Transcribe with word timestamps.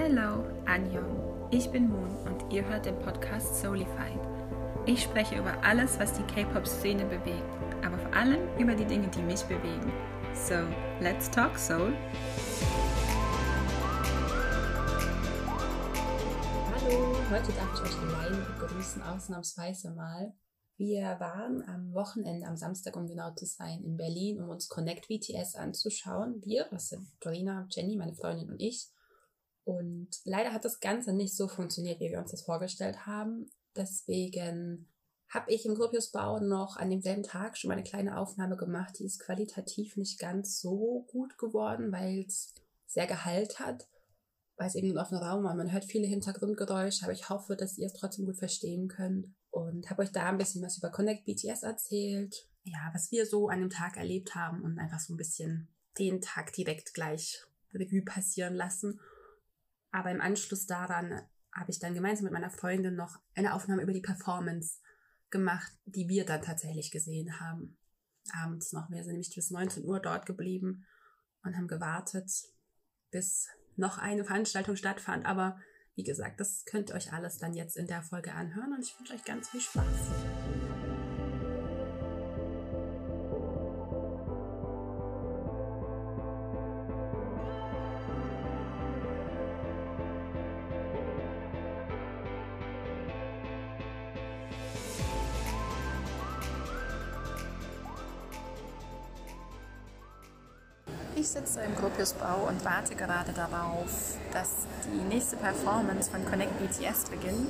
Hello, 0.00 0.44
Anjong. 0.64 1.48
Ich 1.50 1.68
bin 1.72 1.88
Moon 1.88 2.16
und 2.24 2.52
ihr 2.52 2.64
hört 2.64 2.86
den 2.86 2.96
Podcast 3.00 3.60
Soulified. 3.60 4.20
Ich 4.86 5.02
spreche 5.02 5.36
über 5.36 5.60
alles, 5.64 5.98
was 5.98 6.12
die 6.12 6.22
K-Pop-Szene 6.22 7.04
bewegt, 7.04 7.42
aber 7.84 7.98
vor 7.98 8.14
allem 8.14 8.38
über 8.60 8.76
die 8.76 8.84
Dinge, 8.84 9.08
die 9.08 9.22
mich 9.22 9.42
bewegen. 9.46 9.92
So, 10.34 10.54
let's 11.00 11.28
talk 11.28 11.58
Soul. 11.58 11.92
Hallo, 16.76 17.16
heute 17.28 17.52
darf 17.54 17.74
ich 17.74 17.90
euch 17.90 17.98
allein 18.00 18.46
begrüßen, 18.56 19.02
ausnahmsweise 19.02 19.90
mal. 19.90 20.32
Wir 20.76 21.16
waren 21.18 21.64
am 21.66 21.92
Wochenende, 21.92 22.46
am 22.46 22.56
Samstag, 22.56 22.94
um 22.94 23.08
genau 23.08 23.34
zu 23.34 23.46
sein, 23.46 23.82
in 23.82 23.96
Berlin, 23.96 24.40
um 24.40 24.50
uns 24.50 24.68
Connect 24.68 25.08
BTS 25.08 25.56
anzuschauen. 25.56 26.40
Wir, 26.44 26.68
das 26.70 26.90
sind 26.90 27.08
Dorina, 27.18 27.66
Jenny, 27.70 27.96
meine 27.96 28.14
Freundin 28.14 28.48
und 28.48 28.60
ich. 28.60 28.92
Und 29.68 30.08
leider 30.24 30.54
hat 30.54 30.64
das 30.64 30.80
Ganze 30.80 31.12
nicht 31.12 31.36
so 31.36 31.46
funktioniert, 31.46 32.00
wie 32.00 32.08
wir 32.08 32.20
uns 32.20 32.30
das 32.30 32.40
vorgestellt 32.40 33.04
haben. 33.04 33.50
Deswegen 33.76 34.88
habe 35.28 35.52
ich 35.52 35.66
im 35.66 35.74
Gropiusbau 35.74 36.40
noch 36.40 36.78
an 36.78 36.88
demselben 36.88 37.22
Tag 37.22 37.58
schon 37.58 37.68
mal 37.68 37.74
eine 37.74 37.82
kleine 37.82 38.16
Aufnahme 38.16 38.56
gemacht. 38.56 38.98
Die 38.98 39.04
ist 39.04 39.20
qualitativ 39.20 39.98
nicht 39.98 40.18
ganz 40.18 40.58
so 40.62 41.04
gut 41.08 41.36
geworden, 41.36 41.92
weil 41.92 42.24
es 42.26 42.54
sehr 42.86 43.06
Gehalt 43.06 43.60
hat, 43.60 43.86
weil 44.56 44.68
es 44.68 44.74
eben 44.74 44.90
ein 44.90 44.96
offener 44.96 45.20
Raum 45.20 45.44
war. 45.44 45.54
Man 45.54 45.70
hört 45.70 45.84
viele 45.84 46.06
Hintergrundgeräusche, 46.06 47.04
aber 47.04 47.12
ich 47.12 47.28
hoffe, 47.28 47.54
dass 47.54 47.76
ihr 47.76 47.88
es 47.88 47.92
trotzdem 47.92 48.24
gut 48.24 48.38
verstehen 48.38 48.88
könnt. 48.88 49.26
Und 49.50 49.90
habe 49.90 50.00
euch 50.00 50.12
da 50.12 50.30
ein 50.30 50.38
bisschen 50.38 50.62
was 50.62 50.78
über 50.78 50.88
Connect 50.88 51.26
BTS 51.26 51.62
erzählt. 51.62 52.48
Ja, 52.64 52.88
was 52.94 53.12
wir 53.12 53.26
so 53.26 53.50
an 53.50 53.60
dem 53.60 53.70
Tag 53.70 53.98
erlebt 53.98 54.34
haben 54.34 54.62
und 54.62 54.78
einfach 54.78 54.98
so 54.98 55.12
ein 55.12 55.18
bisschen 55.18 55.68
den 55.98 56.22
Tag 56.22 56.54
direkt 56.54 56.94
gleich 56.94 57.44
Revue 57.74 58.00
passieren 58.00 58.54
lassen. 58.54 58.98
Aber 59.90 60.10
im 60.10 60.20
Anschluss 60.20 60.66
daran 60.66 61.22
habe 61.52 61.70
ich 61.70 61.78
dann 61.78 61.94
gemeinsam 61.94 62.24
mit 62.24 62.32
meiner 62.32 62.50
Freundin 62.50 62.94
noch 62.94 63.18
eine 63.34 63.54
Aufnahme 63.54 63.82
über 63.82 63.92
die 63.92 64.00
Performance 64.00 64.78
gemacht, 65.30 65.72
die 65.84 66.08
wir 66.08 66.24
dann 66.24 66.42
tatsächlich 66.42 66.90
gesehen 66.90 67.40
haben. 67.40 67.78
Abends 68.32 68.72
noch. 68.72 68.90
Wir 68.90 69.02
sind 69.02 69.12
nämlich 69.12 69.34
bis 69.34 69.50
19 69.50 69.84
Uhr 69.84 70.00
dort 70.00 70.26
geblieben 70.26 70.86
und 71.42 71.56
haben 71.56 71.68
gewartet, 71.68 72.30
bis 73.10 73.48
noch 73.76 73.98
eine 73.98 74.24
Veranstaltung 74.24 74.76
stattfand. 74.76 75.24
Aber 75.24 75.58
wie 75.94 76.02
gesagt, 76.02 76.40
das 76.40 76.64
könnt 76.64 76.90
ihr 76.90 76.96
euch 76.96 77.12
alles 77.12 77.38
dann 77.38 77.54
jetzt 77.54 77.76
in 77.76 77.86
der 77.86 78.02
Folge 78.02 78.34
anhören 78.34 78.72
und 78.72 78.84
ich 78.84 78.98
wünsche 78.98 79.14
euch 79.14 79.24
ganz 79.24 79.48
viel 79.48 79.60
Spaß. 79.60 79.84
Gropiusbau 101.98 102.46
und 102.48 102.64
warte 102.64 102.94
gerade 102.94 103.32
darauf, 103.32 104.16
dass 104.32 104.50
die 104.86 105.02
nächste 105.08 105.36
Performance 105.36 106.08
von 106.08 106.24
Connect 106.24 106.56
BTS 106.58 107.10
beginnt. 107.10 107.48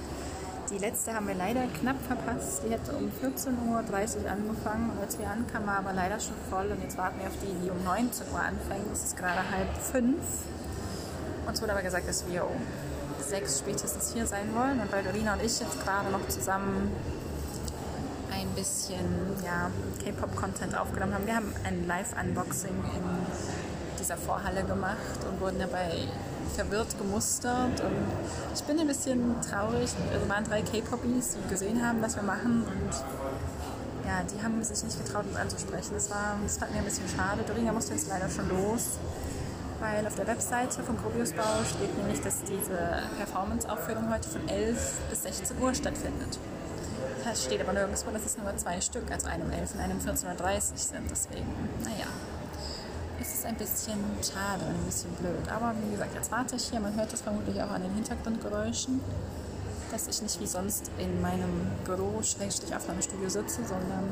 Die 0.70 0.78
letzte 0.78 1.14
haben 1.14 1.28
wir 1.28 1.34
leider 1.34 1.66
knapp 1.80 1.96
verpasst. 2.06 2.62
Die 2.64 2.70
hätte 2.70 2.92
um 2.92 3.10
14.30 3.22 4.24
Uhr 4.24 4.30
angefangen. 4.30 4.98
Als 5.00 5.18
wir 5.18 5.28
ankamen, 5.28 5.66
war 5.66 5.78
aber 5.78 5.92
leider 5.92 6.18
schon 6.18 6.34
voll. 6.48 6.70
Und 6.72 6.82
jetzt 6.82 6.96
warten 6.96 7.18
wir 7.20 7.26
auf 7.26 7.36
die, 7.42 7.54
die 7.62 7.70
um 7.70 7.82
19 7.84 8.26
Uhr 8.32 8.40
anfängt. 8.40 8.90
Es 8.92 9.04
ist 9.04 9.16
gerade 9.16 9.40
halb 9.50 9.76
fünf. 9.76 10.22
Uns 11.46 11.62
wurde 11.62 11.72
aber 11.72 11.82
gesagt, 11.82 12.08
dass 12.08 12.26
wir 12.26 12.44
um 12.44 12.60
sechs 13.20 13.58
spätestens 13.58 14.12
hier 14.12 14.26
sein 14.26 14.54
wollen. 14.54 14.80
Und 14.80 14.90
weil 14.92 15.04
Dorina 15.04 15.34
und 15.34 15.42
ich 15.42 15.60
jetzt 15.60 15.82
gerade 15.84 16.10
noch 16.10 16.26
zusammen 16.28 16.90
ein 18.32 18.48
bisschen 18.54 18.98
ja, 19.44 19.70
K-Pop-Content 20.04 20.76
aufgenommen 20.76 21.14
haben. 21.14 21.26
Wir 21.26 21.36
haben 21.36 21.52
ein 21.64 21.86
Live-Unboxing 21.86 22.70
in 22.70 23.77
dieser 24.08 24.16
Vorhalle 24.16 24.64
gemacht 24.64 25.20
und 25.28 25.38
wurden 25.40 25.58
dabei 25.58 26.08
verwirrt 26.56 26.96
gemustert. 26.98 27.80
Und 27.80 28.06
ich 28.54 28.62
bin 28.62 28.78
ein 28.78 28.86
bisschen 28.86 29.36
traurig. 29.42 29.90
Es 30.14 30.28
waren 30.28 30.44
drei 30.44 30.62
K-Poppies, 30.62 31.36
die 31.36 31.48
gesehen 31.50 31.86
haben, 31.86 32.00
was 32.00 32.16
wir 32.16 32.22
machen. 32.22 32.64
Und 32.64 32.94
ja, 34.06 34.22
die 34.24 34.42
haben 34.42 34.62
sich 34.62 34.82
nicht 34.82 35.04
getraut, 35.04 35.26
uns 35.26 35.36
anzusprechen. 35.36 35.90
Das 35.92 36.10
war, 36.10 36.36
das 36.42 36.56
fand 36.56 36.72
mir 36.72 36.78
ein 36.78 36.84
bisschen 36.84 37.08
schade. 37.08 37.42
Dorina 37.46 37.72
musste 37.72 37.92
jetzt 37.92 38.08
leider 38.08 38.30
schon 38.30 38.48
los. 38.48 38.98
Weil 39.80 40.06
auf 40.06 40.14
der 40.16 40.26
Webseite 40.26 40.82
von 40.82 40.96
Grobiusbau 40.96 41.62
steht 41.68 41.96
nämlich, 41.98 42.20
dass 42.22 42.42
diese 42.42 43.02
Performance-Aufführung 43.18 44.12
heute 44.12 44.28
von 44.28 44.48
11 44.48 45.00
bis 45.10 45.22
16 45.22 45.60
Uhr 45.60 45.74
stattfindet. 45.74 46.38
Das 47.24 47.44
steht 47.44 47.60
aber 47.60 47.74
nirgendwo, 47.74 48.10
dass 48.10 48.24
es 48.24 48.38
nur 48.38 48.56
zwei 48.56 48.80
Stück, 48.80 49.08
also 49.12 49.28
einem 49.28 49.52
11 49.52 49.74
und 49.74 49.80
einem 49.80 49.98
14.30 49.98 50.32
Uhr 50.32 50.60
sind. 50.76 51.10
Deswegen, 51.10 51.46
naja, 51.84 52.06
ist 53.38 53.46
ein 53.46 53.54
bisschen 53.54 53.98
schade 54.20 54.64
und 54.64 54.74
ein 54.74 54.84
bisschen 54.84 55.12
blöd. 55.12 55.48
Aber 55.48 55.72
wie 55.84 55.92
gesagt, 55.92 56.12
jetzt 56.14 56.30
warte 56.32 56.56
ich 56.56 56.64
hier. 56.64 56.80
Man 56.80 56.94
hört 56.96 57.12
es 57.12 57.20
vermutlich 57.20 57.62
auch 57.62 57.70
an 57.70 57.82
den 57.82 57.94
Hintergrundgeräuschen, 57.94 59.00
dass 59.92 60.08
ich 60.08 60.20
nicht 60.22 60.40
wie 60.40 60.46
sonst 60.46 60.90
in 60.98 61.20
meinem 61.20 61.70
Büro, 61.84 62.20
Schrägstrich 62.22 62.74
Aufnahmestudio 62.74 63.28
sitze, 63.28 63.60
sondern 63.64 64.10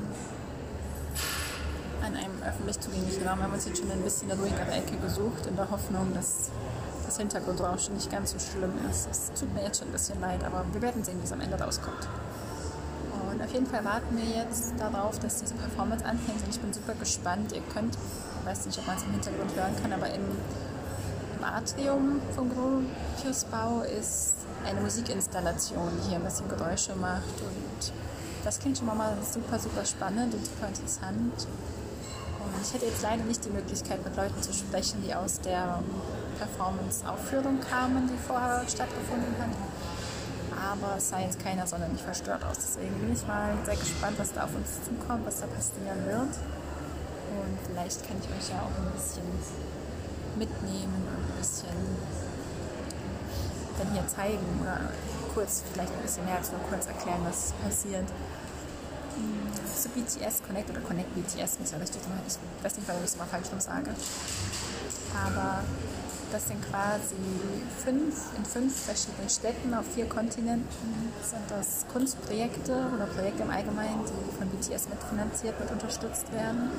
an 2.05 2.15
einem 2.15 2.41
öffentlich 2.47 2.79
zugänglichen 2.79 3.27
Raum. 3.27 3.39
Wir 3.39 3.45
haben 3.45 3.55
uns 3.55 3.67
jetzt 3.67 3.79
schon 3.81 3.91
ein 3.91 4.03
bisschen 4.03 4.31
ruhigere 4.31 4.71
Ecke 4.71 4.97
gesucht, 4.99 5.47
in 5.47 5.57
der 5.57 5.69
Hoffnung, 5.71 6.15
dass 6.15 6.51
das 7.05 7.17
Hintergrundrauschen 7.17 7.95
nicht 7.95 8.11
ganz 8.11 8.31
so 8.31 8.39
schlimm 8.39 8.75
ist. 8.89 9.09
Es 9.11 9.33
tut 9.39 9.53
mir 9.55 9.65
jetzt 9.65 9.81
schon 9.81 9.89
ein 9.89 9.93
bisschen 9.93 10.21
leid, 10.21 10.45
aber 10.45 10.65
wir 10.73 10.83
werden 10.83 11.03
sehen, 11.03 11.19
wie 11.21 11.25
es 11.25 11.33
am 11.33 11.41
Ende 11.41 11.59
rauskommt. 11.59 12.09
Und 13.33 13.43
auf 13.43 13.53
jeden 13.53 13.67
Fall 13.67 13.85
warten 13.85 14.17
wir 14.17 14.25
jetzt 14.25 14.75
darauf, 14.79 15.19
dass 15.19 15.41
diese 15.41 15.55
Performance 15.55 16.05
anfängt 16.05 16.43
und 16.45 16.49
ich 16.49 16.61
bin 16.61 16.73
super 16.73 16.95
gespannt. 16.95 17.53
Ihr 17.53 17.63
könnt, 17.75 17.99
ich 18.47 18.53
weiß 18.53 18.67
nicht, 18.67 18.79
ob 18.79 18.87
man 18.87 18.97
es 18.97 19.03
im 19.03 19.11
Hintergrund 19.11 19.57
hören 19.57 19.75
kann, 19.83 19.93
aber 19.93 20.07
im, 20.07 20.23
im 21.37 21.45
Atrium 21.45 22.21
vom 22.33 22.49
Gropiusbau 22.49 23.81
ist 23.83 24.35
eine 24.65 24.81
Musikinstallation, 24.81 25.91
die 25.99 26.11
hier 26.11 26.19
ein 26.19 26.25
bisschen 26.25 26.49
Geräusche 26.49 26.95
macht 26.95 27.41
und 27.41 27.93
das 28.45 28.61
klingt 28.61 28.79
schon 28.79 28.87
mal 28.87 29.17
super, 29.21 29.59
super 29.59 29.85
spannend 29.85 30.33
und 30.33 30.47
super 30.47 30.69
interessant. 30.69 31.49
Und 32.39 32.63
ich 32.63 32.73
hätte 32.73 32.87
jetzt 32.87 33.03
leider 33.03 33.25
nicht 33.25 33.45
die 33.45 33.51
Möglichkeit, 33.51 34.05
mit 34.05 34.15
Leuten 34.15 34.41
zu 34.41 34.53
sprechen, 34.53 35.03
die 35.05 35.13
aus 35.13 35.41
der 35.41 35.83
Performance-Aufführung 36.39 37.59
kamen, 37.69 38.09
die 38.09 38.29
vorher 38.29 38.63
stattgefunden 38.69 39.35
hat 39.41 39.51
aber 40.57 40.97
es 40.97 41.11
sah 41.11 41.21
jetzt 41.21 41.39
keiner 41.43 41.67
sonderlich 41.67 42.03
verstört 42.03 42.43
aus. 42.45 42.57
Deswegen 42.57 42.95
bin 42.99 43.13
ich 43.13 43.27
mal 43.27 43.53
sehr 43.65 43.77
gespannt, 43.77 44.19
was 44.19 44.33
da 44.33 44.45
auf 44.45 44.55
uns 44.55 44.83
zukommt, 44.85 45.27
was 45.27 45.41
da 45.41 45.47
passieren 45.47 46.05
wird. 46.07 46.35
Und 47.37 47.59
vielleicht 47.67 48.07
kann 48.07 48.17
ich 48.21 48.29
euch 48.31 48.51
ja 48.51 48.63
auch 48.63 48.75
ein 48.81 48.93
bisschen 48.93 49.29
mitnehmen 50.37 51.03
und 51.09 51.25
ein 51.25 51.39
bisschen 51.39 51.77
dann 53.79 53.93
hier 53.93 54.07
zeigen 54.09 54.47
oder 54.63 54.91
kurz, 55.35 55.63
vielleicht 55.73 55.93
ein 55.93 56.03
bisschen 56.03 56.25
mehr 56.25 56.37
als 56.37 56.51
nur 56.51 56.61
kurz 56.71 56.87
erklären, 56.87 57.21
was 57.25 57.53
passiert. 57.63 58.09
So 59.77 59.89
BTS 59.91 60.43
Connect 60.47 60.71
oder 60.71 60.81
Connect 60.81 61.15
BTS, 61.15 61.61
muss 61.61 61.71
ja 61.73 61.79
richtig 61.79 62.03
sein. 62.03 62.13
Ich 62.27 62.65
weiß 62.65 62.77
nicht, 62.77 62.89
warum 62.89 63.03
ich 63.03 63.11
es 63.11 63.15
immer 63.15 63.27
falsch 63.27 63.49
sage. 63.59 63.91
Aber 65.15 65.63
das 66.33 66.49
sind 66.49 66.61
quasi 66.71 67.15
fünf, 67.85 68.15
in 68.37 68.45
fünf 68.45 68.75
verschiedenen 68.75 69.29
Städten 69.29 69.75
auf 69.75 69.85
vier 69.95 70.07
Kontinenten 70.07 71.13
sind 71.23 71.45
das 71.49 71.87
Kunstprojekte 71.93 72.73
oder 72.95 73.07
Projekte 73.07 73.43
im 73.43 73.51
Allgemeinen, 73.51 74.05
die 74.05 74.37
von 74.37 74.49
BTS 74.49 74.89
mitfinanziert, 74.89 75.59
mit 75.61 75.71
unterstützt 75.71 76.33
werden. 76.33 76.71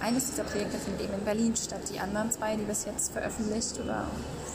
Eines 0.00 0.26
dieser 0.30 0.44
Projekte 0.44 0.78
findet 0.78 1.02
eben 1.02 1.14
in 1.14 1.24
Berlin 1.24 1.56
statt. 1.56 1.80
Die 1.92 2.00
anderen 2.00 2.30
zwei, 2.30 2.56
die 2.56 2.64
bis 2.64 2.84
jetzt 2.84 3.12
veröffentlicht 3.12 3.78
oder 3.80 4.04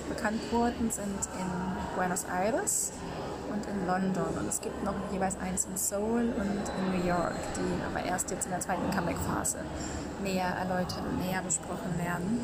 bekannt 0.10 0.42
wurden, 0.52 0.92
sind 0.92 1.20
in 1.40 1.96
Buenos 1.96 2.26
Aires 2.26 2.92
und 3.52 3.66
in 3.68 3.88
London. 3.88 4.38
Und 4.38 4.48
es 4.50 4.60
gibt 4.60 4.84
noch 4.84 4.96
jeweils 5.12 5.38
eins 5.40 5.66
in 5.66 5.78
Seoul 5.78 6.34
und 6.36 6.64
in 6.78 7.00
New 7.00 7.08
York, 7.08 7.36
die 7.56 7.84
aber 7.86 8.06
erst 8.06 8.32
jetzt 8.32 8.46
in 8.46 8.52
der 8.52 8.60
zweiten 8.60 8.90
Comeback-Phase 8.92 9.60
näher 10.22 10.48
erläutert 10.48 11.04
und 11.10 11.20
näher 11.20 11.42
besprochen 11.42 11.98
werden. 11.98 12.44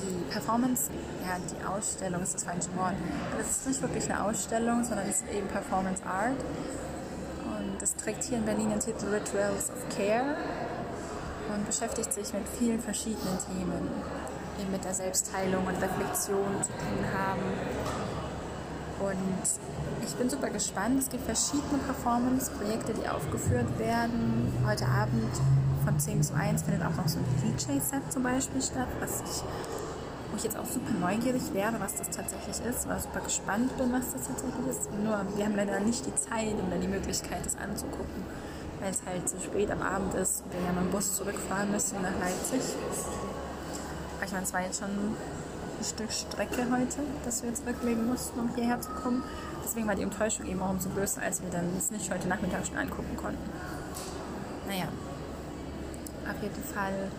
Die 0.00 0.32
Performance, 0.32 0.90
ja, 1.26 1.36
die 1.38 1.64
Ausstellung 1.66 2.22
ist 2.22 2.34
das 2.34 2.44
falsche 2.44 2.74
Wort. 2.76 2.94
Das 3.36 3.50
ist 3.50 3.66
nicht 3.66 3.82
wirklich 3.82 4.04
eine 4.10 4.24
Ausstellung, 4.24 4.84
sondern 4.84 5.06
es 5.08 5.16
ist 5.16 5.28
eben 5.32 5.48
Performance 5.48 6.02
Art. 6.04 6.38
Und 7.58 7.82
es 7.82 7.94
trägt 7.96 8.22
hier 8.22 8.38
in 8.38 8.44
Berlin 8.44 8.70
den 8.70 8.80
Titel 8.80 9.06
Rituals 9.06 9.70
of 9.70 9.96
Care 9.96 10.36
und 11.54 11.66
beschäftigt 11.66 12.12
sich 12.12 12.32
mit 12.32 12.48
vielen 12.58 12.80
verschiedenen 12.80 13.38
Themen, 13.46 13.88
die 14.58 14.70
mit 14.70 14.84
der 14.84 14.94
Selbstheilung 14.94 15.66
und 15.66 15.76
Reflexion 15.82 16.62
zu 16.62 16.70
tun 16.72 17.04
haben. 17.16 17.42
Und 19.00 20.04
ich 20.04 20.14
bin 20.14 20.28
super 20.28 20.50
gespannt. 20.50 20.98
Es 20.98 21.08
gibt 21.08 21.24
verschiedene 21.24 21.78
Performance-Projekte, 21.86 22.94
die 22.94 23.08
aufgeführt 23.08 23.78
werden. 23.78 24.52
Heute 24.66 24.86
Abend 24.86 25.32
von 25.84 25.98
10 25.98 26.18
bis 26.18 26.32
1 26.32 26.62
findet 26.62 26.82
auch 26.82 26.96
noch 26.96 27.08
so 27.08 27.18
ein 27.18 27.24
DJ-Set 27.42 28.12
zum 28.12 28.24
Beispiel 28.24 28.60
statt, 28.60 28.88
was 29.00 29.20
ich 29.20 29.42
wo 30.30 30.36
ich 30.36 30.44
jetzt 30.44 30.58
auch 30.58 30.66
super 30.66 30.92
neugierig 31.00 31.42
wäre, 31.54 31.74
was 31.78 31.94
das 31.94 32.10
tatsächlich 32.10 32.56
ist, 32.68 32.86
oder 32.86 32.98
super 32.98 33.20
gespannt 33.20 33.76
bin, 33.78 33.92
was 33.92 34.12
das 34.12 34.26
tatsächlich 34.26 34.66
ist. 34.68 34.90
Nur 35.02 35.24
wir 35.36 35.44
haben 35.44 35.56
leider 35.56 35.80
nicht 35.80 36.04
die 36.04 36.14
Zeit 36.14 36.52
und 36.52 36.70
dann 36.70 36.80
die 36.80 36.88
Möglichkeit, 36.88 37.44
das 37.44 37.56
anzugucken, 37.56 38.22
weil 38.80 38.90
es 38.90 39.02
halt 39.06 39.28
zu 39.28 39.40
spät 39.40 39.70
am 39.70 39.82
Abend 39.82 40.14
ist 40.14 40.42
und 40.44 40.52
wir 40.52 40.60
ja 40.60 40.72
mit 40.72 40.84
dem 40.84 40.90
Bus 40.90 41.16
zurückfahren 41.16 41.70
müssen 41.70 42.00
nach 42.02 42.18
Leipzig. 42.20 42.60
Ich 44.24 44.32
meine, 44.32 44.44
es 44.44 44.52
war 44.52 44.62
jetzt 44.62 44.80
schon 44.80 44.90
ein 44.90 45.16
Stück 45.84 46.12
Strecke 46.12 46.66
heute, 46.70 46.98
dass 47.24 47.42
wir 47.42 47.54
zurücklegen 47.54 48.06
mussten, 48.06 48.38
um 48.40 48.54
hierher 48.54 48.80
zu 48.80 48.90
kommen. 48.90 49.22
Deswegen 49.64 49.86
war 49.86 49.94
die 49.94 50.02
Enttäuschung 50.02 50.46
eben 50.46 50.60
auch 50.62 50.70
umso 50.70 50.90
größer, 50.90 51.22
als 51.22 51.42
wir 51.42 51.50
dann 51.50 51.64
es 51.76 51.90
nicht 51.90 52.12
heute 52.12 52.28
Nachmittag 52.28 52.66
schon 52.66 52.76
angucken 52.76 53.16
konnten. 53.16 53.50
Naja, 54.66 54.88
auf 56.28 56.42
jeden 56.42 56.62
Fall 56.62 57.10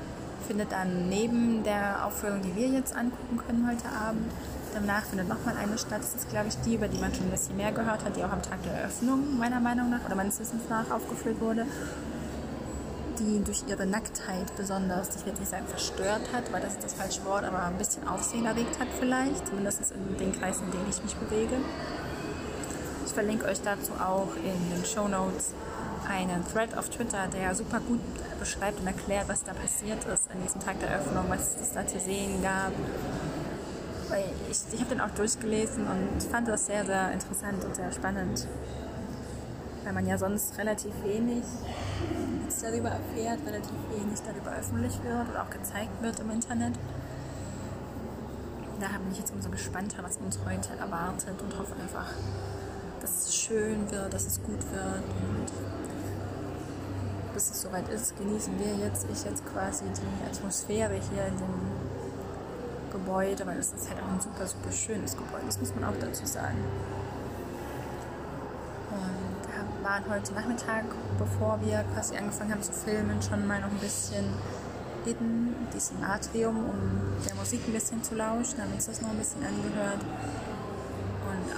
findet 0.47 0.71
dann 0.71 1.09
neben 1.09 1.63
der 1.63 2.05
Aufführung, 2.05 2.41
die 2.41 2.55
wir 2.55 2.67
jetzt 2.67 2.95
angucken 2.95 3.37
können 3.37 3.67
heute 3.67 3.87
Abend, 3.89 4.31
danach 4.79 5.03
findet 5.03 5.27
nochmal 5.27 5.55
eine 5.57 5.77
statt. 5.77 5.99
Das 5.99 6.15
ist, 6.15 6.29
glaube 6.29 6.47
ich, 6.47 6.57
die, 6.61 6.75
über 6.75 6.87
die 6.87 6.99
man 6.99 7.13
schon 7.13 7.25
ein 7.25 7.31
bisschen 7.31 7.57
mehr 7.57 7.71
gehört 7.71 8.03
hat, 8.05 8.15
die 8.15 8.23
auch 8.23 8.31
am 8.31 8.41
Tag 8.41 8.63
der 8.63 8.73
Eröffnung 8.73 9.37
meiner 9.37 9.59
Meinung 9.59 9.89
nach 9.89 10.05
oder 10.05 10.15
meines 10.15 10.39
Wissens 10.39 10.63
nach 10.69 10.89
aufgeführt 10.91 11.39
wurde. 11.41 11.65
Die 13.19 13.43
durch 13.43 13.63
ihre 13.67 13.85
Nacktheit 13.85 14.55
besonders, 14.55 15.15
ich 15.15 15.25
will 15.25 15.33
nicht 15.33 15.49
sagen 15.49 15.67
verstört 15.67 16.21
hat, 16.33 16.51
weil 16.53 16.61
das 16.61 16.73
ist 16.73 16.83
das 16.83 16.93
falsche 16.93 17.25
Wort, 17.25 17.43
aber 17.43 17.63
ein 17.63 17.77
bisschen 17.77 18.07
Aufsehen 18.07 18.45
erregt 18.45 18.79
hat 18.79 18.87
vielleicht, 18.97 19.47
zumindest 19.47 19.91
in 19.91 20.17
den 20.17 20.31
Kreisen, 20.39 20.65
in 20.65 20.71
denen 20.71 20.89
ich 20.89 21.03
mich 21.03 21.15
bewege. 21.15 21.57
Ich 23.05 23.11
verlinke 23.11 23.45
euch 23.45 23.61
dazu 23.61 23.91
auch 23.93 24.29
in 24.37 24.75
den 24.75 24.85
Show 24.85 25.07
Notes 25.07 25.53
einen 26.07 26.47
Thread 26.47 26.77
auf 26.77 26.89
Twitter, 26.89 27.27
der 27.27 27.53
super 27.55 27.81
gut 27.81 27.99
beschreibt 28.39 28.79
und 28.79 28.87
erklärt, 28.87 29.27
was 29.27 29.43
da 29.43 29.53
passiert 29.53 30.05
ist 30.05 30.31
an 30.31 30.41
diesem 30.41 30.61
Tag 30.61 30.79
der 30.79 30.89
Eröffnung, 30.89 31.25
was 31.27 31.57
es 31.61 31.73
da 31.73 31.85
zu 31.85 31.99
sehen 31.99 32.41
gab. 32.41 32.71
Ich, 34.49 34.73
ich 34.73 34.79
habe 34.79 34.89
den 34.89 35.01
auch 35.01 35.11
durchgelesen 35.11 35.85
und 35.87 36.23
fand 36.23 36.47
das 36.47 36.65
sehr, 36.65 36.83
sehr 36.83 37.11
interessant 37.11 37.63
und 37.63 37.75
sehr 37.75 37.91
spannend, 37.91 38.47
weil 39.83 39.93
man 39.93 40.07
ja 40.07 40.17
sonst 40.17 40.57
relativ 40.57 40.91
wenig 41.03 41.43
darüber 42.61 42.89
erfährt, 42.89 43.39
relativ 43.45 43.75
wenig 43.95 44.19
darüber 44.25 44.57
öffentlich 44.57 44.93
wird 45.03 45.29
oder 45.29 45.43
auch 45.43 45.49
gezeigt 45.49 46.01
wird 46.01 46.19
im 46.19 46.31
Internet. 46.31 46.73
Da 48.79 48.87
bin 48.87 49.11
ich 49.11 49.19
jetzt 49.19 49.31
umso 49.33 49.49
gespannter, 49.49 50.01
was 50.01 50.17
uns 50.17 50.39
heute 50.43 50.69
erwartet 50.79 51.39
und 51.41 51.59
hoffe 51.59 51.75
einfach, 51.79 52.07
dass 53.01 53.27
es 53.27 53.35
schön 53.35 53.89
wird, 53.91 54.13
dass 54.13 54.25
es 54.25 54.41
gut 54.41 54.63
wird 54.71 55.03
und 55.21 55.45
bis 57.33 57.51
es 57.51 57.61
soweit 57.61 57.87
ist, 57.89 58.17
genießen 58.17 58.57
wir 58.57 58.85
jetzt, 58.85 59.05
ich 59.11 59.23
jetzt 59.23 59.43
quasi 59.53 59.85
die 59.85 60.25
Atmosphäre 60.25 60.95
hier 60.95 61.27
in 61.27 61.37
dem 61.37 61.88
Gebäude, 63.09 63.45
weil 63.47 63.57
es 63.57 63.73
ist 63.73 63.89
halt 63.89 63.99
auch 64.03 64.13
ein 64.13 64.21
super, 64.21 64.45
super 64.45 64.71
schönes 64.71 65.13
Gebäude, 65.13 65.45
das 65.47 65.59
muss 65.59 65.73
man 65.73 65.83
auch 65.85 65.97
dazu 65.99 66.27
sagen. 66.27 66.57
Und 68.91 69.47
wir 69.47 69.83
waren 69.83 70.03
heute 70.07 70.33
Nachmittag, 70.33 70.83
bevor 71.17 71.59
wir 71.61 71.83
quasi 71.93 72.15
angefangen 72.17 72.51
haben 72.51 72.61
zu 72.61 72.71
filmen, 72.71 73.19
schon 73.21 73.47
mal 73.47 73.61
noch 73.61 73.69
ein 73.69 73.79
bisschen 73.79 74.25
in 75.05 75.55
diesem 75.73 76.03
Atrium, 76.03 76.57
um 76.57 77.25
der 77.25 77.33
Musik 77.33 77.61
ein 77.67 77.73
bisschen 77.73 78.03
zu 78.03 78.13
lauschen, 78.13 78.61
haben 78.61 78.73
uns 78.73 78.85
das 78.85 79.01
noch 79.01 79.09
ein 79.09 79.17
bisschen 79.17 79.43
angehört 79.43 80.05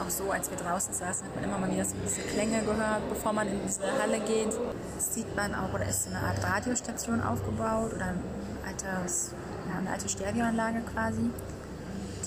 auch 0.01 0.09
so, 0.09 0.31
als 0.31 0.49
wir 0.49 0.57
draußen 0.57 0.93
saßen, 0.93 1.27
hat 1.27 1.35
man 1.35 1.43
immer 1.43 1.57
mal 1.59 1.71
wieder 1.71 1.85
so 1.85 1.95
diese 2.03 2.21
Klänge 2.21 2.61
gehört, 2.61 3.07
bevor 3.09 3.33
man 3.33 3.47
in 3.47 3.59
diese 3.65 3.83
Halle 4.01 4.19
geht. 4.19 4.49
Das 4.95 5.13
sieht 5.13 5.35
man 5.35 5.53
auch, 5.53 5.73
oder 5.73 5.85
ist 5.87 6.05
so 6.05 6.09
eine 6.09 6.19
Art 6.19 6.43
Radiostation 6.43 7.21
aufgebaut 7.21 7.93
oder 7.93 8.05
ein 8.05 8.21
altes, 8.67 9.33
ja, 9.71 9.79
eine 9.79 9.89
alte 9.89 10.09
Stereoanlage 10.09 10.81
quasi, 10.81 11.29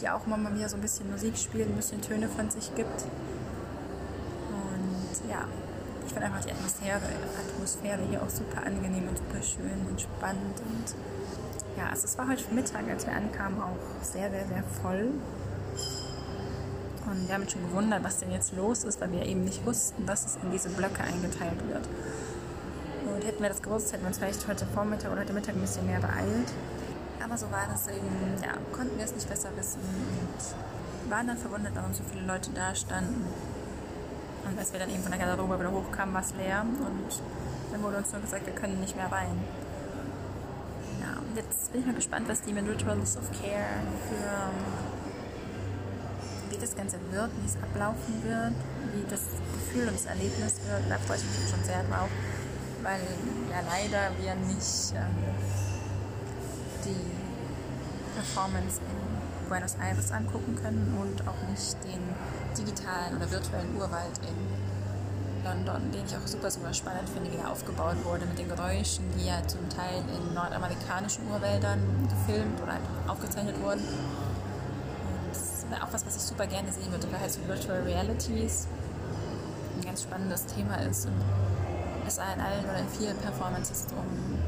die 0.01 0.09
auch 0.09 0.27
immer 0.27 0.37
mal 0.37 0.55
wieder 0.55 0.69
so 0.69 0.77
ein 0.77 0.83
bisschen 0.83 1.11
Musik 1.11 1.37
spielt, 1.37 1.69
ein 1.69 1.77
bisschen 1.77 2.01
Töne 2.01 2.29
von 2.29 2.51
sich 2.51 2.75
gibt. 2.75 3.03
Und 4.51 5.31
ja, 5.31 5.47
ich 6.07 6.13
finde 6.13 6.27
einfach 6.27 6.45
die 6.45 6.53
Atmosphäre, 6.53 7.01
Atmosphäre 7.49 8.03
hier 8.09 8.23
auch 8.23 8.31
super 8.31 8.67
angenehm 8.67 9.09
und 9.09 9.19
super 9.19 9.43
schön 9.43 9.87
und 9.89 10.01
spannend. 10.01 10.61
Und 10.61 10.95
ja, 11.77 11.91
also 11.91 12.05
es 12.05 12.17
war 12.19 12.29
heute 12.29 12.43
Mittag, 12.53 12.89
als 12.89 13.07
wir 13.07 13.15
ankamen, 13.15 13.61
auch 13.61 13.77
sehr, 14.03 14.31
sehr, 14.31 14.47
sehr 14.47 14.65
voll. 14.83 15.11
Und 17.07 17.29
wir 17.29 17.35
haben 17.35 17.43
uns 17.43 17.53
schon 17.53 17.69
gewundert, 17.69 18.03
was 18.03 18.19
denn 18.19 18.31
jetzt 18.31 18.57
los 18.57 18.85
ist, 18.85 19.01
weil 19.01 19.13
wir 19.13 19.27
eben 19.27 19.45
nicht 19.45 19.65
wussten, 19.67 20.07
dass 20.07 20.25
es 20.25 20.39
in 20.43 20.51
diese 20.51 20.71
Blöcke 20.71 21.03
eingeteilt 21.03 21.61
wird. 21.69 21.87
Und 23.07 23.25
hätten 23.25 23.43
wir 23.43 23.51
das 23.51 23.61
gewusst, 23.61 23.93
hätten 23.93 24.05
wir 24.05 24.09
uns 24.09 24.19
vielleicht 24.19 24.49
heute 24.49 24.67
Vormittag 24.67 25.13
oder 25.13 25.21
heute 25.21 25.35
Mittag 25.35 25.55
ein 25.55 25.61
bisschen 25.61 25.87
mehr 25.87 26.01
beeilt. 26.01 26.51
Aber 27.25 27.39
so 27.39 27.51
war 27.51 27.67
das 27.71 27.89
eben, 27.89 28.37
ja, 28.43 28.53
konnten 28.77 28.99
wir 28.99 29.05
es 29.07 29.15
nicht 29.15 29.29
besser 29.29 29.49
wissen 29.57 29.81
und 29.81 31.11
waren 31.11 31.27
dann 31.27 31.39
verwundert, 31.39 31.73
warum 31.75 31.95
so 31.95 32.03
viele 32.13 32.27
Leute 32.27 32.51
da 32.55 32.75
standen. 32.75 33.25
Und 34.45 34.59
als 34.59 34.73
wir 34.73 34.81
dann 34.81 34.91
eben 34.91 35.03
von 35.03 35.11
der 35.11 35.21
Garderobe 35.21 35.59
wieder 35.59 35.73
hochkamen, 35.73 36.13
war 36.13 36.21
es 36.21 36.35
leer 36.35 36.61
und 36.61 37.23
dann 37.73 37.83
wurde 37.83 37.97
uns 37.97 38.13
nur 38.13 38.21
gesagt, 38.21 38.45
wir 38.45 38.55
können 38.55 38.79
nicht 38.79 38.95
mehr 38.95 39.11
rein. 39.11 39.43
Ja, 41.01 41.19
und 41.19 41.35
jetzt 41.35 41.73
bin 41.73 41.81
ich 41.81 41.87
mal 41.87 41.95
gespannt, 41.95 42.29
was 42.29 42.43
die 42.43 42.53
mit 42.53 42.69
Rituals 42.69 43.17
of 43.17 43.31
Care 43.33 43.81
für 44.09 44.51
wie 46.51 46.61
das 46.61 46.77
Ganze 46.77 46.99
wird, 47.11 47.31
wie 47.41 47.47
es 47.47 47.57
ablaufen 47.57 48.23
wird, 48.23 48.55
wie 48.93 49.05
das 49.09 49.23
Gefühl 49.55 49.89
und 49.89 49.95
das 49.95 50.05
Erlebnis 50.05 50.61
wird. 50.69 50.83
Da 50.91 50.99
freue 50.99 51.17
ich 51.17 51.25
mich 51.25 51.51
schon 51.51 51.65
sehr 51.65 51.83
drauf, 51.85 52.11
weil 52.83 53.01
ja 53.51 53.61
leider 53.67 54.11
wir 54.21 54.35
nicht 54.47 54.93
ähm, 54.95 55.35
die 56.85 57.14
Performance 58.25 58.81
in 58.81 59.49
Buenos 59.49 59.77
Aires 59.77 60.11
angucken 60.11 60.57
können 60.57 60.97
und 60.99 61.29
auch 61.29 61.49
nicht 61.51 61.77
den 61.85 62.01
digitalen 62.57 63.17
oder 63.17 63.31
virtuellen 63.31 63.77
Urwald 63.77 64.19
in 64.23 65.45
London, 65.45 65.93
den 65.93 66.07
ich 66.07 66.17
auch 66.17 66.27
super, 66.27 66.51
super 66.51 66.73
spannend 66.73 67.09
finde, 67.11 67.31
wie 67.31 67.37
er 67.37 67.51
aufgebaut 67.51 68.03
wurde 68.03 68.25
mit 68.25 68.39
den 68.39 68.49
Geräuschen, 68.49 69.05
die 69.19 69.27
ja 69.27 69.47
zum 69.47 69.69
Teil 69.69 70.03
in 70.17 70.33
nordamerikanischen 70.33 71.29
Urwäldern 71.31 71.81
gefilmt 72.09 72.63
oder 72.63 72.79
aufgezeichnet 73.07 73.61
wurden. 73.63 73.85
Auch 75.83 75.93
was, 75.93 76.07
was 76.07 76.17
ich 76.17 76.23
super 76.23 76.47
gerne 76.47 76.73
sehen 76.73 76.91
würde, 76.91 77.11
weil 77.13 77.21
halt 77.21 77.33
so 77.33 77.41
Virtual 77.47 77.83
Realities 77.83 78.69
ein 79.77 79.85
ganz 79.85 80.03
spannendes 80.03 80.47
Thema 80.47 80.77
ist 80.77 81.07
und 81.07 81.21
es 82.07 82.17
in 82.17 82.23
allen 82.23 82.65
oder 82.65 82.79
in 82.79 82.89
vielen 82.89 83.17
Performances 83.19 83.87
um 83.91 84.39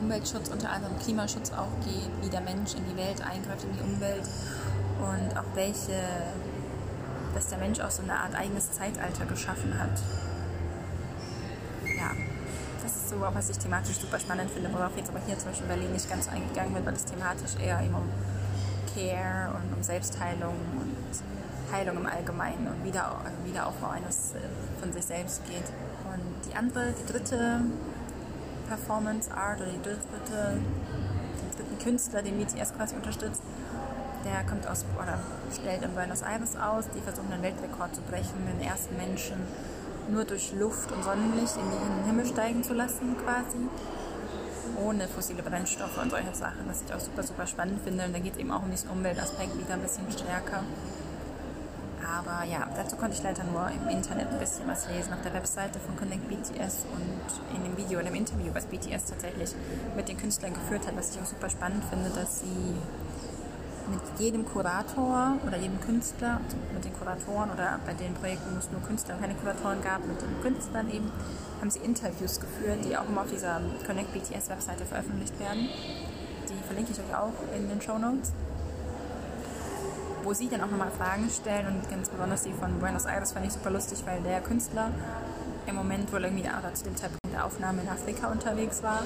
Umweltschutz, 0.00 0.48
unter 0.48 0.70
anderem 0.70 0.98
Klimaschutz 0.98 1.52
auch 1.52 1.72
geht, 1.84 2.10
wie 2.22 2.28
der 2.28 2.40
Mensch 2.40 2.74
in 2.74 2.84
die 2.88 2.96
Welt 2.96 3.20
eingreift, 3.22 3.64
in 3.64 3.72
die 3.72 3.82
Umwelt 3.82 4.28
und 5.00 5.38
auch 5.38 5.54
welche, 5.54 6.00
dass 7.34 7.48
der 7.48 7.58
Mensch 7.58 7.80
auch 7.80 7.90
so 7.90 8.02
eine 8.02 8.14
Art 8.14 8.34
eigenes 8.34 8.70
Zeitalter 8.72 9.26
geschaffen 9.26 9.78
hat. 9.78 10.00
Ja, 11.84 12.10
das 12.82 12.96
ist 12.96 13.10
so 13.10 13.20
was 13.20 13.50
ich 13.50 13.58
thematisch 13.58 13.98
super 13.98 14.18
spannend 14.18 14.50
finde, 14.50 14.72
worauf 14.72 14.96
jetzt 14.96 15.10
aber 15.10 15.20
hier 15.26 15.38
zum 15.38 15.50
Beispiel 15.50 15.66
in 15.68 15.74
Berlin 15.74 15.92
nicht 15.92 16.08
ganz 16.08 16.28
eingegangen 16.28 16.74
wird, 16.74 16.86
weil 16.86 16.94
das 16.94 17.04
thematisch 17.04 17.56
eher 17.62 17.80
eben 17.80 17.94
um 17.94 18.08
Care 18.94 19.54
und 19.54 19.76
um 19.76 19.82
Selbstheilung 19.82 20.54
und 20.80 21.72
Heilung 21.72 21.98
im 21.98 22.06
Allgemeinen 22.06 22.66
und 22.66 22.84
Wieder, 22.84 23.16
Wiederaufbau 23.44 23.90
eines 23.90 24.32
äh, 24.34 24.38
von 24.80 24.92
sich 24.92 25.04
selbst 25.04 25.44
geht. 25.46 25.64
Und 26.04 26.50
die 26.50 26.56
andere, 26.56 26.92
die 26.92 27.12
dritte 27.12 27.60
Performance 28.70 29.28
Art 29.32 29.60
oder 29.60 29.70
die 29.70 29.82
dritte, 29.82 30.54
den 30.54 31.50
dritten 31.56 31.78
Künstler, 31.82 32.22
den 32.22 32.38
BTS 32.38 32.72
quasi 32.76 32.94
unterstützt, 32.94 33.42
der 34.24 34.48
kommt 34.48 34.66
aus 34.68 34.84
oder 34.96 35.18
stellt 35.52 35.82
in 35.82 35.92
Buenos 35.92 36.22
Aires 36.22 36.54
aus. 36.54 36.84
Die 36.94 37.00
versuchen 37.00 37.32
einen 37.32 37.42
Weltrekord 37.42 37.94
zu 37.94 38.00
brechen, 38.02 38.46
den 38.46 38.66
ersten 38.66 38.96
Menschen 38.96 39.38
nur 40.08 40.24
durch 40.24 40.52
Luft 40.52 40.92
und 40.92 41.02
Sonnenlicht 41.02 41.56
in 41.56 41.68
den 41.68 42.06
Himmel 42.06 42.26
steigen 42.26 42.62
zu 42.62 42.74
lassen 42.74 43.16
quasi 43.24 43.58
ohne 44.84 45.08
fossile 45.08 45.42
Brennstoffe 45.42 45.98
und 46.00 46.10
solche 46.10 46.34
Sachen, 46.34 46.66
was 46.66 46.82
ich 46.82 46.94
auch 46.94 47.00
super, 47.00 47.22
super 47.22 47.46
spannend 47.46 47.80
finde. 47.82 48.04
Und 48.04 48.14
da 48.14 48.18
geht 48.20 48.34
es 48.34 48.38
eben 48.38 48.52
auch 48.52 48.62
um 48.62 48.70
diesen 48.70 48.90
Umweltaspekt 48.90 49.58
wieder 49.58 49.74
ein 49.74 49.82
bisschen 49.82 50.10
stärker. 50.10 50.62
Aber 52.18 52.44
ja, 52.44 52.66
dazu 52.74 52.96
konnte 52.96 53.16
ich 53.16 53.22
leider 53.22 53.44
nur 53.44 53.68
im 53.70 53.88
Internet 53.88 54.28
ein 54.30 54.38
bisschen 54.38 54.66
was 54.66 54.88
lesen, 54.88 55.12
auf 55.12 55.22
der 55.22 55.32
Webseite 55.32 55.78
von 55.78 55.96
Connect 55.96 56.28
BTS 56.28 56.86
und 56.92 57.56
in 57.56 57.62
dem 57.62 57.76
Video, 57.76 58.00
in 58.00 58.06
dem 58.06 58.14
Interview, 58.14 58.52
was 58.52 58.66
BTS 58.66 59.06
tatsächlich 59.06 59.54
mit 59.94 60.08
den 60.08 60.16
Künstlern 60.16 60.52
geführt 60.52 60.86
hat, 60.86 60.96
was 60.96 61.14
ich 61.14 61.20
auch 61.20 61.26
super 61.26 61.48
spannend 61.48 61.84
finde, 61.84 62.10
dass 62.10 62.40
sie 62.40 62.74
mit 63.90 64.00
jedem 64.18 64.44
Kurator 64.44 65.36
oder 65.46 65.56
jedem 65.56 65.80
Künstler, 65.80 66.40
also 66.44 66.56
mit 66.74 66.84
den 66.84 66.92
Kuratoren 66.94 67.50
oder 67.50 67.78
bei 67.86 67.94
den 67.94 68.14
Projekten, 68.14 68.54
wo 68.54 68.58
es 68.58 68.70
nur 68.70 68.80
Künstler 68.82 69.14
und 69.14 69.20
keine 69.20 69.34
Kuratoren 69.34 69.82
gab, 69.82 70.06
mit 70.06 70.20
den 70.20 70.40
Künstlern 70.42 70.90
eben, 70.90 71.10
haben 71.60 71.70
sie 71.70 71.80
Interviews 71.80 72.40
geführt, 72.40 72.84
die 72.84 72.96
auch 72.96 73.08
immer 73.08 73.22
auf 73.22 73.30
dieser 73.30 73.60
Connect 73.86 74.12
BTS 74.12 74.48
Webseite 74.48 74.84
veröffentlicht 74.84 75.38
werden. 75.38 75.68
Die 76.48 76.66
verlinke 76.66 76.92
ich 76.92 76.98
euch 76.98 77.14
auch 77.14 77.34
in 77.56 77.68
den 77.68 77.80
Show 77.80 77.98
Notes. 77.98 78.32
Wo 80.30 80.34
sie 80.34 80.48
dann 80.48 80.60
auch 80.60 80.70
nochmal 80.70 80.92
Fragen 80.92 81.28
stellen 81.28 81.66
und 81.66 81.90
ganz 81.90 82.08
besonders 82.08 82.44
die 82.44 82.52
von 82.52 82.78
Buenos 82.78 83.04
Aires 83.04 83.32
fand 83.32 83.46
ich 83.46 83.52
super 83.52 83.70
lustig, 83.70 84.04
weil 84.06 84.22
der 84.22 84.40
Künstler 84.40 84.92
im 85.66 85.74
Moment 85.74 86.12
wohl 86.12 86.22
irgendwie 86.22 86.44
oder 86.44 86.72
zu 86.72 86.84
dem 86.84 86.94
Zeitpunkt 86.94 87.34
der 87.34 87.44
Aufnahme 87.44 87.82
in 87.82 87.88
Afrika 87.88 88.28
unterwegs 88.28 88.80
war 88.84 89.02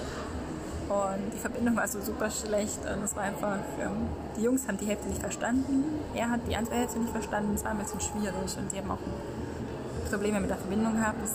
Und 0.91 1.33
die 1.33 1.39
Verbindung 1.39 1.77
war 1.77 1.89
so 1.89 2.03
super 2.03 2.31
schlecht 2.31 2.81
und 2.81 3.03
es 3.03 3.17
war 3.17 3.23
einfach, 3.23 3.57
ähm, 3.81 4.07
die 4.37 4.43
Jungs 4.43 4.69
haben 4.69 4.77
die 4.77 4.85
Hälfte 4.85 5.09
nicht 5.09 5.23
verstanden, 5.23 5.85
er 6.15 6.29
hat 6.29 6.41
die 6.47 6.57
andere 6.57 6.75
Hälfte 6.75 6.99
nicht 6.99 7.13
verstanden, 7.13 7.55
es 7.55 7.65
war 7.65 7.71
ein 7.71 7.79
bisschen 7.79 8.03
schwierig 8.03 8.59
und 8.59 8.71
die 8.71 8.77
haben 8.77 8.91
auch 8.91 10.11
Probleme 10.11 10.41
mit 10.41 10.51
der 10.51 10.59
Verbindung 10.59 10.93
gehabt. 10.93 11.27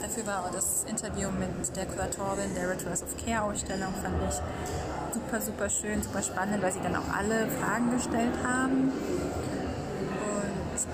Dafür 0.00 0.26
war 0.26 0.44
auch 0.46 0.52
das 0.52 0.86
Interview 0.88 1.28
mit 1.28 1.76
der 1.76 1.84
Kuratorin 1.84 2.54
der 2.54 2.70
Rituals 2.70 3.02
of 3.02 3.14
Care 3.22 3.42
Ausstellung, 3.42 3.92
fand 4.02 4.14
ich 4.26 4.40
super, 5.14 5.40
super 5.40 5.70
schön, 5.70 6.02
super 6.02 6.22
spannend, 6.22 6.62
weil 6.62 6.72
sie 6.72 6.80
dann 6.80 6.96
auch 6.96 7.08
alle 7.16 7.46
Fragen 7.60 7.92
gestellt 7.92 8.34
haben. 8.42 8.92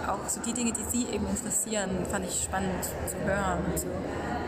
Auch 0.07 0.29
so 0.29 0.41
die 0.41 0.53
Dinge, 0.53 0.73
die 0.73 0.85
sie 0.85 1.07
eben 1.13 1.27
interessieren, 1.27 1.91
fand 2.11 2.25
ich 2.25 2.45
spannend 2.45 2.85
zu 2.85 3.17
hören 3.25 3.65
und 3.67 3.79
zu 3.79 3.87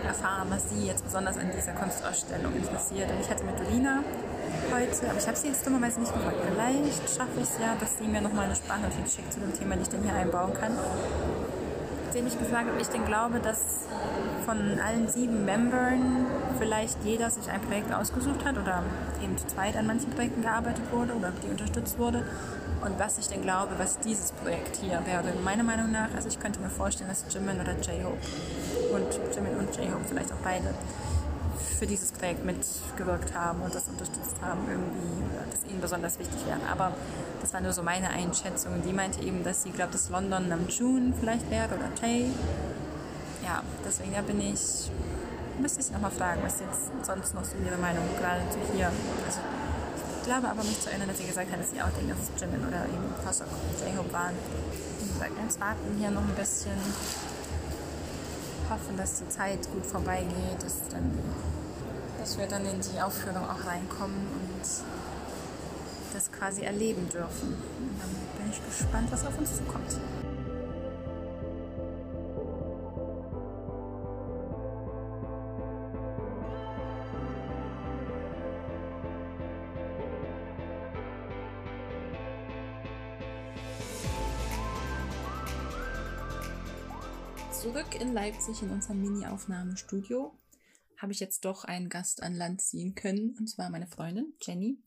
erfahren, 0.06 0.48
was 0.50 0.70
sie 0.70 0.86
jetzt 0.86 1.04
besonders 1.04 1.36
an 1.38 1.50
dieser 1.54 1.72
Kunstausstellung 1.72 2.54
interessiert. 2.54 3.10
Und 3.10 3.20
ich 3.20 3.30
hatte 3.30 3.44
mit 3.44 3.58
Dolina 3.58 4.00
heute, 4.72 5.10
aber 5.10 5.18
ich 5.18 5.26
habe 5.26 5.36
sie 5.36 5.48
jetzt 5.48 5.66
dummerweise 5.66 6.00
nicht 6.00 6.12
gefragt. 6.12 6.36
Vielleicht 6.54 7.10
schaffe 7.10 7.36
ich 7.36 7.44
es 7.44 7.58
ja, 7.60 7.74
dass 7.78 7.98
sie 7.98 8.04
mir 8.04 8.20
nochmal 8.20 8.46
eine 8.46 8.56
Sprachnachricht 8.56 9.14
schickt 9.14 9.32
zu 9.32 9.40
dem 9.40 9.52
Thema, 9.52 9.76
die 9.76 9.82
ich 9.82 9.88
dann 9.88 10.02
hier 10.02 10.14
einbauen 10.14 10.54
kann. 10.54 10.72
Den 12.14 12.26
ich 12.26 12.38
gefragt 12.38 12.68
habe, 12.68 12.80
ich 12.80 12.88
denn 12.88 13.06
glaube, 13.06 13.40
dass 13.40 13.86
von 14.44 14.58
allen 14.84 15.08
sieben 15.08 15.44
Membern 15.44 16.26
vielleicht 16.58 17.02
jeder 17.04 17.30
sich 17.30 17.50
ein 17.50 17.60
Projekt 17.62 17.92
ausgesucht 17.92 18.44
hat 18.44 18.58
oder 18.58 18.82
eben 19.22 19.36
zu 19.38 19.46
zweit 19.46 19.76
an 19.76 19.86
manchen 19.86 20.10
Projekten 20.10 20.42
gearbeitet 20.42 20.84
wurde 20.90 21.14
oder 21.14 21.32
die 21.42 21.50
unterstützt 21.50 21.98
wurde. 21.98 22.24
Und 22.84 22.98
was 22.98 23.18
ich 23.18 23.28
denn 23.28 23.42
glaube, 23.42 23.72
was 23.78 23.98
dieses 24.00 24.32
Projekt 24.32 24.76
hier 24.76 25.00
wäre. 25.06 25.24
Meiner 25.44 25.62
Meinung 25.62 25.92
nach, 25.92 26.08
also 26.14 26.28
ich 26.28 26.38
könnte 26.40 26.60
mir 26.60 26.68
vorstellen, 26.68 27.08
dass 27.08 27.24
Jimin 27.32 27.60
oder 27.60 27.72
J-Hope 27.72 28.18
und 28.92 29.34
Jimin 29.34 29.56
und 29.56 29.76
J-Hope 29.76 30.04
vielleicht 30.08 30.32
auch 30.32 30.42
beide 30.42 30.74
für 31.78 31.86
dieses 31.86 32.12
Projekt 32.12 32.44
mitgewirkt 32.44 33.34
haben 33.34 33.60
und 33.62 33.74
das 33.74 33.88
unterstützt 33.88 34.36
haben 34.40 34.60
irgendwie, 34.68 35.24
das 35.50 35.70
ihnen 35.70 35.80
besonders 35.80 36.18
wichtig 36.18 36.46
wäre. 36.46 36.60
Aber 36.70 36.92
das 37.40 37.52
war 37.52 37.60
nur 37.60 37.72
so 37.72 37.82
meine 37.82 38.10
Einschätzung. 38.10 38.82
Die 38.86 38.92
meinte 38.92 39.20
eben, 39.22 39.44
dass 39.44 39.62
sie 39.62 39.70
glaubt, 39.70 39.94
dass 39.94 40.10
London 40.10 40.48
Namjoon 40.48 41.14
vielleicht 41.18 41.50
wäre 41.50 41.74
oder 41.74 41.94
Tay 42.00 42.30
ja, 43.44 43.62
deswegen 43.84 44.12
da 44.14 44.22
bin 44.22 44.40
ich, 44.40 44.90
müsste 45.60 45.80
ich 45.80 45.90
nochmal 45.90 46.10
fragen, 46.10 46.40
was 46.44 46.60
jetzt 46.60 46.90
sonst 47.02 47.34
noch 47.34 47.44
so 47.44 47.56
ihre 47.64 47.76
Meinung 47.76 48.04
gerade 48.18 48.42
zu 48.50 48.58
hier. 48.74 48.86
Also, 49.26 49.40
glaube 50.24 50.48
aber 50.48 50.62
mich 50.62 50.80
zu 50.80 50.88
erinnern, 50.90 51.08
dass 51.08 51.18
sie 51.18 51.26
gesagt 51.26 51.50
hat, 51.50 51.60
dass 51.60 51.70
sie 51.70 51.80
auch 51.80 51.86
dass 51.86 52.18
es 52.34 52.40
Jimin 52.40 52.66
oder 52.66 52.84
eben 52.84 53.12
Kosok 53.24 53.48
J-Hope 53.80 54.12
waren. 54.12 54.34
Wie 55.00 55.12
gesagt, 55.12 55.32
jetzt 55.42 55.60
warten 55.60 55.96
hier 55.98 56.10
noch 56.10 56.22
ein 56.22 56.34
bisschen. 56.34 56.78
Hoffen, 58.70 58.96
dass 58.96 59.18
die 59.18 59.28
Zeit 59.28 59.58
gut 59.70 59.84
vorbeigeht, 59.84 60.62
dass, 60.64 60.88
dann, 60.88 61.10
dass 62.20 62.38
wir 62.38 62.46
dann 62.46 62.64
in 62.64 62.80
die 62.80 63.00
Aufführung 63.00 63.44
auch 63.44 63.66
reinkommen 63.66 64.16
und 64.16 64.64
das 66.14 66.32
quasi 66.32 66.62
erleben 66.62 67.08
dürfen. 67.10 67.48
Und 67.48 68.00
dann 68.00 68.10
bin 68.38 68.50
ich 68.50 68.64
gespannt, 68.64 69.10
was 69.10 69.26
auf 69.26 69.36
uns 69.38 69.56
zukommt. 69.56 69.98
In 88.02 88.14
Leipzig 88.14 88.60
in 88.62 88.70
unserem 88.70 89.00
Mini-Aufnahmestudio 89.00 90.36
habe 90.98 91.12
ich 91.12 91.20
jetzt 91.20 91.44
doch 91.44 91.62
einen 91.62 91.88
Gast 91.88 92.20
an 92.20 92.34
Land 92.34 92.60
ziehen 92.60 92.96
können, 92.96 93.36
und 93.38 93.46
zwar 93.46 93.70
meine 93.70 93.86
Freundin 93.86 94.34
Jenny, 94.40 94.82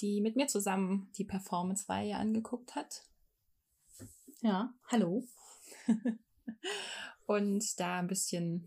die 0.00 0.22
mit 0.22 0.34
mir 0.34 0.46
zusammen 0.46 1.10
die 1.18 1.24
Performance-Reihe 1.24 2.16
angeguckt 2.16 2.74
hat. 2.74 3.02
Ja, 4.40 4.72
hallo. 4.86 5.26
und 7.26 7.78
da 7.78 7.98
ein 7.98 8.06
bisschen 8.06 8.66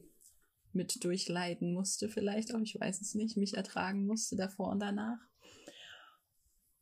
mit 0.73 1.03
durchleiden 1.03 1.73
musste, 1.73 2.07
vielleicht 2.07 2.53
auch, 2.53 2.59
ich 2.59 2.79
weiß 2.79 3.01
es 3.01 3.15
nicht, 3.15 3.35
mich 3.35 3.57
ertragen 3.57 4.05
musste 4.05 4.35
davor 4.35 4.69
und 4.69 4.79
danach. 4.79 5.17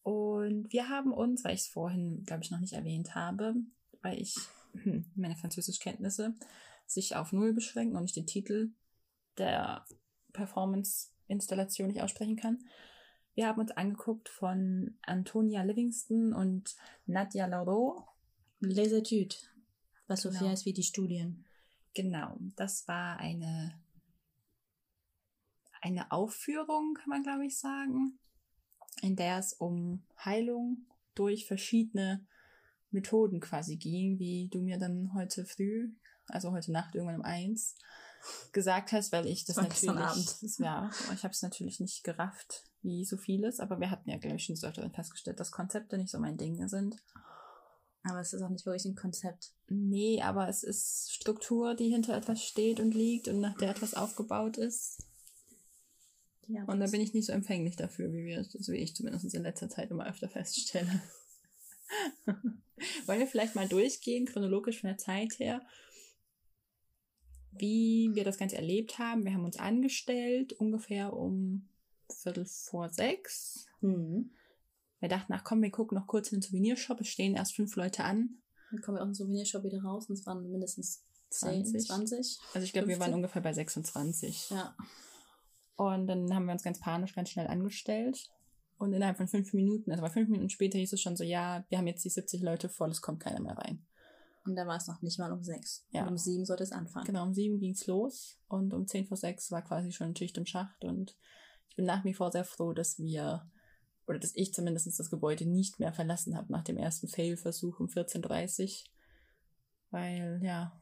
Und 0.04 0.74
wir 0.74 0.90
haben 0.90 1.14
uns, 1.14 1.46
weil 1.46 1.56
ich 1.56 1.62
es 1.62 1.68
vorhin, 1.68 2.26
glaube 2.26 2.44
ich, 2.44 2.52
noch 2.52 2.60
nicht 2.60 2.74
erwähnt 2.74 3.16
habe, 3.16 3.54
weil 4.02 4.20
ich 4.22 4.36
hm, 4.74 5.10
meine 5.16 5.38
Französischkenntnisse 5.38 6.36
sich 6.90 7.16
auf 7.16 7.32
Null 7.32 7.54
beschränken 7.54 7.96
und 7.96 8.06
ich 8.06 8.14
den 8.14 8.26
Titel 8.26 8.72
der 9.38 9.86
Performance-Installation 10.34 11.88
nicht 11.88 12.02
aussprechen 12.02 12.36
kann. 12.36 12.60
Wir 13.36 13.48
haben 13.48 13.62
uns 13.62 13.72
angeguckt 13.72 14.28
von 14.28 14.98
Antonia 15.04 15.64
Livingston 15.64 16.34
und 16.34 16.76
Nadia 17.06 17.46
Laureau. 17.46 18.06
Les 18.60 18.92
études, 18.92 19.48
was 20.08 20.22
so 20.22 20.30
genau. 20.30 20.40
viel 20.40 20.50
heißt 20.50 20.66
wie 20.66 20.74
die 20.74 20.84
Studien. 20.84 21.46
Genau, 21.94 22.38
das 22.56 22.88
war 22.88 23.18
eine, 23.18 23.80
eine 25.82 26.12
Aufführung, 26.12 26.96
kann 26.96 27.10
man 27.10 27.24
glaube 27.24 27.46
ich 27.46 27.58
sagen, 27.58 28.20
in 29.02 29.16
der 29.16 29.38
es 29.38 29.54
um 29.54 30.04
Heilung 30.24 30.86
durch 31.16 31.46
verschiedene 31.46 32.26
Methoden 32.92 33.40
quasi 33.40 33.78
ging, 33.78 34.20
wie 34.20 34.50
du 34.50 34.62
mir 34.62 34.78
dann 34.78 35.14
heute 35.14 35.46
früh, 35.46 35.94
also 36.30 36.52
heute 36.52 36.72
Nacht 36.72 36.96
irgendwann 36.96 37.18
um 37.18 37.26
eins, 37.26 37.76
gesagt 38.52 38.92
hast, 38.92 39.12
weil 39.12 39.28
ich 39.28 39.46
das, 39.46 39.56
das 39.56 39.66
natürlich, 39.84 39.98
Abend. 39.98 40.60
ja, 40.60 40.90
ich 41.14 41.24
habe 41.24 41.34
es 41.34 41.42
natürlich 41.42 41.80
nicht 41.80 42.04
gerafft, 42.04 42.64
wie 42.82 43.06
so 43.06 43.18
vieles, 43.18 43.60
aber 43.60 43.80
wir 43.80 43.92
hatten 43.92 44.10
ja, 44.10 44.18
glaube 44.18 44.38
ich, 44.38 44.46
schon 44.46 44.56
so 44.56 44.68
öfter 44.68 44.90
festgestellt, 44.90 45.40
dass 45.40 45.52
Konzepte 45.52 45.98
nicht 45.98 46.12
so 46.12 46.20
mein 46.20 46.38
Ding 46.38 46.68
sind. 46.68 46.98
Aber 48.04 48.22
es 48.22 48.34
ist 48.34 48.42
auch 48.42 48.50
nicht 48.50 48.66
wirklich 48.66 48.86
ein 48.86 48.96
Konzept. 48.96 49.52
Nee, 49.68 50.22
aber 50.22 50.48
es 50.48 50.64
ist 50.64 51.12
Struktur, 51.12 51.76
die 51.76 51.90
hinter 51.90 52.16
etwas 52.16 52.42
steht 52.42 52.80
und 52.80 52.94
liegt 52.94 53.28
und 53.28 53.42
nach 53.42 53.58
der 53.58 53.72
etwas 53.72 53.94
aufgebaut 53.94 54.58
ist. 54.58 55.04
Ja, 56.48 56.64
und 56.64 56.80
da 56.80 56.88
bin 56.88 57.02
ich 57.02 57.14
nicht 57.14 57.28
so 57.28 57.34
empfänglich 57.34 57.76
dafür, 57.76 58.12
wie 58.12 58.26
wir, 58.26 58.40
also 58.40 58.72
wie 58.74 58.78
ich 58.78 58.96
zumindest 58.96 59.34
in 59.36 59.44
letzter 59.44 59.70
Zeit 59.70 59.92
immer 59.92 60.08
öfter 60.08 60.30
feststelle. 60.30 61.02
Wollen 63.06 63.20
wir 63.20 63.28
vielleicht 63.28 63.56
mal 63.56 63.68
durchgehen, 63.68 64.26
chronologisch 64.26 64.80
von 64.80 64.88
der 64.88 64.98
Zeit 64.98 65.38
her, 65.38 65.62
wie 67.52 68.12
wir 68.14 68.24
das 68.24 68.38
Ganze 68.38 68.56
erlebt 68.56 69.00
haben. 69.00 69.26
Wir 69.26 69.34
haben 69.34 69.46
uns 69.46 69.58
angestellt, 69.58 70.54
ungefähr 70.54 71.14
um 71.14 71.68
Viertel 72.10 72.46
vor 72.46 72.90
sechs. 72.90 73.68
Mhm. 73.82 74.32
Wir 75.00 75.10
dachten, 75.10 75.34
ach 75.34 75.44
komm, 75.44 75.62
wir 75.62 75.72
gucken 75.72 75.98
noch 75.98 76.08
kurz 76.08 76.32
in 76.32 76.38
den 76.38 76.42
Souvenirshop. 76.42 77.00
Es 77.02 77.08
stehen 77.08 77.36
erst 77.36 77.56
fünf 77.56 77.76
Leute 77.76 78.04
an. 78.04 78.42
Dann 78.72 78.82
kommen 78.82 78.98
wir 78.98 79.02
aus 79.02 79.08
dem 79.08 79.14
Souvenirshop 79.14 79.64
wieder 79.64 79.82
raus 79.82 80.10
und 80.10 80.14
es 80.18 80.26
waren 80.26 80.50
mindestens 80.52 81.04
10, 81.30 81.66
20. 81.66 81.88
20 81.88 82.40
also 82.54 82.66
ich 82.66 82.74
glaube, 82.74 82.88
wir 82.88 83.00
waren 83.00 83.14
ungefähr 83.14 83.42
bei 83.42 83.54
26. 83.54 84.50
Ja. 84.50 84.76
Und 85.76 86.08
dann 86.08 86.34
haben 86.34 86.46
wir 86.46 86.54
uns 86.54 86.64
ganz 86.64 86.80
panisch, 86.80 87.16
ganz 87.16 87.30
schnell 87.30 87.48
angestellt. 87.48 88.30
Und 88.78 88.94
innerhalb 88.94 89.18
von 89.18 89.28
fünf 89.28 89.54
Minuten, 89.54 89.92
also 89.92 90.06
fünf 90.08 90.30
Minuten 90.30 90.50
später 90.50 90.78
hieß 90.78 90.94
es 90.94 91.02
schon 91.02 91.16
so, 91.16 91.24
ja, 91.24 91.66
wir 91.70 91.78
haben 91.78 91.88
jetzt 91.88 92.04
die 92.04 92.10
70 92.10 92.42
Leute 92.42 92.70
voll, 92.70 92.90
es 92.90 93.02
kommt 93.02 93.20
keiner 93.20 93.42
mehr 93.42 93.58
rein. 93.58 93.86
Und 94.46 94.56
da 94.56 94.66
war 94.66 94.78
es 94.78 94.88
noch 94.88 95.02
nicht 95.02 95.20
mal 95.20 95.32
um 95.32 95.44
sechs. 95.44 95.86
Ja. 95.92 96.04
Und 96.04 96.10
um 96.10 96.18
sieben 96.18 96.46
sollte 96.46 96.64
es 96.64 96.72
anfangen. 96.72 97.06
Genau, 97.06 97.24
um 97.24 97.34
sieben 97.34 97.60
ging's 97.60 97.88
los 97.88 98.40
und 98.48 98.74
um 98.74 98.88
zehn 98.88 99.06
vor 99.06 99.18
sechs 99.18 99.52
war 99.52 99.62
quasi 99.62 99.92
schon 99.92 100.16
Schicht 100.16 100.38
im 100.38 100.46
Schacht 100.46 100.84
und 100.84 101.16
ich 101.70 101.76
bin 101.76 101.86
nach 101.86 102.04
wie 102.04 102.14
vor 102.14 102.32
sehr 102.32 102.46
froh, 102.46 102.74
dass 102.74 102.98
wir, 102.98 103.50
oder 104.08 104.20
dass 104.20 104.36
ich 104.36 104.54
zumindest 104.54 105.00
das 105.00 105.10
Gebäude 105.10 105.46
nicht 105.46 105.80
mehr 105.80 105.94
verlassen 105.94 106.36
habe 106.36 106.52
nach 106.52 106.64
dem 106.64 106.78
ersten 106.78 107.08
Fail-Versuch 107.08 107.80
um 107.80 107.88
14.30 107.88 108.86
Weil, 109.92 110.40
ja, 110.44 110.82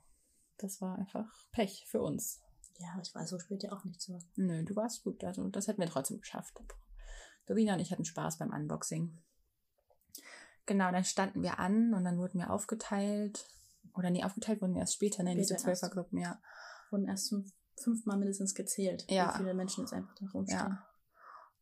das 0.57 0.81
war 0.81 0.97
einfach 0.97 1.29
Pech 1.51 1.85
für 1.87 2.01
uns. 2.01 2.41
Ja, 2.79 2.99
ich 3.01 3.13
war 3.15 3.25
so 3.25 3.39
spät 3.39 3.63
ja 3.63 3.71
auch 3.71 3.83
nicht 3.83 4.01
so. 4.01 4.19
Nö, 4.35 4.63
du 4.63 4.75
warst 4.75 5.03
gut, 5.03 5.23
also 5.23 5.47
das 5.49 5.67
hätten 5.67 5.81
wir 5.81 5.89
trotzdem 5.89 6.19
geschafft. 6.19 6.59
Dorina 7.47 7.73
und 7.73 7.79
ich 7.79 7.91
hatten 7.91 8.05
Spaß 8.05 8.37
beim 8.37 8.51
Unboxing. 8.53 9.17
Genau, 10.67 10.91
dann 10.91 11.05
standen 11.05 11.41
wir 11.41 11.59
an 11.59 11.93
und 11.93 12.03
dann 12.03 12.17
wurden 12.17 12.39
wir 12.39 12.51
aufgeteilt. 12.51 13.47
Oder 13.95 14.11
nee, 14.11 14.23
aufgeteilt 14.23 14.61
wurden 14.61 14.73
wir 14.73 14.81
erst 14.81 14.95
später, 14.95 15.23
ne, 15.23 15.33
diese 15.33 15.55
Zwölfergruppen, 15.55 16.19
ja. 16.19 16.39
Wurden 16.91 17.07
erst 17.07 17.29
fünf, 17.29 17.51
fünfmal 17.81 18.17
mindestens 18.17 18.53
gezählt, 18.53 19.05
ja. 19.09 19.33
wie 19.33 19.37
viele 19.37 19.53
Menschen 19.53 19.85
jetzt 19.85 19.93
einfach 19.93 20.13
da 20.19 20.27
rumstehen. 20.33 20.59
Ja. 20.59 20.85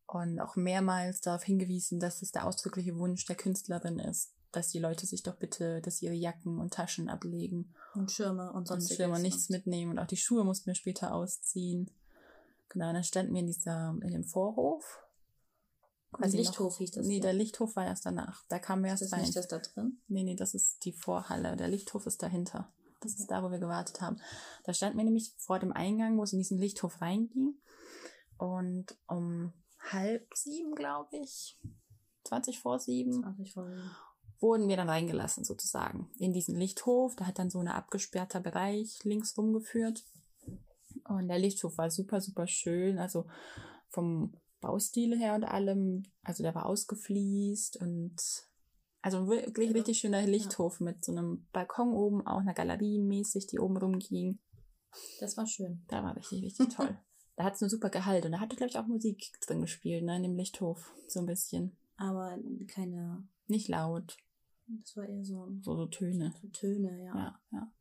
Und 0.08 0.40
auch 0.40 0.56
mehrmals 0.56 1.22
darauf 1.22 1.44
hingewiesen, 1.44 2.00
dass 2.00 2.22
es 2.22 2.32
der 2.32 2.46
ausdrückliche 2.46 2.98
Wunsch 2.98 3.26
der 3.26 3.36
Künstlerin 3.36 4.00
ist, 4.00 4.34
dass 4.52 4.70
die 4.70 4.80
Leute 4.80 5.06
sich 5.06 5.22
doch 5.24 5.36
bitte, 5.36 5.82
dass 5.82 5.98
sie 5.98 6.08
ihre 6.08 6.16
Jacken 6.16 6.60
und 6.60 6.74
Taschen 6.74 7.08
ablegen. 7.10 7.74
Und 7.94 8.12
Schirme 8.12 8.52
und 8.54 8.68
sonst. 8.68 8.90
Und 8.90 8.98
Schirme 8.98 9.16
und 9.16 9.22
nichts 9.22 9.50
mitnehmen. 9.50 9.92
Und 9.92 10.00
auch 10.00 10.08
die 10.08 10.18
Schuhe 10.18 10.44
mussten 10.44 10.68
wir 10.68 10.76
später 10.76 11.14
ausziehen. 11.14 11.92
Genau, 12.70 12.92
dann 12.92 13.04
standen 13.04 13.34
wir 13.34 13.42
in 13.42 13.48
dieser, 13.48 13.96
in 14.02 14.12
dem 14.12 14.24
Vorhof 14.24 15.05
Quasi 16.18 16.38
Lichthof 16.38 16.74
noch, 16.74 16.78
hieß 16.78 16.92
das. 16.92 17.06
Nee, 17.06 17.16
ja. 17.18 17.22
der 17.22 17.34
Lichthof 17.34 17.76
war 17.76 17.86
erst 17.86 18.06
danach. 18.06 18.44
Da 18.48 18.60
kam 18.60 18.84
wir 18.84 18.90
erst 18.90 19.04
ist 19.04 19.12
das 19.12 19.20
rein. 19.20 19.28
Ist 19.28 19.36
das 19.36 19.48
da 19.48 19.60
drin? 19.60 20.02
Nee, 20.08 20.24
nee, 20.24 20.36
das 20.36 20.54
ist 20.54 20.84
die 20.86 20.94
Vorhalle. 20.94 21.56
Der 21.56 21.68
Lichthof 21.68 22.06
ist 22.06 22.22
dahinter. 22.24 22.72
Das 23.02 23.14
okay. 23.14 23.22
ist 23.22 23.32
da, 23.32 23.44
wo 23.44 23.52
wir 23.52 23.60
gewartet 23.60 24.02
haben. 24.02 24.18
Da 24.64 24.74
standen 24.74 24.98
wir 24.98 25.04
nämlich 25.06 25.34
vor 25.38 25.60
dem 25.60 25.72
Eingang, 25.72 26.18
wo 26.18 26.24
es 26.24 26.34
in 26.34 26.40
diesen 26.40 26.58
Lichthof 26.58 27.02
reinging. 27.02 27.56
Und 28.38 28.98
um 29.08 29.54
halb 29.80 30.28
sieben, 30.34 30.76
glaube 30.76 31.18
ich, 31.18 31.60
20 32.26 32.60
vor 32.60 32.80
sieben, 32.80 33.22
20 33.22 33.54
vor 33.54 33.68
sieben. 33.68 33.92
wurden 34.40 34.68
wir 34.68 34.78
dann 34.78 34.90
reingelassen 34.90 35.44
sozusagen 35.44 36.10
in 36.18 36.34
diesen 36.34 36.56
Lichthof. 36.56 37.16
Da 37.16 37.28
hat 37.28 37.40
dann 37.40 37.50
so 37.50 37.60
ein 37.60 37.68
abgesperrter 37.68 38.40
Bereich 38.40 39.04
links 39.04 39.38
rumgeführt. 39.38 40.04
Und 41.08 41.28
der 41.28 41.40
Lichthof 41.40 41.78
war 41.78 41.92
super, 41.92 42.22
super 42.22 42.48
schön. 42.48 42.98
Also 42.98 43.26
vom 43.90 44.34
Baustil 44.66 45.18
her 45.18 45.36
und 45.36 45.44
allem. 45.44 46.04
Also 46.24 46.44
der 46.44 46.56
war 46.56 46.66
ausgefliest 46.66 47.78
und 47.78 48.16
also 49.02 49.28
wirklich 49.28 49.70
Ja. 49.70 49.74
richtig 49.76 50.00
schöner 50.00 50.26
Lichthof 50.26 50.80
mit 50.80 51.06
so 51.06 51.12
einem 51.12 51.46
Balkon 51.54 51.94
oben, 51.94 52.26
auch 52.26 52.40
einer 52.40 52.54
Galerie 52.56 53.00
mäßig, 53.00 53.46
die 53.48 53.60
oben 53.60 53.78
rumging. 53.78 54.40
Das 55.20 55.38
war 55.38 55.46
schön. 55.46 55.84
Da 55.88 56.04
war 56.04 56.16
richtig, 56.16 56.44
richtig 56.44 56.70
toll. 56.76 56.98
Da 57.38 57.44
hat 57.44 57.56
es 57.56 57.62
einen 57.62 57.70
super 57.70 57.90
Gehalt 57.90 58.26
und 58.26 58.32
da 58.32 58.40
hatte, 58.40 58.56
glaube 58.56 58.70
ich, 58.70 58.78
auch 58.80 58.88
Musik 58.88 59.30
drin 59.46 59.60
gespielt, 59.60 60.06
ne, 60.06 60.16
in 60.16 60.24
dem 60.24 60.38
Lichthof. 60.38 60.96
So 61.10 61.20
ein 61.20 61.26
bisschen. 61.26 61.76
Aber 61.98 62.38
keine, 62.68 63.28
Nicht 63.48 63.68
laut, 63.68 64.16
das 64.68 64.96
war 64.96 65.04
eher 65.06 65.26
so, 65.26 65.52
so, 65.62 65.76
so 65.76 65.86
Töne. 65.88 66.34
so 66.42 66.48
Töne, 66.48 66.98
ja. 67.04 67.14
Ja, 67.14 67.40
ja. 67.52 67.72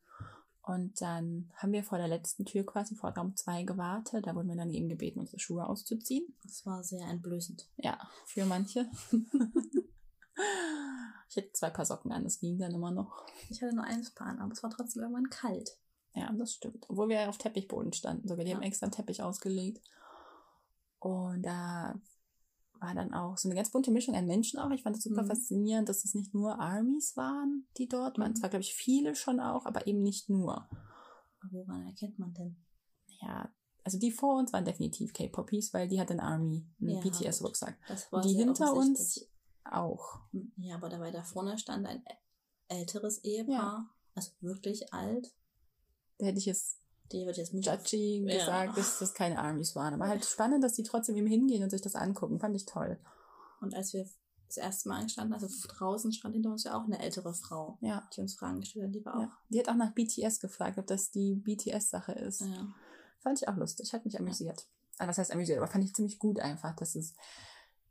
Und 0.67 1.01
dann 1.03 1.53
haben 1.57 1.73
wir 1.73 1.85
vor 1.85 1.99
der 1.99 2.09
letzten 2.09 2.47
Tür 2.47 2.65
quasi 2.65 2.95
vor 2.97 3.11
Raum 3.11 3.37
2 3.37 3.65
gewartet. 3.65 4.27
Da 4.27 4.35
wurden 4.35 4.49
wir 4.49 4.57
dann 4.57 4.71
eben 4.71 4.89
gebeten, 4.89 5.21
unsere 5.21 5.39
Schuhe 5.39 5.67
auszuziehen. 5.67 6.35
Das 6.43 6.65
war 6.65 6.83
sehr 6.83 7.07
entblößend. 7.07 7.69
Ja, 7.77 7.99
für 8.25 8.47
manche. 8.47 8.89
ich 11.29 11.37
hätte 11.37 11.53
zwei 11.53 11.69
Paar 11.69 11.85
Socken 11.85 12.13
an, 12.13 12.25
das 12.25 12.39
ging 12.39 12.59
dann 12.59 12.73
immer 12.73 12.91
noch. 12.91 13.27
Ich 13.51 13.63
hatte 13.63 13.75
nur 13.75 13.85
eins 13.85 14.15
Paar 14.15 14.29
an, 14.29 14.39
aber 14.39 14.53
es 14.53 14.63
war 14.63 14.71
trotzdem 14.71 15.03
irgendwann 15.03 15.29
kalt. 15.29 15.77
Ja, 16.15 16.33
das 16.33 16.55
stimmt. 16.55 16.87
Obwohl 16.89 17.09
wir 17.09 17.29
auf 17.29 17.39
Teppichboden 17.39 17.93
standen. 17.93 18.27
Sogar 18.27 18.45
die 18.45 18.53
Ja. 18.53 18.57
haben 18.57 18.63
extra 18.63 18.87
einen 18.87 18.93
Teppich 18.93 19.23
ausgelegt. 19.23 19.85
Und 20.99 21.43
da 21.43 22.01
war 22.85 22.95
dann 22.95 23.15
auch 23.15 23.39
so 23.39 23.49
eine 23.49 23.57
ganz 23.57 23.71
bunte 23.71 23.91
Mischung 23.91 24.15
an 24.15 24.27
Menschen 24.27 24.59
auch. 24.59 24.71
Ich 24.71 24.83
fand 24.83 24.97
es 24.97 25.05
super 25.05 25.23
Mhm. 25.23 25.29
faszinierend, 25.29 25.89
dass 25.89 26.05
es 26.05 26.15
nicht 26.15 26.35
nur 26.35 26.59
Armies 26.61 27.17
waren, 27.17 27.67
die 27.79 27.89
dort 27.89 28.19
waren. 28.19 28.33
Mhm. 28.33 28.37
Zwar, 28.37 28.51
glaube 28.51 28.63
ich, 28.63 28.75
viele 28.75 29.15
schon 29.15 29.41
auch, 29.41 29.65
aber 29.65 29.87
eben 29.87 30.03
nicht 30.03 30.29
nur. 30.29 30.69
Aber 31.41 31.53
woran 31.53 31.87
erkennt 31.87 32.19
man 32.19 32.35
denn? 32.35 32.57
Ja, 33.23 33.51
also 33.85 33.99
die 33.99 34.11
vor 34.13 34.39
uns 34.39 34.53
waren 34.53 34.65
definitiv 34.67 35.13
K-Poppies, 35.15 35.73
weil 35.73 35.89
die 35.89 35.99
hat 35.99 36.11
ein 36.11 36.21
Army, 36.21 36.67
einen 36.81 36.91
Ja, 36.91 37.01
BTS-Rucksack. 37.01 37.79
Das 37.89 38.13
war 38.13 38.21
Die 38.21 38.35
hinter 38.35 38.75
uns 38.75 39.31
auch. 39.65 40.21
Ja, 40.57 40.77
aber 40.77 40.91
dabei 40.91 41.11
da 41.11 41.23
vorne 41.23 41.57
stand 41.59 41.87
ein 41.87 42.05
älteres 42.69 43.25
Ehepaar, 43.25 43.95
also 44.15 44.31
wirklich 44.41 44.93
alt. 44.93 45.35
Da 46.19 46.27
hätte 46.27 46.39
ich 46.39 46.47
jetzt 46.47 46.81
Die 47.13 47.27
wird 47.27 47.37
jetzt 47.37 47.53
nicht. 47.55 47.67
judgy 47.67 48.25
Ja. 48.27 48.39
gesagt, 48.39 48.79
dass 48.79 48.99
das 48.99 49.15
keine 49.15 49.39
Armies 49.39 49.77
waren. 49.77 49.95
Aber 49.95 50.09
halt 50.09 50.25
spannend, 50.25 50.65
dass 50.65 50.73
die 50.73 50.83
trotzdem 50.83 51.17
eben 51.17 51.27
hingehen 51.27 51.63
und 51.63 51.71
sich 51.71 51.83
das 51.83 51.95
angucken. 51.95 52.41
Fand 52.41 52.57
ich 52.57 52.65
toll. 52.67 52.99
Und 53.61 53.75
als 53.75 53.93
wir 53.93 54.07
das 54.47 54.57
erste 54.57 54.89
Mal 54.89 54.99
angestanden, 55.01 55.35
also 55.35 55.49
draußen 55.69 56.13
stand 56.13 56.35
hinter 56.35 56.51
uns 56.51 56.65
ja 56.65 56.77
auch 56.79 56.85
eine 56.85 57.01
ältere 57.01 57.35
Frau, 57.35 57.79
Ja. 57.81 58.09
die 58.17 58.21
uns 58.21 58.35
Fragen 58.35 58.61
gestellt 58.61 58.87
hat. 58.87 58.95
Die 58.95 59.05
war 59.05 59.21
ja. 59.21 59.33
Die 59.49 59.59
hat 59.59 59.69
auch 59.69 59.75
nach 59.75 59.93
BTS 59.95 60.41
gefragt, 60.41 60.79
ob 60.79 60.87
das 60.87 61.11
die 61.11 61.35
BTS-Sache 61.37 62.13
ist. 62.13 62.43
auch. 62.43 62.47
Ja. 62.47 62.75
Fand 63.21 63.41
ich 63.41 63.49
auch 63.49 63.57
lustig, 63.57 63.93
hat 63.93 64.05
mich 64.05 64.19
amüsiert. 64.19 64.67
Also 64.99 65.09
was 65.11 65.19
heißt 65.19 65.33
amüsiert, 65.33 65.59
aber 65.59 65.67
fand 65.67 65.85
ich 65.85 65.95
ziemlich 65.95 66.19
gut 66.19 66.39
einfach, 66.41 66.77
dass 66.77 66.95
es 66.95 67.15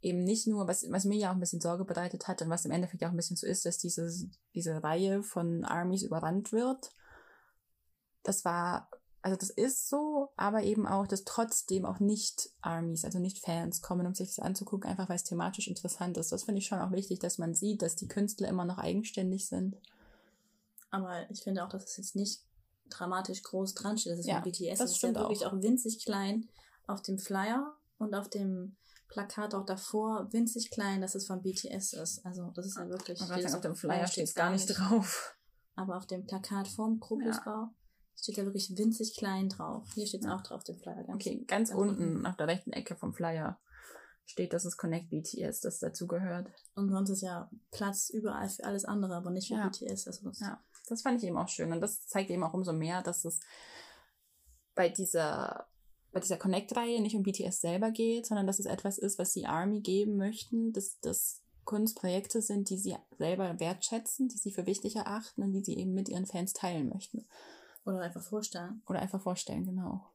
eben 0.02 0.24
nicht 0.24 0.48
nur, 0.48 0.68
was, 0.68 0.90
was 0.92 1.06
mir 1.06 1.18
ja 1.18 1.30
auch 1.30 1.34
ein 1.36 1.40
bisschen 1.40 1.62
Sorge 1.62 1.86
bereitet 1.86 2.28
hat 2.28 2.42
und 2.42 2.50
was 2.50 2.66
im 2.66 2.72
Endeffekt 2.72 3.02
ja 3.02 3.08
auch 3.08 3.14
ein 3.14 3.18
bisschen 3.18 3.36
so 3.38 3.48
ist, 3.48 3.66
dass 3.66 3.78
diese, 3.78 4.10
diese 4.54 4.84
Reihe 4.84 5.24
von 5.24 5.66
Armies 5.66 6.04
überrannt 6.04 6.52
wird. 6.52 6.92
Das 8.24 8.46
war, 8.46 8.90
also 9.24 9.38
das 9.38 9.50
ist 9.50 9.88
so, 9.90 10.32
aber 10.36 10.64
eben 10.64 10.86
auch, 10.86 11.08
dass 11.08 11.24
trotzdem 11.24 11.86
auch 11.86 12.00
nicht 12.00 12.50
Armies, 12.62 13.06
also 13.06 13.20
nicht 13.20 13.40
Fans 13.40 13.82
kommen, 13.82 14.06
um 14.06 14.14
sich 14.14 14.28
das 14.28 14.40
anzugucken, 14.40 14.90
einfach 14.90 15.08
weil 15.08 15.16
es 15.16 15.24
thematisch 15.24 15.70
interessant 15.70 16.18
ist. 16.18 16.34
Das 16.34 16.44
finde 16.44 16.60
ich 16.60 16.68
schon 16.68 16.80
auch 16.80 16.92
wichtig, 16.92 17.20
dass 17.20 17.38
man 17.38 17.56
sieht, 17.56 17.82
dass 17.82 17.96
die 17.96 18.10
Künstler 18.10 18.50
immer 18.50 18.66
noch 18.66 18.78
eigenständig 18.78 19.48
sind. 19.48 19.78
Aber 20.92 21.30
ich 21.32 21.42
finde 21.42 21.64
auch, 21.64 21.70
dass 21.70 21.86
es 21.86 21.98
jetzt 21.98 22.16
nicht 22.18 22.42
dramatisch 22.90 23.42
groß 23.44 23.74
dran 23.76 23.98
steht. 23.98 24.12
Das 24.12 24.20
ist 24.20 24.28
Ja, 24.28 24.42
von 24.42 24.52
BTS. 24.52 24.80
das 24.80 24.92
ist 24.92 24.98
stimmt 24.98 25.16
ja 25.16 25.22
wirklich 25.22 25.46
auch. 25.46 25.54
winzig 25.54 26.04
klein 26.04 26.50
auf 26.86 27.02
dem 27.02 27.18
Flyer 27.18 27.78
und 27.98 28.14
auf 28.14 28.30
dem 28.30 28.76
Plakat 29.08 29.56
auch 29.56 29.66
davor 29.66 30.28
winzig 30.34 30.70
klein, 30.70 31.00
dass 31.00 31.16
es 31.16 31.28
von 31.28 31.42
BTS 31.42 31.94
ist. 31.94 32.26
Also 32.26 32.52
das 32.54 32.66
ist 32.66 32.76
ja 32.76 32.90
wirklich. 32.90 33.20
Sagen, 33.20 33.46
auf 33.56 33.62
dem 33.62 33.76
Flyer 33.76 34.06
steht 34.06 34.12
steht's 34.28 34.36
gar 34.36 34.50
nicht 34.52 34.66
drauf. 34.68 35.38
Aber 35.76 35.96
auf 35.96 36.06
dem 36.08 36.26
Plakat 36.26 36.68
vorm 36.68 37.00
Gropiusbau 37.00 37.70
steht 38.18 38.38
ja 38.38 38.46
wirklich 38.46 38.76
winzig 38.78 39.16
klein 39.18 39.50
drauf. 39.50 39.86
Hier 39.96 40.08
steht 40.08 40.22
es 40.22 40.28
Ja. 40.28 40.36
auch 40.36 40.42
drauf, 40.44 40.64
dem 40.64 40.78
Flyer. 40.80 41.04
Ganz 41.04 41.10
Okay, 41.16 41.44
ganz 41.48 41.70
ganz 41.70 41.72
unten 41.80 42.04
unten. 42.16 42.26
auf 42.26 42.38
der 42.38 42.48
rechten 42.48 42.72
Ecke 42.72 42.96
vom 42.96 43.14
Flyer 43.14 43.60
steht, 44.26 44.54
dass 44.54 44.64
es 44.66 44.78
Connect 44.78 45.10
BTS, 45.10 45.60
das 45.62 45.80
dazu 45.80 46.08
gehört. 46.08 46.48
Und 46.76 46.90
sonst 46.90 47.10
ist 47.10 47.22
ja 47.22 47.50
Platz 47.72 48.10
überall 48.10 48.48
für 48.50 48.64
alles 48.64 48.86
andere, 48.86 49.16
aber 49.16 49.30
nicht 49.32 49.48
für 49.50 49.56
Ja. 49.56 49.68
BTS. 49.70 50.08
Also 50.08 50.30
das 50.30 50.40
Ja. 50.40 50.64
Das 50.90 51.02
fand 51.02 51.22
ich 51.22 51.28
eben 51.28 51.38
auch 51.38 51.48
schön. 51.50 51.72
Und 51.72 51.80
das 51.82 52.06
zeigt 52.08 52.30
eben 52.30 52.44
auch 52.44 52.54
umso 52.54 52.74
mehr, 52.74 53.02
dass 53.02 53.24
es 53.26 53.40
bei 54.76 54.90
dieser, 54.90 55.68
bei 56.12 56.20
dieser 56.20 56.38
Connect-Reihe 56.38 57.02
nicht 57.02 57.16
um 57.16 57.24
BTS 57.24 57.62
selber 57.62 57.92
geht, 57.92 58.26
sondern 58.26 58.48
dass 58.48 58.60
es 58.60 58.66
etwas 58.66 58.98
ist, 58.98 59.18
was 59.20 59.32
die 59.34 59.46
Army 59.46 59.82
geben 59.82 60.18
möchten, 60.18 60.74
dass 60.74 61.00
das 61.00 61.42
Kunstprojekte 61.64 62.42
sind, 62.42 62.70
die 62.70 62.78
sie 62.78 62.96
selber 63.18 63.60
wertschätzen, 63.60 64.28
die 64.28 64.38
sie 64.38 64.52
für 64.52 64.66
wichtig 64.66 64.98
erachten 64.98 65.44
und 65.44 65.54
die 65.54 65.64
sie 65.64 65.78
eben 65.78 65.94
mit 65.94 66.10
ihren 66.10 66.26
Fans 66.26 66.52
teilen 66.54 66.90
möchten. 66.90 67.26
Oder 67.86 68.02
einfach 68.02 68.22
vorstellen. 68.24 68.82
Oder 68.88 69.00
einfach 69.02 69.22
vorstellen, 69.22 69.66
genau. 69.66 70.06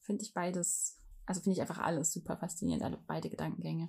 Finde 0.00 0.22
ich 0.24 0.34
beides, 0.34 0.98
also 1.26 1.40
finde 1.40 1.54
ich 1.54 1.60
einfach 1.60 1.78
alles 1.78 2.12
super 2.12 2.36
faszinierend, 2.36 2.84
alle 2.84 2.98
beide 3.06 3.30
Gedankengänge. 3.30 3.88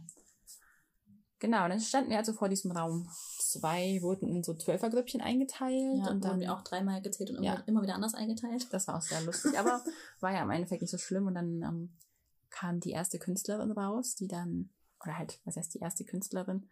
Genau, 1.39 1.69
dann 1.69 1.79
standen 1.79 2.09
wir 2.09 2.17
also 2.17 2.33
vor 2.33 2.49
diesem 2.49 2.71
Raum. 2.71 3.09
Zwei 3.39 4.01
wurden 4.01 4.27
in 4.27 4.43
so 4.43 4.53
Zwölfergrüppchen 4.53 5.21
eingeteilt 5.21 5.99
Ja, 6.03 6.11
und 6.11 6.23
dann 6.25 6.41
wir 6.41 6.53
auch 6.53 6.63
dreimal 6.63 7.01
gezählt 7.01 7.29
und 7.29 7.37
immer, 7.37 7.45
Ja. 7.45 7.63
immer 7.65 7.81
wieder 7.81 7.95
anders 7.95 8.13
eingeteilt. 8.13 8.67
Das 8.71 8.87
war 8.89 8.97
auch 8.97 9.01
sehr 9.01 9.21
lustig, 9.21 9.57
aber 9.57 9.81
war 10.19 10.33
ja 10.33 10.43
im 10.43 10.49
Endeffekt 10.51 10.81
nicht 10.81 10.91
so 10.91 10.97
schlimm. 10.97 11.27
Und 11.27 11.35
dann 11.35 11.61
ähm, 11.61 11.97
kam 12.49 12.81
die 12.81 12.91
erste 12.91 13.19
Künstlerin 13.19 13.71
raus, 13.71 14.15
die 14.15 14.27
dann, 14.27 14.69
oder 15.01 15.17
halt, 15.17 15.39
was 15.45 15.55
heißt 15.55 15.73
die 15.73 15.79
erste 15.79 16.03
Künstlerin? 16.03 16.69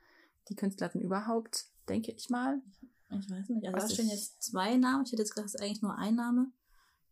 Die 0.49 0.55
Künstlerin 0.55 0.99
überhaupt, 0.99 1.67
denke 1.87 2.11
ich 2.11 2.29
mal. 2.29 2.61
Ich 3.09 3.29
weiß 3.29 3.49
nicht. 3.49 3.65
Also 3.67 3.87
da 3.87 3.93
stehen 3.93 4.09
jetzt 4.09 4.41
zwei 4.43 4.75
Namen. 4.75 5.03
Ich 5.05 5.11
hätte 5.11 5.21
jetzt 5.21 5.33
gedacht, 5.33 5.47
es 5.47 5.55
ist 5.55 5.61
eigentlich 5.61 5.81
nur 5.81 5.97
ein 5.97 6.15
Name. 6.15 6.51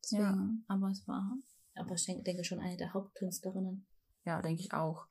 Deswegen, 0.04 0.64
aber 0.68 0.90
es 0.92 1.08
war, 1.08 1.38
aber 1.76 1.96
ich 1.96 2.06
denke, 2.06 2.44
schon 2.44 2.60
eine 2.60 2.78
der 2.78 2.94
Hauptkünstlerinnen. 2.94 3.86
Ja, 4.26 4.42
denke 4.42 4.62
ich 4.62 4.74
auch. 4.74 5.08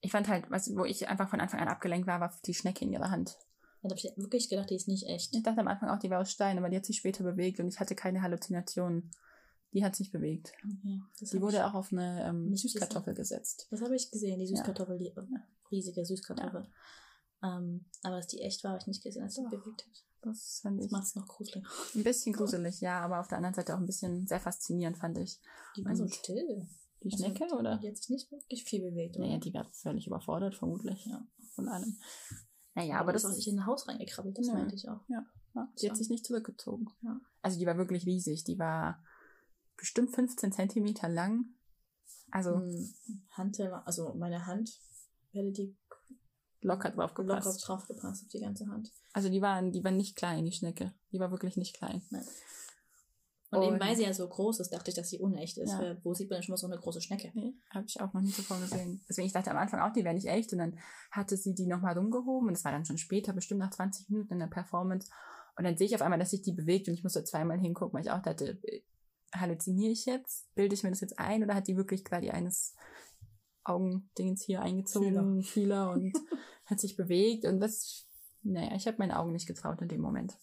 Ich 0.00 0.12
fand 0.12 0.28
halt, 0.28 0.50
was, 0.50 0.74
wo 0.76 0.84
ich 0.84 1.08
einfach 1.08 1.28
von 1.28 1.40
Anfang 1.40 1.60
an 1.60 1.68
abgelenkt 1.68 2.06
war, 2.06 2.20
war 2.20 2.38
die 2.44 2.54
Schnecke 2.54 2.84
in 2.84 2.92
ihrer 2.92 3.10
Hand. 3.10 3.38
Da 3.82 3.90
habe 3.90 3.98
ich 3.98 4.12
wirklich 4.16 4.48
gedacht, 4.48 4.70
die 4.70 4.74
ist 4.74 4.88
nicht 4.88 5.06
echt. 5.06 5.34
Ich 5.34 5.42
dachte 5.42 5.60
am 5.60 5.68
Anfang 5.68 5.88
auch, 5.90 5.98
die 5.98 6.10
wäre 6.10 6.20
aus 6.20 6.30
Stein, 6.30 6.58
aber 6.58 6.68
die 6.68 6.76
hat 6.76 6.84
sich 6.84 6.96
später 6.96 7.22
bewegt 7.24 7.60
und 7.60 7.68
ich 7.68 7.78
hatte 7.80 7.94
keine 7.94 8.20
Halluzinationen. 8.20 9.10
Die 9.72 9.84
hat 9.84 9.94
sich 9.96 10.10
bewegt. 10.10 10.52
Okay, 10.64 11.02
Die 11.20 11.40
wurde 11.40 11.66
auch 11.66 11.74
auf 11.74 11.92
eine 11.92 12.24
ähm, 12.28 12.54
Süßkartoffel 12.56 13.14
gesetzt. 13.14 13.66
Das 13.70 13.82
habe 13.82 13.94
ich 13.94 14.10
gesehen, 14.10 14.38
die 14.38 14.46
Ja. 14.46 14.56
Süßkartoffel, 14.56 14.98
die 14.98 15.08
äh, 15.08 15.22
riesige 15.70 16.04
Süßkartoffel. 16.04 16.66
Ähm, 17.42 17.84
aber 18.02 18.16
dass 18.16 18.26
die 18.28 18.40
echt 18.40 18.64
war, 18.64 18.72
habe 18.72 18.80
ich 18.80 18.86
nicht 18.86 19.02
gesehen, 19.02 19.22
als 19.24 19.34
sie 19.34 19.42
bewegt 19.42 19.86
hat. 19.86 20.04
Das 20.28 20.60
fand 20.62 20.78
Das 20.80 20.86
ich 20.86 20.92
macht 20.92 21.04
es 21.04 21.14
noch 21.14 21.26
gruseliger. 21.28 21.68
ein 21.94 22.02
bisschen 22.04 22.32
gruselig, 22.32 22.80
ja, 22.80 23.00
aber 23.00 23.20
auf 23.20 23.28
der 23.28 23.38
anderen 23.38 23.54
Seite 23.54 23.74
auch 23.74 23.78
ein 23.78 23.86
bisschen 23.86 24.26
sehr 24.26 24.40
faszinierend, 24.40 24.98
fand 24.98 25.18
ich. 25.18 25.40
Die 25.76 25.84
war 25.84 25.94
so 25.94 26.06
still. 26.08 26.66
Die 27.02 27.12
Also, 27.12 27.24
Schnecke, 27.24 27.54
oder? 27.54 27.78
Die 27.78 27.88
hat 27.88 27.96
sich 27.96 28.08
nicht 28.08 28.30
wirklich 28.32 28.64
viel 28.64 28.80
bewegt, 28.82 29.16
oder? 29.16 29.26
Naja, 29.26 29.38
die 29.38 29.54
wäre 29.54 29.68
völlig 29.72 30.06
überfordert, 30.06 30.56
vermutlich, 30.56 31.06
ja, 31.06 31.24
von 31.54 31.68
allem. 31.68 31.98
Naja, 32.74 32.94
aber 32.94 33.02
aber 33.02 33.12
das 33.12 33.22
das 33.22 33.30
ist 33.30 33.34
auch 33.34 33.36
nicht 33.38 33.48
in 33.48 33.58
ein 33.60 33.66
Haus 33.66 33.86
reingekrabbelt, 33.88 34.36
das 34.38 34.46
Nö. 34.46 34.52
meinte 34.54 34.74
ich 34.74 34.88
auch. 34.88 35.00
Ja, 35.08 35.24
die 35.80 35.88
hat 35.88 35.96
sich 35.96 36.08
nicht 36.10 36.26
zurückgezogen. 36.26 36.88
Ja. 37.02 37.20
Also 37.42 37.58
die 37.58 37.66
war 37.66 37.78
wirklich 37.78 38.04
riesig. 38.04 38.44
Die 38.44 38.58
war 38.58 39.02
bestimmt 39.76 40.10
15 40.14 40.52
Zentimeter 40.52 41.08
lang. 41.08 41.46
Also 42.30 42.56
Hm, 42.58 42.92
Handteller, 43.30 43.86
also 43.86 44.12
meine 44.14 44.44
Hand 44.46 44.78
hätte 45.30 45.52
die 45.52 45.76
locker 46.66 46.90
drauf 46.90 47.10
locker 47.16 47.24
gepasst. 47.24 47.66
drauf 47.68 47.86
gepasst, 47.86 48.24
auf 48.24 48.28
die 48.28 48.40
ganze 48.40 48.66
Hand. 48.66 48.90
Also 49.12 49.28
die 49.28 49.40
war, 49.40 49.62
die 49.62 49.82
war 49.84 49.90
nicht 49.92 50.16
klein, 50.16 50.44
die 50.44 50.52
Schnecke. 50.52 50.92
Die 51.12 51.18
war 51.20 51.30
wirklich 51.30 51.56
nicht 51.56 51.76
klein. 51.76 52.02
Und, 53.50 53.62
eben 53.62 53.74
Und- 53.74 53.80
weil 53.80 53.96
sie 53.96 54.02
ja 54.02 54.12
so 54.12 54.28
groß 54.28 54.58
ist, 54.60 54.72
dachte 54.72 54.90
ich, 54.90 54.96
dass 54.96 55.08
sie 55.08 55.20
unecht 55.20 55.56
ist. 55.56 55.70
Ja. 55.70 55.96
Wo 56.02 56.12
sieht 56.14 56.28
man 56.28 56.36
denn 56.38 56.42
schon 56.42 56.52
mal 56.52 56.56
so 56.56 56.66
eine 56.66 56.78
große 56.78 57.00
Schnecke? 57.00 57.30
Nee, 57.34 57.54
habe 57.70 57.86
ich 57.86 58.00
auch 58.00 58.12
noch 58.12 58.20
nie 58.20 58.32
zuvor 58.32 58.58
gesehen. 58.58 59.04
Deswegen, 59.08 59.26
ich 59.28 59.32
dachte 59.32 59.50
am 59.52 59.56
Anfang 59.56 59.80
auch, 59.80 59.92
die 59.92 60.04
wäre 60.04 60.14
nicht 60.14 60.26
echt. 60.26 60.52
Und 60.52 60.58
dann 60.58 60.78
hatte 61.12 61.36
sie 61.36 61.54
die 61.54 61.66
nochmal 61.66 61.96
rumgehoben. 61.96 62.48
Und 62.48 62.54
das 62.54 62.64
war 62.64 62.72
dann 62.72 62.84
schon 62.84 62.98
später, 62.98 63.32
bestimmt 63.32 63.60
nach 63.60 63.70
20 63.70 64.10
Minuten 64.10 64.32
in 64.34 64.40
der 64.40 64.48
Performance. 64.48 65.08
Und 65.56 65.64
dann 65.64 65.76
sehe 65.76 65.86
ich 65.86 65.94
auf 65.94 66.02
einmal, 66.02 66.18
dass 66.18 66.30
sich 66.30 66.42
die 66.42 66.52
bewegt. 66.52 66.88
Und 66.88 66.94
ich 66.94 67.04
musste 67.04 67.22
zweimal 67.24 67.58
hingucken, 67.58 67.94
weil 67.94 68.04
ich 68.04 68.10
auch 68.10 68.20
dachte, 68.20 68.58
äh, 68.64 68.82
halluziniere 69.34 69.92
ich 69.92 70.06
jetzt? 70.06 70.52
Bilde 70.56 70.74
ich 70.74 70.82
mir 70.82 70.90
das 70.90 71.00
jetzt 71.00 71.18
ein? 71.18 71.44
Oder 71.44 71.54
hat 71.54 71.68
die 71.68 71.76
wirklich 71.76 72.04
gerade 72.04 72.32
eines 72.34 72.74
Augendingens 73.68 74.42
hier 74.42 74.62
eingezogen, 74.62 75.42
Fühler, 75.42 75.90
und 75.92 76.12
hat 76.66 76.80
sich 76.80 76.96
bewegt? 76.96 77.44
Und 77.44 77.60
das, 77.60 78.06
naja, 78.42 78.74
ich 78.74 78.86
habe 78.86 78.98
meinen 78.98 79.12
Augen 79.12 79.32
nicht 79.32 79.46
getraut 79.46 79.80
in 79.82 79.88
dem 79.88 80.00
Moment. 80.00 80.36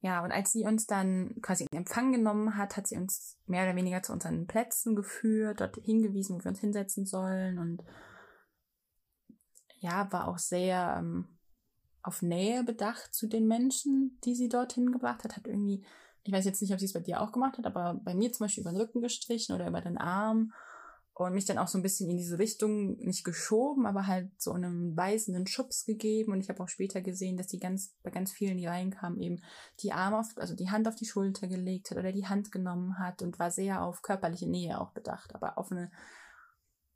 Ja, 0.00 0.22
und 0.22 0.30
als 0.30 0.52
sie 0.52 0.64
uns 0.64 0.86
dann 0.86 1.34
quasi 1.42 1.66
in 1.70 1.78
Empfang 1.78 2.12
genommen 2.12 2.56
hat, 2.56 2.76
hat 2.76 2.86
sie 2.86 2.96
uns 2.96 3.36
mehr 3.46 3.64
oder 3.64 3.74
weniger 3.74 4.02
zu 4.02 4.12
unseren 4.12 4.46
Plätzen 4.46 4.94
geführt, 4.94 5.60
dort 5.60 5.76
hingewiesen, 5.76 6.36
wo 6.36 6.44
wir 6.44 6.50
uns 6.50 6.60
hinsetzen 6.60 7.04
sollen 7.04 7.58
und 7.58 7.82
ja, 9.80 10.10
war 10.12 10.28
auch 10.28 10.38
sehr 10.38 10.96
ähm, 10.98 11.26
auf 12.02 12.22
Nähe 12.22 12.64
bedacht 12.64 13.14
zu 13.14 13.26
den 13.26 13.46
Menschen, 13.46 14.18
die 14.24 14.34
sie 14.34 14.48
dorthin 14.48 14.92
gebracht 14.92 15.24
hat. 15.24 15.36
Hat 15.36 15.46
irgendwie, 15.46 15.84
ich 16.22 16.32
weiß 16.32 16.44
jetzt 16.44 16.62
nicht, 16.62 16.72
ob 16.72 16.78
sie 16.78 16.86
es 16.86 16.92
bei 16.92 17.00
dir 17.00 17.20
auch 17.20 17.32
gemacht 17.32 17.58
hat, 17.58 17.66
aber 17.66 17.94
bei 17.94 18.14
mir 18.14 18.32
zum 18.32 18.44
Beispiel 18.44 18.62
über 18.62 18.72
den 18.72 18.80
Rücken 18.80 19.00
gestrichen 19.00 19.54
oder 19.54 19.68
über 19.68 19.80
den 19.80 19.98
Arm 19.98 20.52
und 21.26 21.34
mich 21.34 21.44
dann 21.44 21.58
auch 21.58 21.68
so 21.68 21.78
ein 21.78 21.82
bisschen 21.82 22.08
in 22.08 22.16
diese 22.16 22.38
Richtung 22.38 22.96
nicht 22.98 23.24
geschoben, 23.24 23.86
aber 23.86 24.06
halt 24.06 24.30
so 24.40 24.52
einen 24.52 24.96
weisenden 24.96 25.46
Schubs 25.46 25.84
gegeben. 25.84 26.32
Und 26.32 26.40
ich 26.40 26.48
habe 26.48 26.62
auch 26.62 26.68
später 26.68 27.00
gesehen, 27.00 27.36
dass 27.36 27.48
die 27.48 27.58
ganz 27.58 27.94
bei 28.02 28.10
ganz 28.10 28.30
vielen, 28.30 28.56
die 28.56 28.66
reinkamen, 28.66 29.20
eben 29.20 29.42
die 29.82 29.92
Arme 29.92 30.18
auf, 30.18 30.36
also 30.36 30.54
die 30.54 30.70
Hand 30.70 30.86
auf 30.86 30.94
die 30.94 31.06
Schulter 31.06 31.48
gelegt 31.48 31.90
hat 31.90 31.98
oder 31.98 32.12
die 32.12 32.26
Hand 32.26 32.52
genommen 32.52 32.98
hat 32.98 33.22
und 33.22 33.38
war 33.38 33.50
sehr 33.50 33.82
auf 33.82 34.02
körperliche 34.02 34.48
Nähe 34.48 34.80
auch 34.80 34.92
bedacht, 34.92 35.34
aber 35.34 35.58
auf 35.58 35.72
eine 35.72 35.90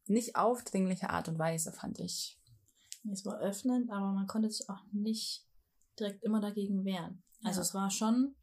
nicht 0.06 0.36
aufdringliche 0.36 1.10
Art 1.10 1.28
und 1.28 1.38
Weise, 1.38 1.72
fand 1.72 1.98
ich. 1.98 2.38
Es 3.10 3.24
war 3.24 3.40
öffnend, 3.40 3.90
aber 3.90 4.12
man 4.12 4.26
konnte 4.26 4.50
sich 4.50 4.68
auch 4.68 4.82
nicht 4.92 5.46
direkt 5.98 6.22
immer 6.22 6.40
dagegen 6.40 6.84
wehren. 6.84 7.22
Also 7.42 7.58
ja. 7.58 7.62
es 7.62 7.74
war 7.74 7.90
schon 7.90 8.34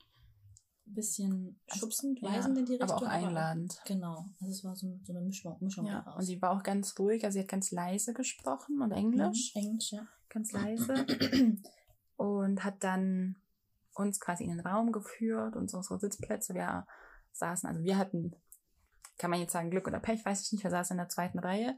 ein 0.89 0.93
bisschen 0.93 1.59
schubsend, 1.67 2.19
ja, 2.21 2.29
weisend 2.29 2.57
in 2.57 2.65
die 2.65 2.73
Richtung. 2.73 2.89
Aber 2.89 3.05
auch 3.05 3.09
einladend. 3.09 3.77
Aber, 3.79 3.87
genau. 3.87 4.25
Also 4.41 4.51
es 4.51 4.63
war 4.63 4.75
so, 4.75 4.99
so 5.03 5.13
eine 5.13 5.21
Mischung, 5.21 5.57
Mischung 5.59 5.85
ja. 5.85 6.01
daraus. 6.01 6.19
Und 6.19 6.25
sie 6.25 6.41
war 6.41 6.51
auch 6.51 6.63
ganz 6.63 6.97
ruhig, 6.97 7.23
also 7.23 7.35
sie 7.35 7.41
hat 7.41 7.47
ganz 7.47 7.71
leise 7.71 8.13
gesprochen 8.13 8.81
und 8.81 8.91
Englisch. 8.91 9.53
Mhm, 9.55 9.61
Englisch, 9.61 9.91
ja. 9.91 10.07
Ganz 10.29 10.51
leise. 10.51 11.05
und 12.17 12.63
hat 12.63 12.83
dann 12.83 13.35
uns 13.95 14.19
quasi 14.19 14.43
in 14.43 14.51
den 14.51 14.65
Raum 14.65 14.91
geführt 14.91 15.55
und 15.55 15.73
unsere 15.73 15.99
Sitzplätze. 15.99 16.53
Wir 16.53 16.87
saßen, 17.33 17.69
also 17.69 17.83
wir 17.83 17.97
hatten, 17.97 18.35
kann 19.17 19.29
man 19.29 19.39
jetzt 19.39 19.53
sagen, 19.53 19.71
Glück 19.71 19.87
oder 19.87 19.99
Pech, 19.99 20.25
weiß 20.25 20.41
ich 20.41 20.51
nicht, 20.51 20.63
wir 20.63 20.71
saßen 20.71 20.95
in 20.95 20.99
der 20.99 21.09
zweiten 21.09 21.39
Reihe. 21.39 21.77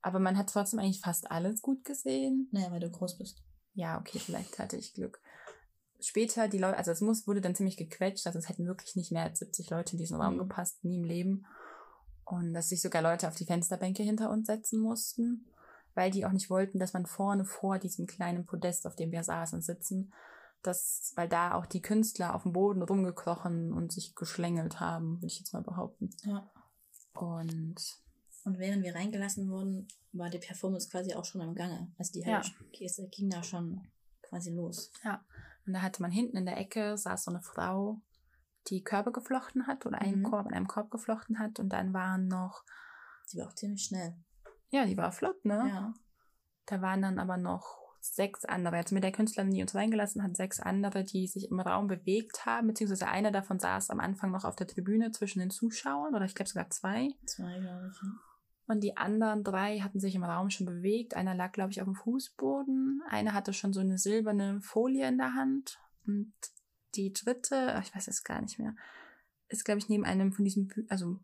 Aber 0.00 0.18
man 0.18 0.36
hat 0.36 0.50
trotzdem 0.50 0.80
eigentlich 0.80 1.00
fast 1.00 1.30
alles 1.30 1.62
gut 1.62 1.84
gesehen. 1.84 2.48
Naja, 2.50 2.72
weil 2.72 2.80
du 2.80 2.90
groß 2.90 3.18
bist. 3.18 3.44
Ja, 3.74 3.98
okay, 3.98 4.18
vielleicht 4.18 4.58
hatte 4.58 4.76
ich 4.76 4.94
Glück. 4.94 5.21
Später 6.02 6.48
die 6.48 6.58
Leute, 6.58 6.76
also 6.76 6.90
es 6.90 7.00
muss, 7.00 7.26
wurde 7.26 7.40
dann 7.40 7.54
ziemlich 7.54 7.76
gequetscht, 7.76 8.26
also 8.26 8.38
es 8.38 8.48
hätten 8.48 8.66
wirklich 8.66 8.96
nicht 8.96 9.12
mehr 9.12 9.22
als 9.22 9.38
70 9.38 9.70
Leute 9.70 9.92
in 9.92 9.98
diesen 9.98 10.20
Raum 10.20 10.34
mhm. 10.34 10.38
gepasst, 10.40 10.84
nie 10.84 10.96
im 10.96 11.04
Leben. 11.04 11.46
Und 12.24 12.52
dass 12.54 12.68
sich 12.68 12.82
sogar 12.82 13.02
Leute 13.02 13.28
auf 13.28 13.36
die 13.36 13.46
Fensterbänke 13.46 14.02
hinter 14.02 14.30
uns 14.30 14.46
setzen 14.46 14.80
mussten, 14.80 15.46
weil 15.94 16.10
die 16.10 16.24
auch 16.26 16.32
nicht 16.32 16.50
wollten, 16.50 16.78
dass 16.78 16.92
man 16.92 17.06
vorne 17.06 17.44
vor 17.44 17.78
diesem 17.78 18.06
kleinen 18.06 18.44
Podest, 18.44 18.86
auf 18.86 18.96
dem 18.96 19.12
wir 19.12 19.22
saßen, 19.22 19.60
sitzen, 19.62 20.12
dass, 20.62 21.12
weil 21.16 21.28
da 21.28 21.54
auch 21.54 21.66
die 21.66 21.82
Künstler 21.82 22.34
auf 22.34 22.44
dem 22.44 22.52
Boden 22.52 22.82
rumgekrochen 22.82 23.72
und 23.72 23.92
sich 23.92 24.14
geschlängelt 24.14 24.80
haben, 24.80 25.16
würde 25.16 25.26
ich 25.26 25.38
jetzt 25.38 25.52
mal 25.52 25.62
behaupten. 25.62 26.10
Ja. 26.24 26.50
Und 27.14 28.02
und 28.44 28.58
während 28.58 28.82
wir 28.82 28.94
reingelassen 28.94 29.48
wurden, 29.48 29.86
war 30.12 30.28
die 30.28 30.38
Performance 30.38 30.88
quasi 30.88 31.14
auch 31.14 31.24
schon 31.24 31.40
im 31.40 31.54
Gange. 31.54 31.92
Also 31.98 32.12
die 32.12 32.20
ja. 32.20 32.42
Ging 33.10 33.30
da 33.30 33.42
schon 33.42 33.80
quasi 34.22 34.50
los. 34.50 34.90
Ja. 35.04 35.24
Und 35.66 35.74
da 35.74 35.82
hatte 35.82 36.02
man 36.02 36.10
hinten 36.10 36.36
in 36.36 36.46
der 36.46 36.58
Ecke, 36.58 36.96
saß 36.96 37.24
so 37.24 37.30
eine 37.30 37.42
Frau, 37.42 38.00
die 38.68 38.82
Körbe 38.82 39.12
geflochten 39.12 39.66
hat 39.66 39.86
oder 39.86 40.00
einen 40.00 40.20
mhm. 40.20 40.24
Korb 40.24 40.46
in 40.46 40.54
einem 40.54 40.68
Korb 40.68 40.90
geflochten 40.90 41.38
hat. 41.38 41.58
Und 41.58 41.70
dann 41.70 41.92
waren 41.92 42.28
noch. 42.28 42.64
Die 43.32 43.38
war 43.38 43.48
auch 43.48 43.54
ziemlich 43.54 43.84
schnell. 43.84 44.16
Ja, 44.70 44.86
die 44.86 44.96
war 44.96 45.12
flott, 45.12 45.44
ne? 45.44 45.68
Ja. 45.68 45.94
Da 46.66 46.80
waren 46.80 47.02
dann 47.02 47.18
aber 47.18 47.36
noch 47.36 47.82
sechs 48.00 48.44
andere. 48.44 48.76
Also 48.76 48.94
mit 48.94 49.04
der 49.04 49.12
Künstlerin, 49.12 49.52
die 49.52 49.62
uns 49.62 49.74
reingelassen 49.74 50.22
hat, 50.22 50.36
sechs 50.36 50.60
andere, 50.60 51.04
die 51.04 51.26
sich 51.26 51.50
im 51.50 51.60
Raum 51.60 51.86
bewegt 51.86 52.46
haben, 52.46 52.66
beziehungsweise 52.66 53.06
einer 53.06 53.30
davon 53.30 53.58
saß 53.58 53.90
am 53.90 54.00
Anfang 54.00 54.30
noch 54.30 54.44
auf 54.44 54.56
der 54.56 54.66
Tribüne 54.66 55.12
zwischen 55.12 55.38
den 55.40 55.50
Zuschauern, 55.50 56.14
oder 56.14 56.24
ich 56.24 56.34
glaube 56.34 56.48
sogar 56.48 56.70
zwei. 56.70 57.10
Zwei, 57.26 57.60
glaube 57.60 57.90
ich. 57.92 58.02
Ja. 58.02 58.08
Und 58.72 58.80
die 58.80 58.96
anderen 58.96 59.44
drei 59.44 59.80
hatten 59.80 60.00
sich 60.00 60.14
im 60.14 60.24
Raum 60.24 60.50
schon 60.50 60.66
bewegt. 60.66 61.14
Einer 61.14 61.34
lag, 61.34 61.52
glaube 61.52 61.70
ich, 61.70 61.80
auf 61.80 61.86
dem 61.86 61.94
Fußboden. 61.94 63.02
Einer 63.08 63.34
hatte 63.34 63.52
schon 63.52 63.72
so 63.72 63.80
eine 63.80 63.98
silberne 63.98 64.60
Folie 64.60 65.06
in 65.06 65.18
der 65.18 65.34
Hand. 65.34 65.78
Und 66.06 66.32
die 66.94 67.12
dritte, 67.12 67.78
ich 67.82 67.94
weiß 67.94 68.08
es 68.08 68.24
gar 68.24 68.40
nicht 68.40 68.58
mehr, 68.58 68.74
ist, 69.48 69.64
glaube 69.64 69.78
ich, 69.78 69.88
neben 69.88 70.04
einem 70.04 70.32
von 70.32 70.44
diesen, 70.44 70.68
Bü 70.68 70.84
also 70.88 71.18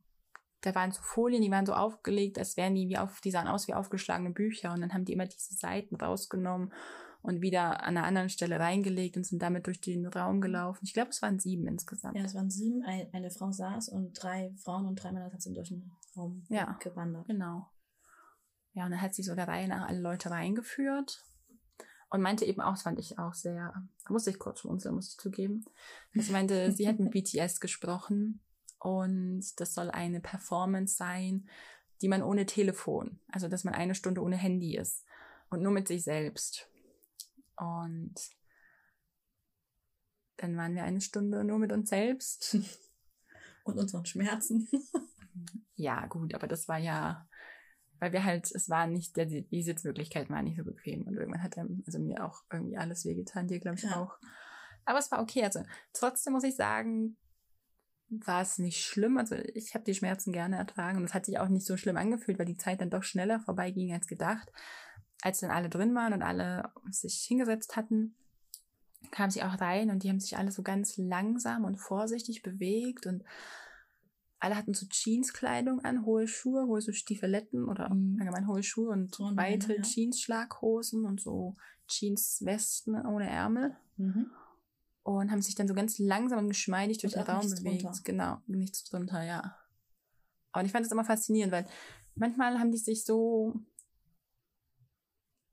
da 0.60 0.74
waren 0.74 0.92
so 0.92 1.00
Folien, 1.02 1.42
die 1.42 1.50
waren 1.50 1.66
so 1.66 1.72
aufgelegt, 1.72 2.38
als 2.38 2.56
wären 2.56 2.74
die 2.74 2.88
wie 2.88 2.98
auf, 2.98 3.20
die 3.20 3.30
sahen 3.30 3.48
aus 3.48 3.68
wie 3.68 3.74
aufgeschlagene 3.74 4.30
Bücher. 4.30 4.72
Und 4.72 4.80
dann 4.80 4.92
haben 4.92 5.04
die 5.04 5.12
immer 5.12 5.26
diese 5.26 5.54
Seiten 5.54 5.96
rausgenommen 5.96 6.72
und 7.22 7.40
wieder 7.42 7.82
an 7.82 7.96
einer 7.96 8.06
anderen 8.06 8.28
Stelle 8.28 8.60
reingelegt 8.60 9.16
und 9.16 9.24
sind 9.24 9.42
damit 9.42 9.66
durch 9.66 9.80
den 9.80 10.06
Raum 10.06 10.40
gelaufen. 10.40 10.80
Ich 10.84 10.94
glaube, 10.94 11.10
es 11.10 11.22
waren 11.22 11.38
sieben 11.38 11.66
insgesamt. 11.66 12.16
Ja, 12.16 12.24
es 12.24 12.34
waren 12.34 12.50
sieben. 12.50 12.82
Eine 12.84 13.30
Frau 13.30 13.50
saß 13.50 13.88
und 13.88 14.12
drei 14.12 14.52
Frauen 14.56 14.86
und 14.86 14.96
drei 14.96 15.12
Männer 15.12 15.30
sind 15.38 15.56
durch 15.56 15.68
den 15.68 15.90
Raum 16.18 16.44
ja, 16.48 16.76
gewandert. 16.80 17.26
Genau. 17.26 17.70
Ja, 18.72 18.84
und 18.84 18.90
dann 18.90 19.00
hat 19.00 19.14
sie 19.14 19.22
so 19.22 19.34
der 19.34 19.48
Reihe 19.48 19.68
nach 19.68 19.88
alle 19.88 20.00
Leute 20.00 20.30
reingeführt 20.30 21.24
und 22.10 22.20
meinte 22.20 22.44
eben 22.44 22.60
auch, 22.60 22.72
das 22.72 22.82
fand 22.82 22.98
ich 22.98 23.18
auch 23.18 23.34
sehr, 23.34 23.72
da 24.04 24.12
musste 24.12 24.30
ich 24.30 24.38
kurz 24.38 24.60
schmunzeln, 24.60 24.94
muss 24.94 25.10
ich 25.10 25.18
zugeben. 25.18 25.64
Sie 26.12 26.32
meinte, 26.32 26.72
sie 26.72 26.88
hat 26.88 26.98
mit 26.98 27.10
BTS 27.12 27.60
gesprochen 27.60 28.40
und 28.78 29.44
das 29.60 29.74
soll 29.74 29.90
eine 29.90 30.20
Performance 30.20 30.96
sein, 30.96 31.48
die 32.00 32.08
man 32.08 32.22
ohne 32.22 32.46
Telefon, 32.46 33.18
also 33.32 33.48
dass 33.48 33.64
man 33.64 33.74
eine 33.74 33.94
Stunde 33.94 34.22
ohne 34.22 34.36
Handy 34.36 34.76
ist 34.76 35.04
und 35.50 35.62
nur 35.62 35.72
mit 35.72 35.88
sich 35.88 36.04
selbst. 36.04 36.68
Und 37.56 38.14
dann 40.36 40.56
waren 40.56 40.74
wir 40.74 40.84
eine 40.84 41.00
Stunde 41.00 41.42
nur 41.42 41.58
mit 41.58 41.72
uns 41.72 41.90
selbst. 41.90 42.56
Und 43.64 43.78
unseren 43.78 44.06
Schmerzen. 44.06 44.68
ja, 45.74 46.06
gut, 46.06 46.34
aber 46.34 46.46
das 46.46 46.68
war 46.68 46.78
ja, 46.78 47.26
weil 47.98 48.12
wir 48.12 48.24
halt, 48.24 48.50
es 48.52 48.68
war 48.68 48.86
nicht, 48.86 49.16
der, 49.16 49.26
die 49.26 49.62
Sitzmöglichkeit 49.62 50.30
war 50.30 50.42
nicht 50.42 50.56
so 50.56 50.64
bequem. 50.64 51.02
Und 51.02 51.16
irgendwann 51.16 51.42
hat 51.42 51.56
er, 51.56 51.66
also 51.86 51.98
mir 51.98 52.24
auch 52.24 52.42
irgendwie 52.52 52.76
alles 52.76 53.04
wehgetan, 53.04 53.48
dir 53.48 53.60
glaube 53.60 53.76
ich 53.76 53.84
ja. 53.84 53.96
auch. 53.96 54.18
Aber 54.84 54.98
es 54.98 55.10
war 55.10 55.20
okay. 55.20 55.44
Also 55.44 55.62
trotzdem 55.92 56.32
muss 56.32 56.44
ich 56.44 56.56
sagen, 56.56 57.16
war 58.08 58.40
es 58.40 58.58
nicht 58.58 58.80
schlimm. 58.80 59.18
Also 59.18 59.34
ich 59.34 59.74
habe 59.74 59.84
die 59.84 59.94
Schmerzen 59.94 60.32
gerne 60.32 60.56
ertragen 60.56 60.98
und 60.98 61.04
es 61.04 61.14
hat 61.14 61.26
sich 61.26 61.38
auch 61.38 61.48
nicht 61.48 61.66
so 61.66 61.76
schlimm 61.76 61.96
angefühlt, 61.96 62.38
weil 62.38 62.46
die 62.46 62.56
Zeit 62.56 62.80
dann 62.80 62.90
doch 62.90 63.02
schneller 63.02 63.40
vorbeiging 63.40 63.92
als 63.92 64.06
gedacht 64.06 64.50
als 65.22 65.40
dann 65.40 65.50
alle 65.50 65.68
drin 65.68 65.94
waren 65.94 66.12
und 66.12 66.22
alle 66.22 66.70
sich 66.90 67.24
hingesetzt 67.26 67.76
hatten, 67.76 68.14
kam 69.10 69.30
sie 69.30 69.42
auch 69.42 69.60
rein 69.60 69.90
und 69.90 70.02
die 70.02 70.08
haben 70.08 70.20
sich 70.20 70.36
alle 70.36 70.52
so 70.52 70.62
ganz 70.62 70.96
langsam 70.96 71.64
und 71.64 71.76
vorsichtig 71.76 72.42
bewegt 72.42 73.06
und 73.06 73.24
alle 74.40 74.56
hatten 74.56 74.74
so 74.74 74.86
Jeanskleidung 74.86 75.80
an, 75.80 76.04
hohe 76.04 76.28
Schuhe, 76.28 76.66
hohe 76.66 76.80
so 76.80 76.92
Stiefeletten 76.92 77.68
oder 77.68 77.92
mhm. 77.92 78.18
allgemein 78.20 78.46
hohe 78.46 78.62
Schuhe 78.62 78.90
und 78.90 79.18
oh, 79.20 79.36
weite 79.36 79.76
ja. 79.76 79.82
Jeans-Schlaghosen 79.82 81.04
und 81.04 81.20
so 81.20 81.56
Jeans-Westen 81.88 82.94
ohne 83.06 83.28
Ärmel. 83.28 83.76
Mhm. 83.96 84.30
Und 85.02 85.30
haben 85.30 85.40
sich 85.40 85.54
dann 85.54 85.66
so 85.66 85.74
ganz 85.74 85.98
langsam 85.98 86.40
und 86.40 86.48
geschmeidig 86.48 86.98
durch 86.98 87.14
den 87.14 87.22
Raum 87.22 87.40
bewegt. 87.40 87.84
Drunter. 87.84 88.00
Genau, 88.04 88.36
nichts 88.46 88.84
drunter, 88.84 89.24
ja. 89.24 89.56
Und 90.52 90.66
ich 90.66 90.72
fand 90.72 90.84
das 90.84 90.92
immer 90.92 91.04
faszinierend, 91.04 91.52
weil 91.52 91.66
manchmal 92.14 92.58
haben 92.58 92.70
die 92.70 92.78
sich 92.78 93.04
so 93.04 93.54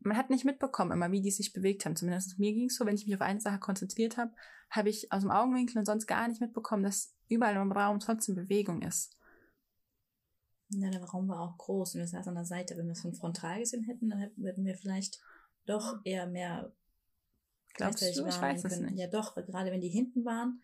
man 0.05 0.17
hat 0.17 0.29
nicht 0.29 0.45
mitbekommen 0.45 0.91
immer, 0.91 1.11
wie 1.11 1.21
die 1.21 1.31
sich 1.31 1.53
bewegt 1.53 1.85
haben. 1.85 1.95
Zumindest 1.95 2.39
mir 2.39 2.53
ging 2.53 2.67
es 2.67 2.75
so, 2.75 2.85
wenn 2.85 2.95
ich 2.95 3.05
mich 3.05 3.15
auf 3.15 3.21
eine 3.21 3.41
Sache 3.41 3.59
konzentriert 3.59 4.17
habe, 4.17 4.33
habe 4.69 4.89
ich 4.89 5.11
aus 5.11 5.21
dem 5.21 5.31
Augenwinkel 5.31 5.77
und 5.77 5.85
sonst 5.85 6.07
gar 6.07 6.27
nicht 6.27 6.41
mitbekommen, 6.41 6.83
dass 6.83 7.13
überall 7.27 7.55
im 7.55 7.71
Raum 7.71 7.99
trotzdem 7.99 8.35
Bewegung 8.35 8.81
ist. 8.81 9.17
Ja, 10.69 10.89
der 10.89 11.03
Raum 11.03 11.27
war 11.27 11.41
auch 11.41 11.57
groß 11.57 11.95
und 11.95 12.01
wir 12.01 12.07
saßen 12.07 12.29
an 12.29 12.35
der 12.35 12.45
Seite. 12.45 12.75
Wenn 12.77 12.85
wir 12.85 12.93
es 12.93 13.01
von 13.01 13.13
frontal 13.13 13.59
gesehen 13.59 13.83
hätten, 13.83 14.09
dann 14.09 14.19
hätten 14.19 14.65
wir 14.65 14.75
vielleicht 14.75 15.21
doch 15.65 15.99
eher 16.03 16.27
mehr 16.27 16.71
Glaubst 17.75 18.01
du? 18.01 18.25
Ich 18.25 18.41
weiß 18.41 18.63
es 18.65 18.79
nicht. 18.79 18.97
Ja, 18.97 19.07
doch, 19.07 19.35
gerade 19.35 19.71
wenn 19.71 19.81
die 19.81 19.89
hinten 19.89 20.25
waren, 20.25 20.61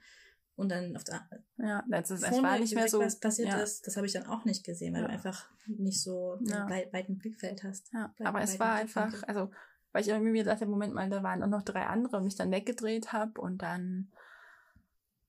und 0.61 0.69
dann 0.69 0.95
auf 0.95 1.03
der 1.03 1.27
ja, 1.57 1.83
das 1.89 2.11
ist, 2.11 2.23
es 2.23 2.43
war 2.43 2.59
nicht 2.59 2.75
mehr 2.75 2.87
so 2.87 2.99
was 2.99 3.19
passiert 3.19 3.49
ja. 3.49 3.59
ist, 3.61 3.85
das 3.87 3.97
habe 3.97 4.05
ich 4.05 4.13
dann 4.13 4.27
auch 4.27 4.45
nicht 4.45 4.63
gesehen, 4.63 4.93
weil 4.93 5.01
ja. 5.01 5.07
du 5.07 5.13
einfach 5.13 5.49
nicht 5.65 6.01
so 6.01 6.37
ja. 6.45 6.69
weit, 6.69 6.93
weiten 6.93 7.17
Blickfeld 7.17 7.63
hast. 7.63 7.91
Ja, 7.91 8.13
aber 8.19 8.41
es 8.41 8.59
war 8.59 8.73
einfach, 8.73 9.23
also 9.23 9.51
weil 9.91 10.03
ich 10.03 10.09
irgendwie 10.09 10.31
mir 10.31 10.43
dachte, 10.43 10.67
Moment 10.67 10.93
mal, 10.93 11.09
da 11.09 11.23
waren 11.23 11.41
auch 11.41 11.47
noch 11.47 11.63
drei 11.63 11.85
andere 11.85 12.17
und 12.17 12.25
mich 12.25 12.35
dann 12.35 12.51
weggedreht 12.51 13.11
habe 13.11 13.41
und 13.41 13.61
dann 13.63 14.11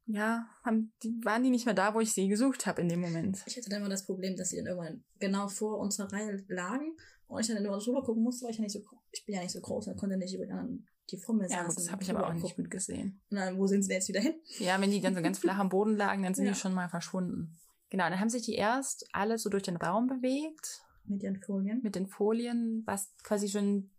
ja, 0.05 0.47
haben, 0.65 0.93
die, 1.03 1.19
waren 1.25 1.43
die 1.43 1.51
nicht 1.51 1.65
mehr 1.65 1.75
da, 1.75 1.95
wo 1.95 2.01
ich 2.01 2.13
sie 2.13 2.29
gesucht 2.29 2.67
habe 2.67 2.83
in 2.83 2.89
dem 2.89 3.01
Moment. 3.01 3.43
Ich 3.47 3.57
hatte 3.57 3.71
dann 3.71 3.81
immer 3.81 3.89
das 3.89 4.05
Problem, 4.05 4.37
dass 4.37 4.51
sie 4.51 4.57
dann 4.59 4.67
irgendwann 4.67 5.05
genau 5.19 5.49
vor 5.49 5.79
unserer 5.79 6.13
Reihe 6.13 6.45
lagen 6.49 6.95
und 7.27 7.41
ich 7.41 7.47
dann 7.47 7.63
nur 7.63 7.79
drüber 7.79 8.03
gucken 8.03 8.23
musste, 8.23 8.45
weil 8.45 8.51
ich 8.51 8.59
ja 8.59 8.65
nicht 8.65 8.73
so, 8.73 8.83
ich 9.11 9.25
bin 9.25 9.37
ja 9.37 9.41
nicht 9.41 9.53
so 9.53 9.61
groß 9.61 9.89
und 9.89 9.97
konnte 9.97 10.19
nicht 10.19 10.35
über 10.35 10.45
die 10.45 10.53
anderen 10.53 10.87
die 11.13 11.33
mir 11.33 11.49
ja, 11.49 11.65
das 11.65 11.91
habe 11.91 12.03
ich 12.03 12.11
aber 12.11 12.27
auch 12.27 12.33
nicht 12.33 12.57
gut 12.57 12.71
gesehen. 12.71 13.21
Dann, 13.31 13.59
wo 13.59 13.67
sind 13.67 13.83
sie 13.83 13.89
denn 13.89 13.99
jetzt 13.99 14.09
wieder 14.09 14.21
hin? 14.21 14.35
Ja, 14.59 14.81
wenn 14.81 14.91
die 14.91 15.01
dann 15.01 15.15
so 15.15 15.23
ganz 15.23 15.39
flach 15.39 15.59
am 15.59 15.69
Boden 15.69 15.97
lagen, 15.97 16.23
dann 16.23 16.35
sind 16.35 16.47
ja. 16.47 16.53
die 16.53 16.59
schon 16.59 16.75
mal 16.75 16.89
verschwunden. 16.89 17.59
Genau, 17.91 18.09
dann 18.09 18.19
haben 18.19 18.31
sich 18.31 18.43
die 18.43 18.55
erst 18.55 19.07
alle 19.13 19.39
so 19.39 19.51
durch 19.51 19.63
den 19.63 19.77
Raum 19.77 20.07
bewegt. 20.07 20.83
Mit 21.05 21.23
ihren 21.23 21.41
Folien. 21.41 21.81
Mit 21.83 21.95
den 21.95 22.07
Folien, 22.07 22.83
was 22.87 23.15
quasi 23.23 23.49
schon 23.49 23.91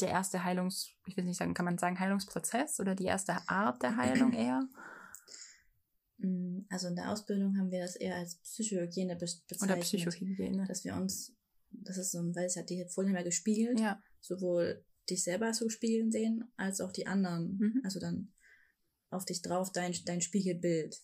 der 0.00 0.10
erste 0.10 0.44
Heilungs, 0.44 0.90
ich 1.06 1.16
will 1.16 1.24
nicht 1.24 1.38
sagen, 1.38 1.54
kann 1.54 1.64
man 1.64 1.78
sagen 1.78 1.98
Heilungsprozess 1.98 2.80
oder 2.80 2.94
die 2.94 3.04
erste 3.04 3.36
Art 3.48 3.82
der 3.82 3.96
Heilung 3.96 4.32
eher? 4.32 4.62
Mm, 6.18 6.60
also 6.68 6.88
in 6.88 6.96
der 6.96 7.10
Ausbildung 7.10 7.58
haben 7.58 7.70
wir 7.70 7.80
das 7.80 7.96
eher 7.96 8.16
als 8.16 8.36
Psychohygiene 8.36 9.16
bezeichnet. 9.16 9.62
Oder 9.62 9.76
Psychohygiene. 9.76 10.66
Dass 10.66 10.84
wir 10.84 10.94
uns, 10.94 11.34
das 11.70 11.96
ist 11.96 12.12
so, 12.12 12.18
weil 12.34 12.46
es 12.46 12.56
hat 12.56 12.70
die 12.70 12.84
Folien 12.88 13.12
mehr 13.12 13.24
gespiegelt, 13.24 13.80
ja. 13.80 14.00
sowohl 14.20 14.84
dich 15.10 15.24
selber 15.24 15.52
so 15.54 15.68
spiegeln 15.68 16.10
sehen, 16.10 16.44
als 16.56 16.80
auch 16.80 16.92
die 16.92 17.06
anderen. 17.06 17.58
Mhm. 17.58 17.80
Also 17.84 18.00
dann 18.00 18.32
auf 19.10 19.24
dich 19.24 19.42
drauf 19.42 19.72
dein, 19.72 19.94
dein 20.04 20.20
Spiegelbild. 20.20 21.00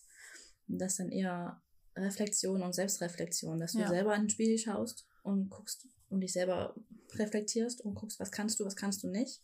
Und 0.67 0.79
das 0.79 0.95
dann 0.95 1.09
eher 1.09 1.61
Reflexion 1.95 2.61
und 2.61 2.73
Selbstreflexion, 2.73 3.59
dass 3.59 3.73
du 3.73 3.79
ja. 3.79 3.87
selber 3.87 4.15
in 4.15 4.23
den 4.23 4.29
Spiegel 4.29 4.57
schaust 4.57 5.05
und 5.23 5.49
guckst 5.49 5.87
und 6.09 6.21
dich 6.21 6.33
selber 6.33 6.75
reflektierst 7.13 7.81
und 7.81 7.95
guckst, 7.95 8.19
was 8.19 8.31
kannst 8.31 8.59
du, 8.59 8.65
was 8.65 8.75
kannst 8.75 9.03
du 9.03 9.07
nicht. 9.07 9.41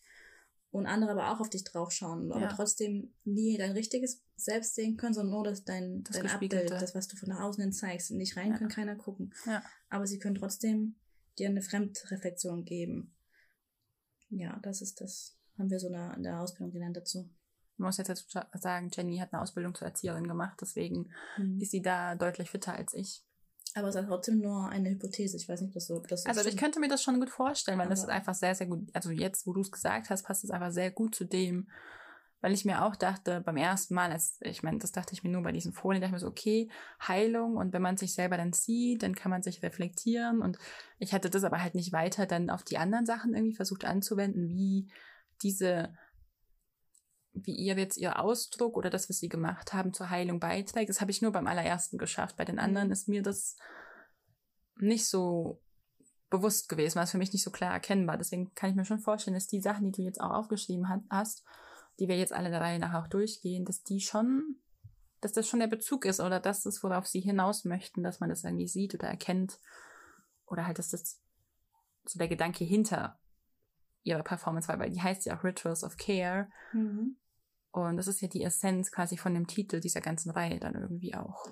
Und 0.71 0.87
andere 0.87 1.11
aber 1.11 1.31
auch 1.31 1.39
auf 1.39 1.49
dich 1.49 1.63
draufschauen, 1.63 2.33
aber 2.33 2.41
ja. 2.41 2.53
trotzdem 2.53 3.13
nie 3.23 3.57
dein 3.57 3.71
richtiges 3.71 4.21
Selbst 4.35 4.75
sehen 4.75 4.97
können, 4.97 5.13
sondern 5.13 5.33
nur 5.33 5.43
das 5.45 5.63
dein, 5.63 6.03
das 6.03 6.17
dein 6.17 6.27
Abbild, 6.27 6.69
das, 6.69 6.93
was 6.93 7.07
du 7.07 7.15
von 7.15 7.31
außen 7.31 7.63
hin 7.63 7.71
zeigst. 7.71 8.11
Nicht 8.11 8.35
rein 8.35 8.51
ja. 8.51 8.57
kann 8.57 8.67
keiner 8.67 8.95
gucken. 8.97 9.33
Ja. 9.45 9.63
Aber 9.87 10.05
sie 10.05 10.19
können 10.19 10.35
trotzdem 10.35 10.95
dir 11.39 11.47
eine 11.47 11.61
Fremdreflexion 11.61 12.65
geben. 12.65 13.14
Ja, 14.29 14.59
das 14.63 14.81
ist 14.81 15.01
das, 15.01 15.37
haben 15.57 15.69
wir 15.69 15.79
so 15.79 15.87
in 15.87 16.23
der 16.23 16.39
Ausbildung 16.39 16.71
gelernt 16.71 16.97
dazu. 16.97 17.29
Man 17.77 17.87
muss 17.87 17.97
jetzt 17.97 18.09
dazu 18.09 18.25
sagen, 18.53 18.89
Jenny 18.93 19.17
hat 19.17 19.33
eine 19.33 19.41
Ausbildung 19.41 19.75
zur 19.75 19.87
Erzieherin 19.87 20.27
gemacht, 20.27 20.57
deswegen 20.61 21.09
mhm. 21.37 21.59
ist 21.59 21.71
sie 21.71 21.81
da 21.81 22.15
deutlich 22.15 22.49
fitter 22.49 22.73
als 22.73 22.93
ich. 22.93 23.23
Aber 23.73 23.89
es 23.89 23.95
ist 23.95 24.05
trotzdem 24.07 24.39
nur 24.39 24.69
eine 24.69 24.89
Hypothese. 24.89 25.35
Ich 25.35 25.49
weiß 25.49 25.59
nicht, 25.59 25.69
ob 25.69 25.73
das 25.73 25.87
so, 25.87 25.97
ob 25.97 26.07
das 26.07 26.23
so 26.23 26.29
Also 26.29 26.39
stimmt. 26.39 26.53
ich 26.53 26.61
könnte 26.61 26.79
mir 26.79 26.87
das 26.87 27.03
schon 27.03 27.19
gut 27.19 27.29
vorstellen, 27.29 27.77
weil 27.77 27.87
Aber 27.87 27.93
das 27.93 28.03
ist 28.03 28.09
einfach 28.09 28.33
sehr, 28.33 28.55
sehr 28.55 28.67
gut. 28.67 28.89
Also 28.93 29.11
jetzt, 29.11 29.45
wo 29.45 29.51
du 29.51 29.59
es 29.59 29.71
gesagt 29.71 30.09
hast, 30.09 30.23
passt 30.23 30.45
es 30.45 30.49
einfach 30.49 30.71
sehr 30.71 30.91
gut 30.91 31.13
zu 31.13 31.25
dem, 31.25 31.67
weil 32.41 32.53
ich 32.53 32.65
mir 32.65 32.83
auch 32.83 32.95
dachte, 32.95 33.41
beim 33.41 33.57
ersten 33.57 33.95
Mal, 33.95 34.11
als, 34.11 34.37
ich 34.41 34.61
meine, 34.61 34.77
das 34.77 34.91
dachte 34.91 35.13
ich 35.13 35.23
mir 35.23 35.29
nur 35.29 35.43
bei 35.43 35.51
diesen 35.51 35.73
Folien, 35.73 36.01
dachte 36.01 36.09
ich 36.09 36.21
mir 36.21 36.27
so, 36.27 36.27
okay, 36.27 36.69
Heilung 37.05 37.57
und 37.57 37.73
wenn 37.73 37.81
man 37.81 37.97
sich 37.97 38.13
selber 38.13 38.37
dann 38.37 38.53
sieht, 38.53 39.03
dann 39.03 39.15
kann 39.15 39.31
man 39.31 39.41
sich 39.41 39.63
reflektieren 39.63 40.41
und 40.41 40.57
ich 40.99 41.13
hatte 41.13 41.29
das 41.29 41.43
aber 41.43 41.61
halt 41.61 41.75
nicht 41.75 41.91
weiter 41.91 42.25
dann 42.25 42.49
auf 42.49 42.63
die 42.63 42.77
anderen 42.77 43.05
Sachen 43.05 43.33
irgendwie 43.33 43.55
versucht 43.55 43.85
anzuwenden, 43.85 44.49
wie 44.49 44.91
diese 45.41 45.93
wie 47.35 47.55
ihr 47.55 47.75
jetzt 47.75 47.97
ihr 47.97 48.19
Ausdruck 48.19 48.77
oder 48.77 48.89
das, 48.89 49.09
was 49.09 49.17
sie 49.17 49.29
gemacht 49.29 49.73
haben, 49.73 49.93
zur 49.93 50.09
Heilung 50.09 50.39
beiträgt. 50.39 50.89
Das 50.89 51.01
habe 51.01 51.11
ich 51.11 51.21
nur 51.21 51.33
beim 51.33 51.47
allerersten 51.47 51.97
geschafft. 51.97 52.37
Bei 52.37 52.45
den 52.45 52.59
anderen 52.59 52.87
mhm. 52.87 52.93
ist 52.93 53.09
mir 53.09 53.21
das 53.21 53.57
nicht 54.77 55.05
so 55.07 55.61
bewusst 56.29 56.69
gewesen, 56.69 56.95
war 56.95 57.03
es 57.03 57.11
für 57.11 57.17
mich 57.17 57.33
nicht 57.33 57.43
so 57.43 57.51
klar 57.51 57.73
erkennbar. 57.73 58.17
Deswegen 58.17 58.53
kann 58.55 58.69
ich 58.69 58.75
mir 58.75 58.85
schon 58.85 58.99
vorstellen, 58.99 59.35
dass 59.35 59.47
die 59.47 59.61
Sachen, 59.61 59.91
die 59.91 59.91
du 59.91 60.01
jetzt 60.01 60.21
auch 60.21 60.31
aufgeschrieben 60.31 60.87
hast, 61.09 61.43
die 61.99 62.07
wir 62.07 62.17
jetzt 62.17 62.33
alle 62.33 62.49
der 62.49 62.61
Reihe 62.61 62.79
nach 62.79 62.93
auch 62.93 63.07
durchgehen, 63.07 63.65
dass 63.65 63.83
die 63.83 63.99
schon, 63.99 64.57
dass 65.21 65.33
das 65.33 65.47
schon 65.47 65.59
der 65.59 65.67
Bezug 65.67 66.05
ist 66.05 66.19
oder 66.19 66.39
das 66.39 66.65
ist, 66.65 66.83
worauf 66.83 67.07
sie 67.07 67.21
hinaus 67.21 67.65
möchten, 67.65 68.03
dass 68.03 68.19
man 68.19 68.29
das 68.29 68.43
irgendwie 68.43 68.67
sieht 68.67 68.93
oder 68.93 69.07
erkennt. 69.07 69.59
Oder 70.45 70.67
halt, 70.67 70.77
dass 70.77 70.89
das 70.89 71.21
so 72.05 72.19
der 72.19 72.27
Gedanke 72.27 72.63
hinter 72.63 73.19
ihrer 74.03 74.23
Performance 74.23 74.67
war, 74.67 74.77
weil 74.79 74.91
die 74.91 75.01
heißt 75.01 75.25
ja 75.25 75.37
auch 75.37 75.43
Rituals 75.43 75.83
of 75.83 75.97
Care. 75.97 76.49
Mhm. 76.73 77.17
Und 77.71 77.97
das 77.97 78.07
ist 78.07 78.21
ja 78.21 78.27
die 78.27 78.43
Essenz 78.43 78.91
quasi 78.91 79.17
von 79.17 79.33
dem 79.33 79.47
Titel 79.47 79.79
dieser 79.79 80.01
ganzen 80.01 80.29
Reihe 80.29 80.59
dann 80.59 80.75
irgendwie 80.75 81.15
auch. 81.15 81.45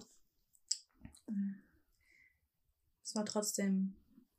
Es 3.04 3.16
war 3.16 3.26
trotzdem, 3.26 3.96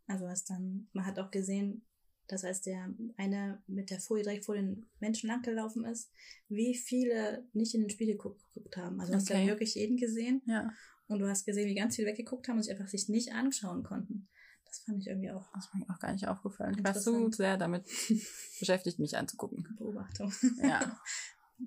also 0.06 0.24
was 0.26 0.44
dann, 0.44 0.88
man 0.92 1.04
hat 1.04 1.18
auch 1.18 1.30
gesehen, 1.30 1.84
dass 2.26 2.44
als 2.44 2.62
der 2.62 2.94
eine 3.16 3.62
mit 3.66 3.90
der 3.90 4.00
Folie 4.00 4.22
direkt 4.22 4.44
vor 4.44 4.54
den 4.54 4.86
Menschen 5.00 5.28
langgelaufen 5.28 5.84
ist, 5.84 6.10
wie 6.48 6.74
viele 6.74 7.46
nicht 7.52 7.74
in 7.74 7.82
den 7.82 7.90
Spiegel 7.90 8.16
geguckt 8.16 8.76
haben. 8.76 9.00
Also 9.00 9.12
okay. 9.12 9.16
hast 9.18 9.30
du 9.30 9.34
ja 9.34 9.46
wirklich 9.46 9.74
jeden 9.74 9.96
gesehen. 9.96 10.42
Ja. 10.46 10.72
Und 11.06 11.18
du 11.18 11.28
hast 11.28 11.44
gesehen, 11.44 11.68
wie 11.68 11.74
ganz 11.74 11.96
viele 11.96 12.08
weggeguckt 12.08 12.48
haben 12.48 12.56
und 12.56 12.62
sich 12.62 12.72
einfach 12.72 12.88
sich 12.88 13.08
nicht 13.08 13.32
anschauen 13.32 13.82
konnten. 13.82 14.28
Das 14.64 14.78
fand 14.80 15.00
ich 15.00 15.06
irgendwie 15.06 15.30
auch. 15.30 15.52
Das 15.52 15.66
ist 15.66 15.74
mir 15.74 15.94
auch 15.94 16.00
gar 16.00 16.12
nicht 16.12 16.26
aufgefallen. 16.26 16.74
Ich 16.78 16.84
war 16.84 16.94
so 16.94 17.30
sehr 17.30 17.56
damit 17.58 17.84
beschäftigt, 18.58 18.98
mich 18.98 19.16
anzugucken. 19.16 19.68
Beobachtung. 19.78 20.32
Ja. 20.62 20.98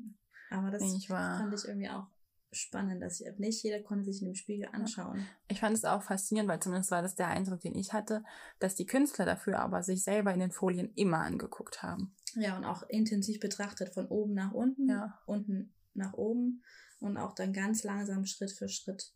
Aber 0.50 0.72
das 0.72 0.82
ich 0.82 1.08
fand 1.08 1.54
ich 1.54 1.66
irgendwie 1.66 1.90
auch 1.90 2.08
spannend, 2.52 3.02
dass 3.02 3.20
ich, 3.20 3.28
nicht 3.38 3.64
jeder 3.64 3.82
konnte 3.82 4.06
sich 4.06 4.22
in 4.22 4.30
dem 4.30 4.36
Spiegel 4.36 4.70
anschauen. 4.72 5.26
Ich 5.48 5.60
fand 5.60 5.76
es 5.76 5.86
auch 5.86 6.02
faszinierend, 6.02 6.50
weil 6.50 6.62
zumindest 6.62 6.92
war 6.92 7.02
das 7.02 7.16
der 7.16 7.28
Eindruck, 7.28 7.62
den 7.62 7.76
ich 7.76 7.94
hatte, 7.94 8.24
dass 8.60 8.76
die 8.76 8.86
Künstler 8.86 9.26
dafür 9.26 9.60
aber 9.60 9.84
sich 9.84 10.04
selber 10.04 10.34
in 10.34 10.40
den 10.40 10.52
Folien 10.52 10.92
immer 10.96 11.20
angeguckt 11.20 11.84
haben. 11.84 12.16
Ja, 12.36 12.58
und 12.58 12.66
auch 12.66 12.84
intensiv 12.84 13.40
betrachtet, 13.40 13.94
von 13.94 14.08
oben 14.08 14.34
nach 14.34 14.54
unten, 14.54 14.90
ja. 14.90 15.20
unten 15.26 15.74
nach 15.94 16.14
oben 16.14 16.64
und 17.00 17.18
auch 17.18 17.34
dann 17.34 17.54
ganz 17.54 17.84
langsam 17.84 18.26
Schritt 18.26 18.52
für 18.52 18.70
Schritt 18.70 19.14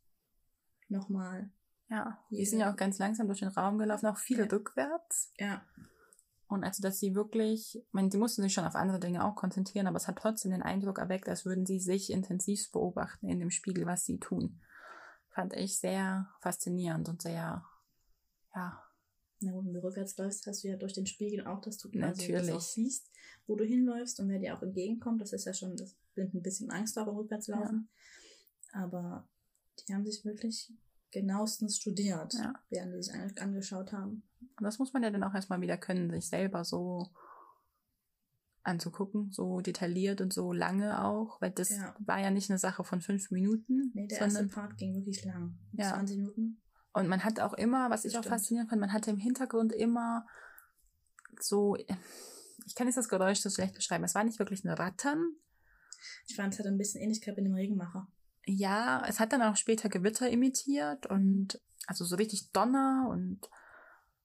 nochmal. 0.89 1.49
Ja, 1.89 2.23
die 2.29 2.45
sind 2.45 2.59
ja 2.59 2.71
auch 2.71 2.77
ganz 2.77 2.99
langsam 2.99 3.27
durch 3.27 3.39
den 3.39 3.49
Raum 3.49 3.77
gelaufen, 3.77 4.07
auch 4.07 4.17
viele 4.17 4.43
ja. 4.43 4.49
rückwärts. 4.49 5.33
Ja. 5.37 5.65
Und 6.51 6.65
also, 6.65 6.83
dass 6.83 6.99
sie 6.99 7.15
wirklich, 7.15 7.77
ich 7.77 7.93
meine, 7.93 8.11
sie 8.11 8.17
mussten 8.17 8.41
sich 8.41 8.53
schon 8.53 8.65
auf 8.65 8.75
andere 8.75 8.99
Dinge 8.99 9.23
auch 9.23 9.35
konzentrieren, 9.35 9.87
aber 9.87 9.95
es 9.95 10.09
hat 10.09 10.17
trotzdem 10.17 10.51
den 10.51 10.61
Eindruck 10.61 10.99
erweckt, 10.99 11.29
als 11.29 11.45
würden 11.45 11.65
sie 11.65 11.79
sich 11.79 12.11
intensiv 12.11 12.69
beobachten 12.73 13.29
in 13.29 13.39
dem 13.39 13.51
Spiegel, 13.51 13.85
was 13.85 14.03
sie 14.03 14.19
tun. 14.19 14.59
Fand 15.29 15.53
ich 15.53 15.79
sehr 15.79 16.27
faszinierend 16.41 17.07
und 17.07 17.21
sehr, 17.21 17.63
ja. 18.53 18.83
Na 19.39 19.51
gut, 19.53 19.65
wenn 19.65 19.73
du 19.73 19.81
rückwärts 19.81 20.17
läufst, 20.17 20.45
hast 20.45 20.65
du 20.65 20.67
ja 20.67 20.75
durch 20.75 20.91
den 20.91 21.05
Spiegel 21.05 21.47
auch, 21.47 21.61
dass 21.61 21.77
du 21.77 21.89
quasi 21.89 22.33
das 22.33 22.49
auch 22.49 22.59
siehst, 22.59 23.09
wo 23.47 23.55
du 23.55 23.63
hinläufst 23.63 24.19
und 24.19 24.27
wer 24.27 24.39
dir 24.39 24.57
auch 24.57 24.61
entgegenkommt. 24.61 25.21
Das 25.21 25.31
ist 25.31 25.45
ja 25.45 25.53
schon, 25.53 25.77
das 25.77 25.95
bringt 26.15 26.33
ein 26.33 26.41
bisschen 26.41 26.69
Angst 26.69 26.99
auch 26.99 27.07
rückwärts 27.07 27.47
laufen. 27.47 27.87
Ja. 28.73 28.83
Aber 28.83 29.29
die 29.87 29.93
haben 29.93 30.05
sich 30.05 30.25
wirklich 30.25 30.73
genauestens 31.11 31.77
studiert, 31.77 32.33
ja. 32.33 32.53
während 32.69 32.93
die 32.93 33.03
sich 33.03 33.41
angeschaut 33.41 33.91
haben. 33.91 34.23
Und 34.57 34.63
das 34.63 34.79
muss 34.79 34.93
man 34.93 35.03
ja 35.03 35.09
dann 35.09 35.23
auch 35.23 35.33
erstmal 35.33 35.61
wieder 35.61 35.77
können, 35.77 36.09
sich 36.11 36.27
selber 36.27 36.63
so 36.63 37.09
anzugucken, 38.63 39.31
so 39.31 39.59
detailliert 39.61 40.21
und 40.21 40.33
so 40.33 40.53
lange 40.53 41.03
auch, 41.03 41.41
weil 41.41 41.51
das 41.51 41.69
ja. 41.69 41.95
war 41.99 42.19
ja 42.19 42.29
nicht 42.29 42.49
eine 42.49 42.59
Sache 42.59 42.83
von 42.83 43.01
fünf 43.01 43.31
Minuten. 43.31 43.91
Nee, 43.93 44.07
der 44.07 44.19
erste 44.19 44.47
Part 44.47 44.77
ging 44.77 44.95
wirklich 44.95 45.25
lang. 45.25 45.57
Ja. 45.73 45.93
20 45.93 46.17
Minuten. 46.17 46.61
Und 46.93 47.07
man 47.07 47.23
hat 47.23 47.39
auch 47.39 47.53
immer, 47.53 47.89
was 47.89 48.05
ich 48.05 48.17
auch 48.17 48.25
faszinierend 48.25 48.69
fand, 48.69 48.81
man 48.81 48.93
hatte 48.93 49.11
im 49.11 49.17
Hintergrund 49.17 49.71
immer 49.71 50.27
so, 51.39 51.75
ich 51.75 52.75
kann 52.75 52.87
jetzt 52.87 52.97
das 52.97 53.09
Geräusch 53.09 53.39
so 53.39 53.49
schlecht 53.49 53.75
beschreiben, 53.75 54.03
es 54.03 54.13
war 54.13 54.23
nicht 54.23 54.39
wirklich 54.39 54.63
ein 54.63 54.69
Rattern. 54.69 55.35
Ich 56.27 56.35
fand, 56.35 56.53
es 56.53 56.59
hat 56.59 56.65
ein 56.65 56.77
bisschen 56.77 57.01
Ähnlichkeit 57.01 57.35
mit 57.37 57.45
dem 57.45 57.53
Regenmacher. 57.53 58.07
Ja, 58.45 59.03
es 59.07 59.19
hat 59.19 59.33
dann 59.33 59.41
auch 59.41 59.55
später 59.55 59.89
Gewitter 59.89 60.29
imitiert 60.29 61.05
und 61.05 61.61
also 61.87 62.05
so 62.05 62.15
richtig 62.15 62.51
Donner 62.51 63.07
und 63.09 63.49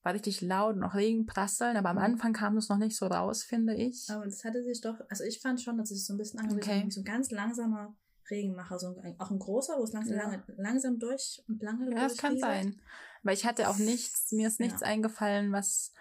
war 0.03 0.15
richtig 0.15 0.41
laut 0.41 0.77
und 0.77 0.85
auch 0.85 0.95
Regen 0.95 1.27
prasseln, 1.27 1.77
aber 1.77 1.91
am. 1.91 1.99
Anfang 1.99 2.33
kam 2.33 2.55
das 2.55 2.69
noch 2.69 2.79
nicht 2.79 2.97
so 2.97 3.07
raus, 3.07 3.43
finde 3.43 3.75
ich. 3.75 4.09
Aber 4.09 4.25
es 4.25 4.45
hatte 4.45 4.63
sich 4.63 4.81
doch, 4.81 4.95
also 5.09 5.25
ich 5.25 5.41
fand 5.41 5.61
schon, 5.61 5.79
dass 5.79 5.91
es 5.91 6.07
so 6.07 6.15
ein 6.15 6.19
bisschen 6.19 6.39
angehört 6.39 6.65
okay. 6.65 6.87
so 6.91 7.01
ein 7.01 7.05
ganz 7.05 7.33
langsamer 7.33 7.97
Regenmacher, 8.31 8.79
so 8.79 8.97
ein, 9.03 9.19
auch 9.19 9.31
ein 9.31 9.39
großer, 9.39 9.75
wo 9.79 9.83
es 9.83 9.93
langsam, 9.93 10.17
ja. 10.17 10.43
langsam 10.57 10.99
durch 10.99 11.43
und 11.49 11.61
lange 11.61 11.91
Ja, 11.91 12.03
das 12.03 12.17
kann 12.17 12.39
sein. 12.39 12.81
Weil 13.25 13.35
ich 13.35 13.45
hatte 13.45 13.69
auch 13.69 13.79
nichts, 13.79 14.31
mir 14.31 14.47
ist 14.47 14.61
nichts 14.61 14.81
ja. 14.81 14.87
eingefallen, 14.87 15.51
was 15.51 15.93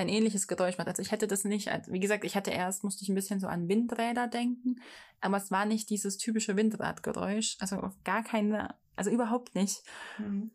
ein 0.00 0.08
ähnliches 0.08 0.48
Geräusch 0.48 0.78
macht. 0.78 0.88
Also 0.88 1.02
ich 1.02 1.12
hätte 1.12 1.26
das 1.26 1.44
nicht, 1.44 1.68
wie 1.88 2.00
gesagt, 2.00 2.24
ich 2.24 2.36
hatte 2.36 2.50
erst, 2.50 2.84
musste 2.84 3.02
ich 3.02 3.08
ein 3.08 3.14
bisschen 3.14 3.40
so 3.40 3.46
an 3.46 3.68
Windräder 3.68 4.28
denken, 4.28 4.80
aber 5.20 5.36
es 5.36 5.50
war 5.50 5.66
nicht 5.66 5.90
dieses 5.90 6.16
typische 6.16 6.56
Windradgeräusch, 6.56 7.56
also 7.60 7.90
gar 8.04 8.22
keine, 8.24 8.74
also 8.96 9.10
überhaupt 9.10 9.54
nicht. 9.54 9.82
Mhm 10.18 10.50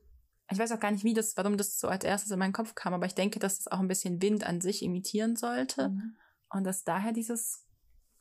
ich 0.51 0.59
weiß 0.59 0.71
auch 0.71 0.79
gar 0.79 0.91
nicht, 0.91 1.03
wie 1.03 1.13
das, 1.13 1.35
warum 1.37 1.57
das 1.57 1.79
so 1.79 1.87
als 1.87 2.03
erstes 2.03 2.31
in 2.31 2.39
meinen 2.39 2.53
Kopf 2.53 2.75
kam, 2.75 2.93
aber 2.93 3.05
ich 3.05 3.15
denke, 3.15 3.39
dass 3.39 3.59
es 3.59 3.67
auch 3.67 3.79
ein 3.79 3.87
bisschen 3.87 4.21
Wind 4.21 4.45
an 4.45 4.61
sich 4.61 4.83
imitieren 4.83 5.35
sollte 5.35 5.89
mhm. 5.89 6.15
und 6.49 6.63
dass 6.63 6.83
daher 6.83 7.13
dieses, 7.13 7.65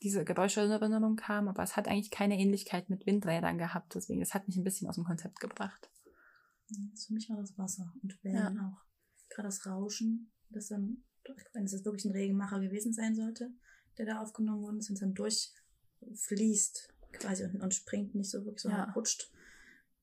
diese 0.02 0.24
Geräuscherinnerung 0.24 1.16
kam, 1.16 1.48
aber 1.48 1.62
es 1.62 1.76
hat 1.76 1.86
eigentlich 1.86 2.10
keine 2.10 2.38
Ähnlichkeit 2.38 2.88
mit 2.88 3.06
Windrädern 3.06 3.58
gehabt, 3.58 3.94
deswegen, 3.94 4.20
das 4.20 4.32
hat 4.32 4.46
mich 4.46 4.56
ein 4.56 4.64
bisschen 4.64 4.88
aus 4.88 4.94
dem 4.94 5.04
Konzept 5.04 5.40
gebracht. 5.40 5.90
für 6.68 7.12
mich 7.12 7.28
war 7.28 7.36
das 7.36 7.58
Wasser 7.58 7.92
und 8.02 8.22
Wellen 8.24 8.56
ja. 8.56 8.72
auch. 8.72 8.84
Gerade 9.28 9.48
das 9.48 9.66
Rauschen, 9.66 10.32
das 10.48 10.68
dann, 10.68 11.04
wenn 11.52 11.64
es 11.64 11.72
jetzt 11.72 11.84
wirklich 11.84 12.04
ein 12.04 12.12
Regenmacher 12.12 12.60
gewesen 12.60 12.92
sein 12.92 13.14
sollte, 13.14 13.50
der 13.98 14.06
da 14.06 14.20
aufgenommen 14.20 14.62
worden 14.62 14.78
ist, 14.78 14.90
und 14.90 15.00
dann 15.00 15.14
durchfließt 15.14 16.88
quasi 17.12 17.44
und, 17.44 17.60
und 17.60 17.74
springt 17.74 18.14
nicht 18.14 18.30
so 18.30 18.44
wirklich 18.44 18.62
so 18.62 18.68
ja. 18.68 18.90
rutscht, 18.92 19.30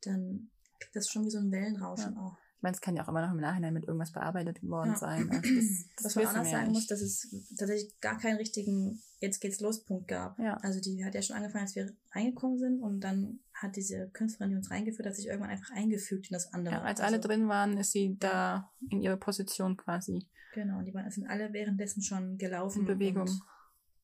dann 0.01 0.49
das 0.93 1.05
ist 1.05 1.11
schon 1.11 1.25
wie 1.25 1.29
so 1.29 1.37
ein 1.37 1.51
Wellenrauschen 1.51 2.15
ja. 2.15 2.21
auch. 2.21 2.37
Ich 2.57 2.63
meine, 2.63 2.75
es 2.75 2.81
kann 2.81 2.95
ja 2.95 3.03
auch 3.03 3.07
immer 3.07 3.25
noch 3.25 3.33
im 3.33 3.39
Nachhinein 3.39 3.73
mit 3.73 3.85
irgendwas 3.85 4.11
bearbeitet 4.11 4.61
worden 4.61 4.91
ja. 4.91 4.95
sein. 4.95 5.29
Also 5.31 5.41
das, 5.55 5.85
das 5.97 6.15
Was 6.15 6.15
man 6.15 6.27
anders 6.27 6.51
sagen 6.51 6.67
nicht. 6.67 6.73
muss, 6.73 6.87
dass 6.87 7.01
es 7.01 7.35
tatsächlich 7.57 7.99
gar 7.99 8.19
keinen 8.19 8.37
richtigen 8.37 9.01
Jetzt 9.19 9.39
geht's 9.39 9.61
los 9.61 9.83
Punkt 9.83 10.07
gab. 10.07 10.39
Ja. 10.39 10.57
Also 10.57 10.79
die 10.79 11.03
hat 11.05 11.15
ja 11.15 11.21
schon 11.21 11.35
angefangen, 11.35 11.63
als 11.63 11.75
wir 11.75 11.91
reingekommen 12.11 12.57
sind 12.57 12.81
und 12.81 13.01
dann 13.01 13.39
hat 13.61 13.75
diese 13.75 14.09
Künstlerin, 14.09 14.51
die 14.51 14.57
uns 14.57 14.71
reingeführt 14.71 15.07
hat, 15.07 15.15
sich 15.15 15.27
irgendwann 15.27 15.51
einfach 15.51 15.71
eingefügt 15.71 16.27
in 16.29 16.33
das 16.33 16.53
andere. 16.53 16.75
Ja, 16.75 16.81
als 16.81 16.99
also, 16.99 17.13
alle 17.13 17.21
drin 17.21 17.47
waren, 17.47 17.77
ist 17.77 17.91
sie 17.91 18.17
da 18.19 18.71
in 18.89 19.01
ihre 19.01 19.17
Position 19.17 19.77
quasi. 19.77 20.27
Genau, 20.53 20.81
die 20.81 20.93
waren, 20.93 21.09
sind 21.11 21.27
alle 21.27 21.53
währenddessen 21.53 22.01
schon 22.01 22.37
gelaufen. 22.37 22.81
In 22.81 22.85
Bewegung. 22.85 23.29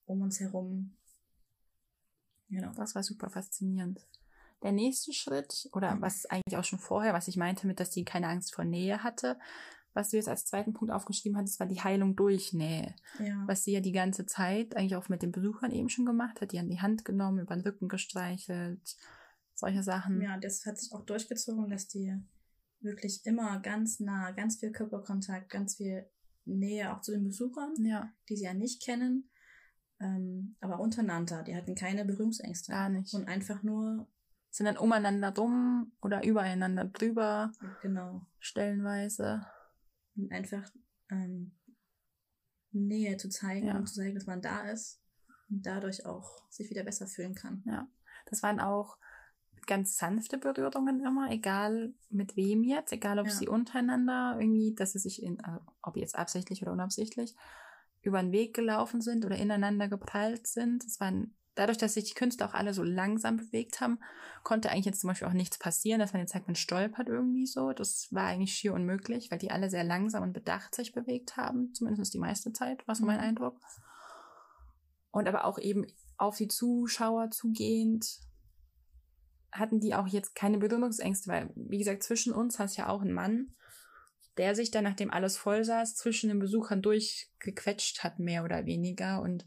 Um 0.06 0.22
uns 0.22 0.40
herum. 0.40 0.96
Genau. 2.50 2.72
Das 2.76 2.96
war 2.96 3.04
super 3.04 3.30
faszinierend. 3.30 4.08
Der 4.64 4.72
nächste 4.72 5.14
Schritt, 5.14 5.70
oder 5.74 5.96
mhm. 5.96 6.02
was 6.02 6.26
eigentlich 6.26 6.58
auch 6.58 6.64
schon 6.64 6.80
vorher, 6.80 7.14
was 7.14 7.28
ich 7.28 7.38
meinte 7.38 7.68
mit, 7.68 7.80
dass 7.80 7.94
sie 7.94 8.06
keine 8.06 8.28
Angst 8.28 8.56
vor 8.56 8.64
Nähe 8.64 9.04
hatte, 9.04 9.38
was 9.94 10.12
du 10.12 10.18
jetzt 10.18 10.30
als 10.30 10.46
zweiten 10.46 10.74
Punkt 10.74 10.94
aufgeschrieben 10.94 11.38
hattest, 11.38 11.60
war 11.60 11.68
die 11.68 11.82
Heilung 11.82 12.16
durch 12.16 12.54
Nähe. 12.54 12.94
Ja. 13.20 13.44
Was 13.48 13.64
sie 13.64 13.74
ja 13.74 13.80
die 13.80 13.92
ganze 13.92 14.28
Zeit 14.28 14.76
eigentlich 14.76 14.96
auch 14.96 15.10
mit 15.10 15.24
den 15.24 15.32
Besuchern 15.32 15.72
eben 15.72 15.90
schon 15.90 16.06
gemacht 16.06 16.40
hat, 16.40 16.52
die 16.52 16.60
an 16.60 16.70
die 16.70 16.80
Hand 16.80 17.04
genommen, 17.04 17.40
über 17.40 17.56
den 17.56 17.64
Rücken 17.64 17.88
gestreichelt, 17.88 18.96
solche 19.58 19.84
Sachen. 19.84 20.22
Ja, 20.22 20.38
das 20.38 20.66
hat 20.66 20.78
sich 20.78 20.94
auch 20.94 21.06
durchgezogen, 21.06 21.70
dass 21.70 21.88
die 21.88 22.16
wirklich 22.80 23.26
immer 23.26 23.60
ganz 23.60 24.00
nah, 24.00 24.32
ganz 24.32 24.60
viel 24.60 24.72
Körperkontakt, 24.72 25.50
ganz 25.50 25.78
viel 25.78 26.06
Nähe 26.46 26.96
auch 26.96 27.02
zu 27.02 27.12
den 27.12 27.26
Besuchern, 27.26 27.74
ja. 27.80 28.14
die 28.30 28.38
sie 28.38 28.46
ja 28.46 28.54
nicht 28.54 28.82
kennen, 28.84 29.30
ähm, 30.00 30.56
aber 30.62 30.80
untereinander. 30.80 31.44
Die 31.44 31.56
hatten 31.56 31.76
keine 31.76 32.06
Berührungsängste. 32.06 32.72
Gar 32.72 32.90
nicht. 32.90 33.14
Und 33.14 33.28
einfach 33.28 33.64
nur 33.64 34.08
sind 34.52 34.68
dann 34.68 34.78
umeinander 34.78 35.32
drum 35.32 35.92
oder 36.02 36.24
übereinander 36.24 36.86
drüber. 36.86 37.52
Genau. 37.82 38.26
Stellenweise. 38.40 39.46
Und 40.16 40.32
einfach 40.32 40.72
ähm, 41.10 41.52
Nähe 42.72 43.18
zu 43.18 43.30
zeigen 43.30 43.68
ja. 43.68 43.78
und 43.78 43.88
zu 43.88 43.96
zeigen, 43.96 44.16
dass 44.16 44.28
man 44.28 44.42
da 44.42 44.70
ist 44.70 45.02
und 45.50 45.66
dadurch 45.66 46.06
auch 46.06 46.50
sich 46.50 46.70
wieder 46.70 46.84
besser 46.84 47.08
fühlen 47.08 47.36
kann. 47.36 47.64
Ja. 47.66 47.88
Das 48.28 48.44
waren 48.44 48.60
auch 48.60 48.98
ganz 49.68 49.98
sanfte 49.98 50.38
Berührungen 50.38 51.06
immer, 51.06 51.30
egal 51.30 51.94
mit 52.10 52.36
wem 52.36 52.64
jetzt, 52.64 52.92
egal 52.92 53.20
ob 53.20 53.28
ja. 53.28 53.34
sie 53.34 53.48
untereinander 53.48 54.38
irgendwie, 54.40 54.74
dass 54.74 54.94
sie 54.94 55.00
sich 55.00 55.22
in, 55.22 55.40
also 55.44 55.60
ob 55.82 55.98
jetzt 55.98 56.18
absichtlich 56.18 56.62
oder 56.62 56.72
unabsichtlich, 56.72 57.36
über 58.02 58.22
den 58.22 58.32
Weg 58.32 58.56
gelaufen 58.56 59.02
sind 59.02 59.26
oder 59.26 59.36
ineinander 59.36 59.88
geprallt 59.88 60.48
sind. 60.48 60.84
Es 60.86 61.00
waren 61.00 61.36
dadurch, 61.56 61.78
dass 61.78 61.96
sich 61.96 62.06
die 62.06 62.14
Künstler 62.14 62.48
auch 62.48 62.54
alle 62.54 62.74
so 62.74 62.84
langsam 62.84 63.38
bewegt 63.38 63.82
haben, 63.82 64.00
konnte 64.44 64.70
eigentlich 64.70 64.86
jetzt 64.86 65.02
zum 65.02 65.10
Beispiel 65.10 65.28
auch 65.28 65.34
nichts 65.34 65.58
passieren, 65.58 66.00
dass 66.00 66.14
man 66.14 66.22
jetzt 66.22 66.32
sagt, 66.32 66.48
man 66.48 66.56
stolpert 66.56 67.10
irgendwie 67.10 67.46
so. 67.46 67.74
Das 67.74 68.08
war 68.12 68.28
eigentlich 68.28 68.54
schier 68.54 68.74
unmöglich, 68.74 69.30
weil 69.32 69.40
die 69.40 69.52
alle 69.52 69.70
sehr 69.70 69.84
langsam 69.84 70.24
und 70.24 70.34
bedacht 70.34 70.74
sich 70.74 70.94
bewegt 70.94 71.36
haben, 71.36 71.74
zumindest 71.74 72.14
die 72.14 72.20
meiste 72.20 72.54
Zeit, 72.54 72.88
war 72.88 72.96
so 72.96 73.06
mein 73.06 73.18
mhm. 73.18 73.24
Eindruck. 73.24 73.60
Und 75.12 75.28
aber 75.28 75.46
auch 75.46 75.58
eben 75.60 75.86
auf 76.18 76.38
die 76.38 76.48
Zuschauer 76.48 77.32
zugehend 77.32 78.20
hatten 79.52 79.80
die 79.80 79.96
auch 79.96 80.08
jetzt 80.08 80.36
keine 80.36 80.58
Berührungsängste, 80.58 81.32
weil, 81.32 81.50
wie 81.56 81.78
gesagt, 81.78 82.04
zwischen 82.04 82.34
uns 82.34 82.60
hast 82.60 82.78
ja 82.78 82.90
auch 82.90 83.02
einen 83.02 83.14
Mann, 83.14 83.56
der 84.38 84.56
sich 84.56 84.72
dann, 84.72 84.84
nachdem 84.84 85.12
alles 85.12 85.38
voll 85.38 85.64
saß, 85.64 85.96
zwischen 85.96 86.30
den 86.30 86.40
Besuchern 86.40 86.82
durchgequetscht 86.82 88.04
hat, 88.04 88.20
mehr 88.20 88.44
oder 88.44 88.66
weniger. 88.66 89.22
Und 89.22 89.46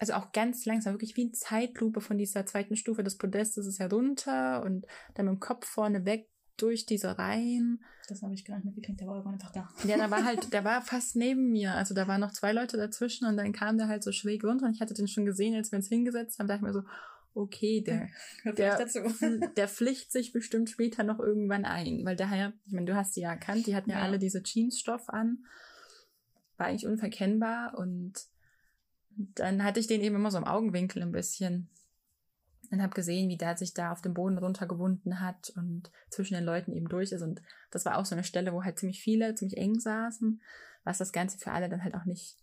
also 0.00 0.14
auch 0.14 0.32
ganz 0.32 0.64
langsam, 0.64 0.94
wirklich 0.94 1.16
wie 1.16 1.22
eine 1.22 1.32
Zeitlupe 1.32 2.00
von 2.00 2.18
dieser 2.18 2.46
zweiten 2.46 2.76
Stufe 2.76 3.02
des 3.02 3.18
Podestes 3.18 3.66
ist 3.66 3.78
herunter 3.78 4.62
und 4.62 4.86
dann 5.14 5.26
mit 5.26 5.34
dem 5.34 5.40
Kopf 5.40 5.66
vorne 5.66 6.04
weg 6.04 6.28
durch 6.56 6.86
diese 6.86 7.18
Reihen. 7.18 7.84
Das 8.08 8.22
habe 8.22 8.34
ich 8.34 8.44
gar 8.44 8.56
nicht 8.56 8.64
mitgekriegt, 8.64 9.00
der 9.00 9.06
war 9.06 9.16
irgendwann 9.16 9.34
einfach 9.34 9.52
da. 9.52 9.68
Ja, 9.84 9.96
der 9.96 10.10
war 10.10 10.24
halt, 10.24 10.52
der 10.52 10.64
war 10.64 10.82
fast 10.82 11.16
neben 11.16 11.50
mir. 11.50 11.74
Also 11.74 11.94
da 11.94 12.08
waren 12.08 12.20
noch 12.20 12.32
zwei 12.32 12.52
Leute 12.52 12.76
dazwischen 12.76 13.26
und 13.26 13.36
dann 13.36 13.52
kam 13.52 13.76
der 13.76 13.88
halt 13.88 14.02
so 14.02 14.12
schräg 14.12 14.44
runter 14.44 14.66
und 14.66 14.74
ich 14.74 14.80
hatte 14.80 14.94
den 14.94 15.08
schon 15.08 15.26
gesehen, 15.26 15.54
als 15.54 15.72
wir 15.72 15.76
uns 15.76 15.88
hingesetzt 15.88 16.38
haben, 16.38 16.48
dachte 16.48 16.60
ich 16.60 16.66
mir 16.66 16.72
so, 16.72 16.82
okay, 17.38 17.80
der, 17.80 18.08
der, 18.54 18.86
der 19.56 19.68
pflicht 19.68 20.12
sich 20.12 20.32
bestimmt 20.32 20.70
später 20.70 21.04
noch 21.04 21.20
irgendwann 21.20 21.64
ein. 21.64 22.04
Weil 22.04 22.16
daher, 22.16 22.52
ich 22.66 22.72
meine, 22.72 22.86
du 22.86 22.96
hast 22.96 23.16
die 23.16 23.20
ja 23.20 23.30
erkannt, 23.30 23.66
die 23.66 23.76
hatten 23.76 23.90
ja, 23.90 23.98
ja 23.98 24.04
alle 24.04 24.18
diese 24.18 24.42
Jeansstoff 24.42 25.08
an. 25.08 25.44
War 26.56 26.66
eigentlich 26.66 26.86
unverkennbar 26.86 27.78
und 27.78 28.14
dann 29.16 29.64
hatte 29.64 29.80
ich 29.80 29.86
den 29.86 30.00
eben 30.00 30.16
immer 30.16 30.30
so 30.30 30.38
im 30.38 30.44
Augenwinkel 30.44 31.02
ein 31.02 31.12
bisschen 31.12 31.68
und 32.70 32.82
habe 32.82 32.94
gesehen, 32.94 33.28
wie 33.28 33.36
der 33.36 33.56
sich 33.56 33.74
da 33.74 33.92
auf 33.92 34.02
dem 34.02 34.14
Boden 34.14 34.38
runtergewunden 34.38 35.20
hat 35.20 35.52
und 35.56 35.90
zwischen 36.10 36.34
den 36.34 36.44
Leuten 36.44 36.72
eben 36.72 36.88
durch 36.88 37.12
ist. 37.12 37.22
Und 37.22 37.40
das 37.70 37.84
war 37.84 37.96
auch 37.96 38.04
so 38.04 38.14
eine 38.14 38.24
Stelle, 38.24 38.52
wo 38.52 38.64
halt 38.64 38.78
ziemlich 38.78 39.00
viele, 39.00 39.34
ziemlich 39.34 39.56
eng 39.56 39.78
saßen, 39.78 40.40
was 40.84 40.98
das 40.98 41.12
Ganze 41.12 41.38
für 41.38 41.52
alle 41.52 41.68
dann 41.68 41.82
halt 41.82 41.94
auch 41.94 42.04
nicht 42.04 42.36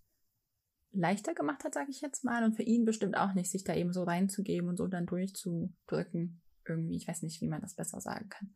leichter 1.00 1.34
gemacht 1.34 1.64
hat, 1.64 1.74
sage 1.74 1.92
ich 1.92 2.02
jetzt 2.02 2.24
mal. 2.24 2.44
Und 2.44 2.56
für 2.56 2.64
ihn 2.64 2.86
bestimmt 2.86 3.18
auch 3.18 3.34
nicht, 3.34 3.52
sich 3.52 3.64
da 3.64 3.74
eben 3.74 3.94
so 3.94 4.04
reinzugeben 4.04 4.70
und 4.70 4.78
so 4.78 4.88
dann 4.88 5.06
durchzudrücken. 5.06 6.42
Irgendwie, 6.68 6.96
ich 6.96 7.08
weiß 7.08 7.22
nicht, 7.22 7.42
wie 7.42 7.48
man 7.48 7.62
das 7.62 7.76
besser 7.76 8.02
sagen 8.02 8.30
kann. 8.30 8.54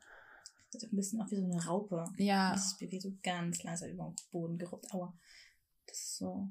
Das 0.71 0.83
ist 0.83 0.93
ein 0.93 0.95
bisschen 0.95 1.21
auch 1.21 1.31
wie 1.31 1.35
so 1.35 1.45
eine 1.45 1.65
Raupe. 1.65 2.05
Ja. 2.17 2.51
Das 2.51 2.77
bewegt 2.77 3.03
so 3.03 3.13
ganz 3.23 3.63
langsam 3.63 3.89
über 3.89 4.05
den 4.05 4.15
Boden 4.31 4.57
geruppt. 4.57 4.93
Aua. 4.93 5.13
Das 5.85 5.97
ist 5.97 6.17
so 6.17 6.49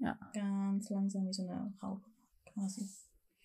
ja. 0.00 0.18
Ganz 0.32 0.88
langsam 0.90 1.28
wie 1.28 1.32
so 1.32 1.46
eine 1.46 1.72
Raupe 1.82 2.08
quasi. 2.46 2.88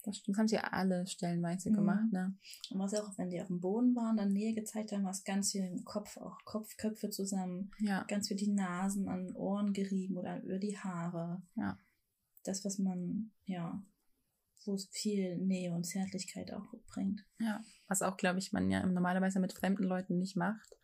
Das 0.06 0.18
stimmt. 0.18 0.36
Das 0.36 0.40
haben 0.40 0.48
sie 0.48 0.58
alle 0.60 1.08
stellenweise 1.08 1.72
mhm. 1.72 1.76
gemacht, 1.76 2.12
ne? 2.12 2.38
Und 2.70 2.80
was 2.80 2.94
auch, 2.94 3.18
wenn 3.18 3.30
die 3.30 3.42
auf 3.42 3.48
dem 3.48 3.60
Boden 3.60 3.96
waren, 3.96 4.18
dann 4.18 4.32
Nähe 4.32 4.54
gezeigt 4.54 4.92
haben, 4.92 5.04
was 5.04 5.24
ganz 5.24 5.52
viel 5.52 5.64
im 5.64 5.84
Kopf, 5.84 6.18
auch 6.18 6.38
Kopfköpfe 6.46 7.10
zusammen, 7.10 7.72
ja. 7.80 8.04
ganz 8.04 8.28
viel 8.28 8.38
die 8.38 8.52
Nasen 8.52 9.10
an 9.10 9.36
Ohren 9.36 9.74
gerieben 9.74 10.18
oder 10.18 10.42
über 10.44 10.60
die 10.60 10.78
Haare. 10.78 11.42
Ja. 11.56 11.80
Das, 12.44 12.64
was 12.64 12.78
man, 12.78 13.32
ja, 13.46 13.84
wo 14.66 14.76
es 14.76 14.88
viel 14.92 15.38
Nähe 15.38 15.74
und 15.74 15.86
Zärtlichkeit 15.86 16.54
auch 16.54 16.74
bringt. 16.88 17.26
Ja. 17.40 17.64
Was 17.88 18.02
auch, 18.02 18.18
glaube 18.18 18.40
ich, 18.40 18.52
man 18.52 18.70
ja 18.70 18.86
normalerweise 18.86 19.40
mit 19.40 19.54
fremden 19.54 19.84
Leuten 19.84 20.20
nicht 20.20 20.36
macht. 20.36 20.78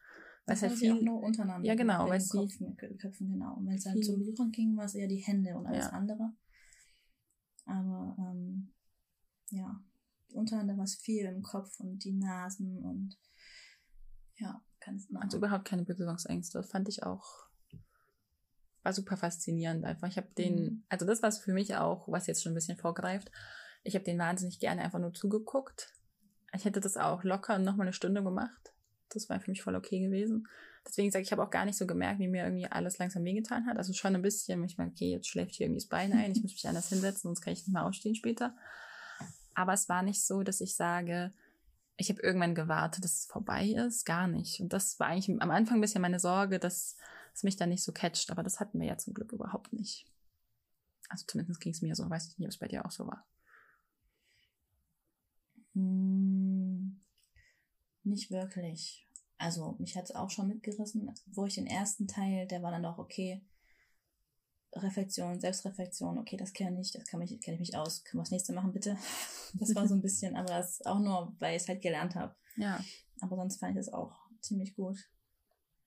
Das 0.48 0.64
halt 0.64 0.74
viel, 0.74 1.02
nur 1.04 1.22
untereinander. 1.22 1.68
Ja, 1.68 1.76
genau. 1.76 2.10
Weil 2.10 2.20
sie 2.20 2.38
Köpfen, 2.38 2.76
Köpfen, 2.98 3.30
genau. 3.30 3.56
Und 3.58 3.68
wenn 3.68 3.76
es 3.76 3.84
dann 3.84 4.02
zum 4.02 4.18
Besuchern 4.18 4.52
ging, 4.52 4.76
war 4.76 4.86
es 4.86 4.96
eher 4.96 5.08
die 5.08 5.18
Hände 5.18 5.56
und 5.56 5.68
alles 5.68 5.86
ja. 5.86 5.92
andere. 5.92 6.34
Aber 7.66 8.16
ähm, 8.18 8.51
ja, 9.52 9.80
untereinander 10.34 10.78
war 10.78 10.86
es 10.86 10.96
viel 10.96 11.26
im 11.26 11.42
Kopf 11.42 11.80
und 11.80 12.04
die 12.04 12.14
Nasen 12.14 12.84
und 12.84 13.18
ja, 14.38 14.62
ganz 14.80 15.10
nah. 15.10 15.22
Also 15.22 15.38
überhaupt 15.38 15.66
keine 15.66 15.84
Berührungsängste. 15.84 16.58
Das 16.58 16.72
fand 16.72 16.90
ich 16.90 17.04
auch 17.04 17.52
war 18.84 18.94
super 18.94 19.18
faszinierend 19.18 19.86
einfach. 19.86 20.08
Ich 20.08 20.18
habe 20.18 20.30
den, 20.38 20.56
mhm. 20.56 20.84
also 20.90 21.06
das 21.06 21.22
war 21.22 21.32
für 21.32 21.54
mich 21.54 21.76
auch, 21.76 22.08
was 22.08 22.28
jetzt 22.28 22.44
schon 22.44 22.54
ein 22.54 22.56
bisschen 22.56 22.78
vorgreift. 22.78 23.32
Ich 23.84 23.96
habe 23.96 24.06
den 24.06 24.20
wahnsinnig 24.20 24.60
gerne 24.60 24.82
einfach 24.82 25.00
nur 25.00 25.14
zugeguckt. 25.14 25.94
Ich 26.54 26.66
hätte 26.66 26.82
das 26.82 26.98
auch 26.98 27.24
locker 27.24 27.58
noch 27.60 27.76
mal 27.76 27.84
eine 27.84 27.94
Stunde 27.94 28.24
gemacht. 28.24 28.74
Das 29.10 29.30
war 29.30 29.40
für 29.40 29.52
mich 29.52 29.62
voll 29.62 29.76
okay 29.76 30.00
gewesen. 30.00 30.48
Deswegen 30.88 31.12
sage 31.12 31.22
ich, 31.22 31.28
ich 31.28 31.32
habe 31.32 31.44
auch 31.44 31.52
gar 31.52 31.66
nicht 31.66 31.78
so 31.78 31.86
gemerkt, 31.86 32.20
wie 32.20 32.28
mir 32.28 32.44
irgendwie 32.44 32.66
alles 32.66 32.98
langsam 32.98 33.24
wehgetan 33.24 33.68
hat. 33.68 33.78
Also 33.78 33.94
schon 33.94 34.16
ein 34.16 34.22
bisschen, 34.22 34.64
ich 34.64 34.78
meine, 34.78 34.92
okay, 34.92 35.12
jetzt 35.12 35.28
schläft 35.28 35.56
hier 35.56 35.68
irgendwie 35.68 35.82
das 35.82 35.90
Bein 35.90 36.12
ein, 36.14 36.32
ich 36.32 36.42
muss 36.42 36.54
mich 36.54 36.68
anders 36.68 36.90
hinsetzen, 36.90 37.30
sonst 37.30 37.42
kann 37.42 37.54
ich 37.54 37.60
nicht 37.60 37.74
mehr 37.74 37.86
aufstehen 37.86 38.16
später. 38.16 38.56
Aber 39.54 39.74
es 39.74 39.90
war 39.90 40.02
nicht 40.02 40.24
so, 40.24 40.44
dass 40.44 40.62
ich 40.62 40.76
sage, 40.76 41.34
ich 41.98 42.10
habe 42.10 42.22
irgendwann 42.22 42.56
gewartet, 42.56 43.04
dass 43.04 43.20
es 43.20 43.26
vorbei 43.26 43.68
ist. 43.70 44.06
Gar 44.06 44.28
nicht. 44.28 44.60
Und 44.60 44.74
das 44.74 45.00
war 45.00 45.08
eigentlich 45.08 45.30
am 45.42 45.52
Anfang 45.52 45.78
ein 45.78 45.82
bisschen 45.82 46.02
meine 46.02 46.20
Sorge, 46.20 46.60
dass 46.60 46.96
es 47.34 47.44
mich 47.44 47.56
dann 47.56 47.70
nicht 47.70 47.84
so 47.84 47.92
catcht. 47.92 48.32
Aber 48.32 48.44
das 48.44 48.60
hatten 48.60 48.80
wir 48.80 48.88
ja 48.88 48.98
zum 48.98 49.14
Glück 49.14 49.32
überhaupt 49.32 49.74
nicht. 49.74 50.06
Also 51.10 51.26
zumindest 51.28 51.60
ging 51.60 51.74
es 51.74 51.82
mir 51.82 51.96
so. 51.96 52.10
Weiß 52.10 52.28
ich 52.28 52.38
nicht, 52.38 52.48
ob 52.48 52.52
es 52.52 52.60
bei 52.60 52.68
dir 52.68 52.86
auch 52.86 52.92
so 52.92 53.06
war. 53.08 53.26
Hm, 55.74 57.00
nicht 58.04 58.32
wirklich. 58.32 59.08
Also 59.38 59.76
mich 59.80 59.96
hat 59.96 60.06
es 60.06 60.16
auch 60.16 60.30
schon 60.30 60.48
mitgerissen, 60.48 61.14
wo 61.28 61.46
ich 61.46 61.56
den 61.56 61.68
ersten 61.68 62.08
Teil, 62.08 62.48
der 62.48 62.62
war 62.62 62.72
dann 62.72 62.86
auch 62.86 62.98
okay. 62.98 63.42
Reflexion, 64.74 65.40
Selbstreflexion, 65.40 66.18
okay, 66.18 66.38
das 66.38 66.54
kenne 66.54 66.80
ich, 66.80 66.92
das 66.92 67.06
kann 67.06 67.22
ich, 67.22 67.40
kenne 67.42 67.56
ich 67.56 67.60
mich 67.60 67.78
aus. 67.78 68.04
Können 68.04 68.20
wir 68.20 68.24
das 68.24 68.32
nächste 68.32 68.54
machen, 68.54 68.74
bitte? 68.74 68.98
Das 69.54 69.76
war 69.76 69.86
so 69.86 69.96
ein 69.96 70.02
bisschen, 70.02 70.38
aber 70.38 70.48
das 70.48 70.82
auch 70.86 71.00
nur, 71.00 71.36
weil 71.40 71.58
ich 71.58 71.64
es 71.64 71.68
halt 71.68 71.82
gelernt 71.82 72.16
habe. 72.16 72.34
Ja. 72.56 72.82
Aber 73.20 73.36
sonst 73.36 73.58
fand 73.58 73.72
ich 73.72 73.78
das 73.78 73.94
auch 73.94 74.16
ziemlich 74.40 74.76
gut. 74.76 74.98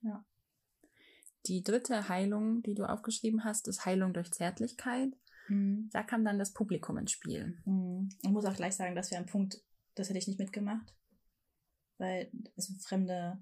Ja. 0.02 0.22
Die 1.46 1.62
dritte 1.62 2.10
Heilung, 2.10 2.62
die 2.62 2.74
du 2.74 2.84
aufgeschrieben 2.84 3.42
hast, 3.42 3.66
ist 3.68 3.86
Heilung 3.86 4.12
durch 4.12 4.30
Zärtlichkeit. 4.32 5.16
Mhm. 5.48 5.88
Da 5.94 6.02
kam 6.02 6.26
dann 6.26 6.38
das 6.38 6.52
Publikum 6.52 6.98
ins 6.98 7.12
Spiel. 7.12 7.58
Mhm. 7.64 8.10
Ich 8.22 8.30
muss 8.30 8.44
auch 8.44 8.54
gleich 8.54 8.76
sagen, 8.76 8.94
das 8.94 9.10
wäre 9.10 9.22
ein 9.22 9.26
Punkt, 9.26 9.62
das 9.94 10.10
hätte 10.10 10.18
ich 10.18 10.28
nicht 10.28 10.38
mitgemacht 10.38 10.94
weil 11.98 12.30
also 12.56 12.74
fremde, 12.80 13.40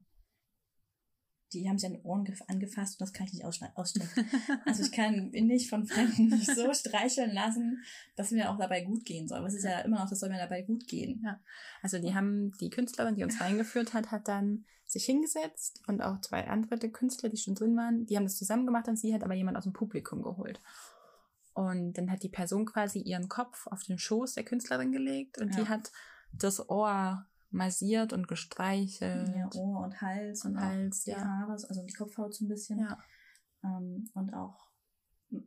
die 1.52 1.68
haben 1.68 1.78
sich 1.78 1.86
an 1.86 1.94
den 1.94 2.02
Ohren 2.02 2.26
angefasst 2.48 2.94
und 2.94 3.06
das 3.06 3.12
kann 3.12 3.26
ich 3.26 3.34
nicht 3.34 3.44
ausstellen. 3.44 4.08
also 4.66 4.82
ich 4.82 4.92
kann 4.92 5.30
nicht 5.30 5.68
von 5.68 5.86
Fremden 5.86 6.28
mich 6.28 6.46
so 6.46 6.72
streicheln 6.72 7.32
lassen, 7.32 7.82
dass 8.16 8.30
mir 8.30 8.50
auch 8.50 8.58
dabei 8.58 8.82
gut 8.82 9.04
gehen 9.04 9.28
soll. 9.28 9.44
Es 9.46 9.54
ist 9.54 9.64
ja 9.64 9.80
immer 9.80 10.00
noch, 10.00 10.08
das 10.08 10.20
soll 10.20 10.30
mir 10.30 10.38
dabei 10.38 10.62
gut 10.62 10.86
gehen. 10.86 11.22
Ja. 11.24 11.40
Also 11.82 11.98
die 11.98 12.14
haben, 12.14 12.52
die 12.60 12.70
Künstlerin, 12.70 13.16
die 13.16 13.24
uns 13.24 13.40
reingeführt 13.40 13.94
hat, 13.94 14.10
hat 14.10 14.28
dann 14.28 14.64
sich 14.86 15.04
hingesetzt 15.04 15.82
und 15.86 16.02
auch 16.02 16.20
zwei 16.20 16.46
andere 16.48 16.90
Künstler, 16.90 17.28
die 17.28 17.38
schon 17.38 17.54
drin 17.54 17.76
waren, 17.76 18.06
die 18.06 18.16
haben 18.16 18.24
das 18.24 18.36
zusammen 18.36 18.66
gemacht 18.66 18.88
und 18.88 18.96
sie 18.96 19.14
hat 19.14 19.24
aber 19.24 19.34
jemand 19.34 19.56
aus 19.56 19.64
dem 19.64 19.72
Publikum 19.72 20.22
geholt. 20.22 20.60
Und 21.54 21.94
dann 21.94 22.10
hat 22.10 22.22
die 22.22 22.28
Person 22.28 22.66
quasi 22.66 23.00
ihren 23.00 23.28
Kopf 23.28 23.66
auf 23.66 23.82
den 23.82 23.98
Schoß 23.98 24.34
der 24.34 24.44
Künstlerin 24.44 24.92
gelegt 24.92 25.38
und 25.38 25.54
ja. 25.54 25.62
die 25.62 25.68
hat 25.68 25.92
das 26.32 26.68
Ohr 26.68 27.26
massiert 27.52 28.12
und 28.12 28.28
gestreichelt. 28.28 29.34
Ja, 29.36 29.50
Ohr 29.54 29.80
und 29.80 30.00
Hals 30.00 30.44
und, 30.44 30.56
und 30.56 30.60
Hals, 30.60 31.04
die 31.04 31.10
ja. 31.10 31.24
Haare, 31.24 31.52
also 31.52 31.86
die 31.86 31.92
Kopfhaut 31.92 32.34
so 32.34 32.44
ein 32.44 32.48
bisschen. 32.48 32.80
Ja. 32.80 32.98
Ähm, 33.64 34.10
und 34.14 34.34
auch, 34.34 34.70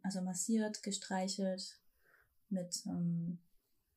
also 0.03 0.21
massiert, 0.21 0.83
gestreichelt 0.83 1.79
mit. 2.49 2.83
Ähm, 2.85 3.39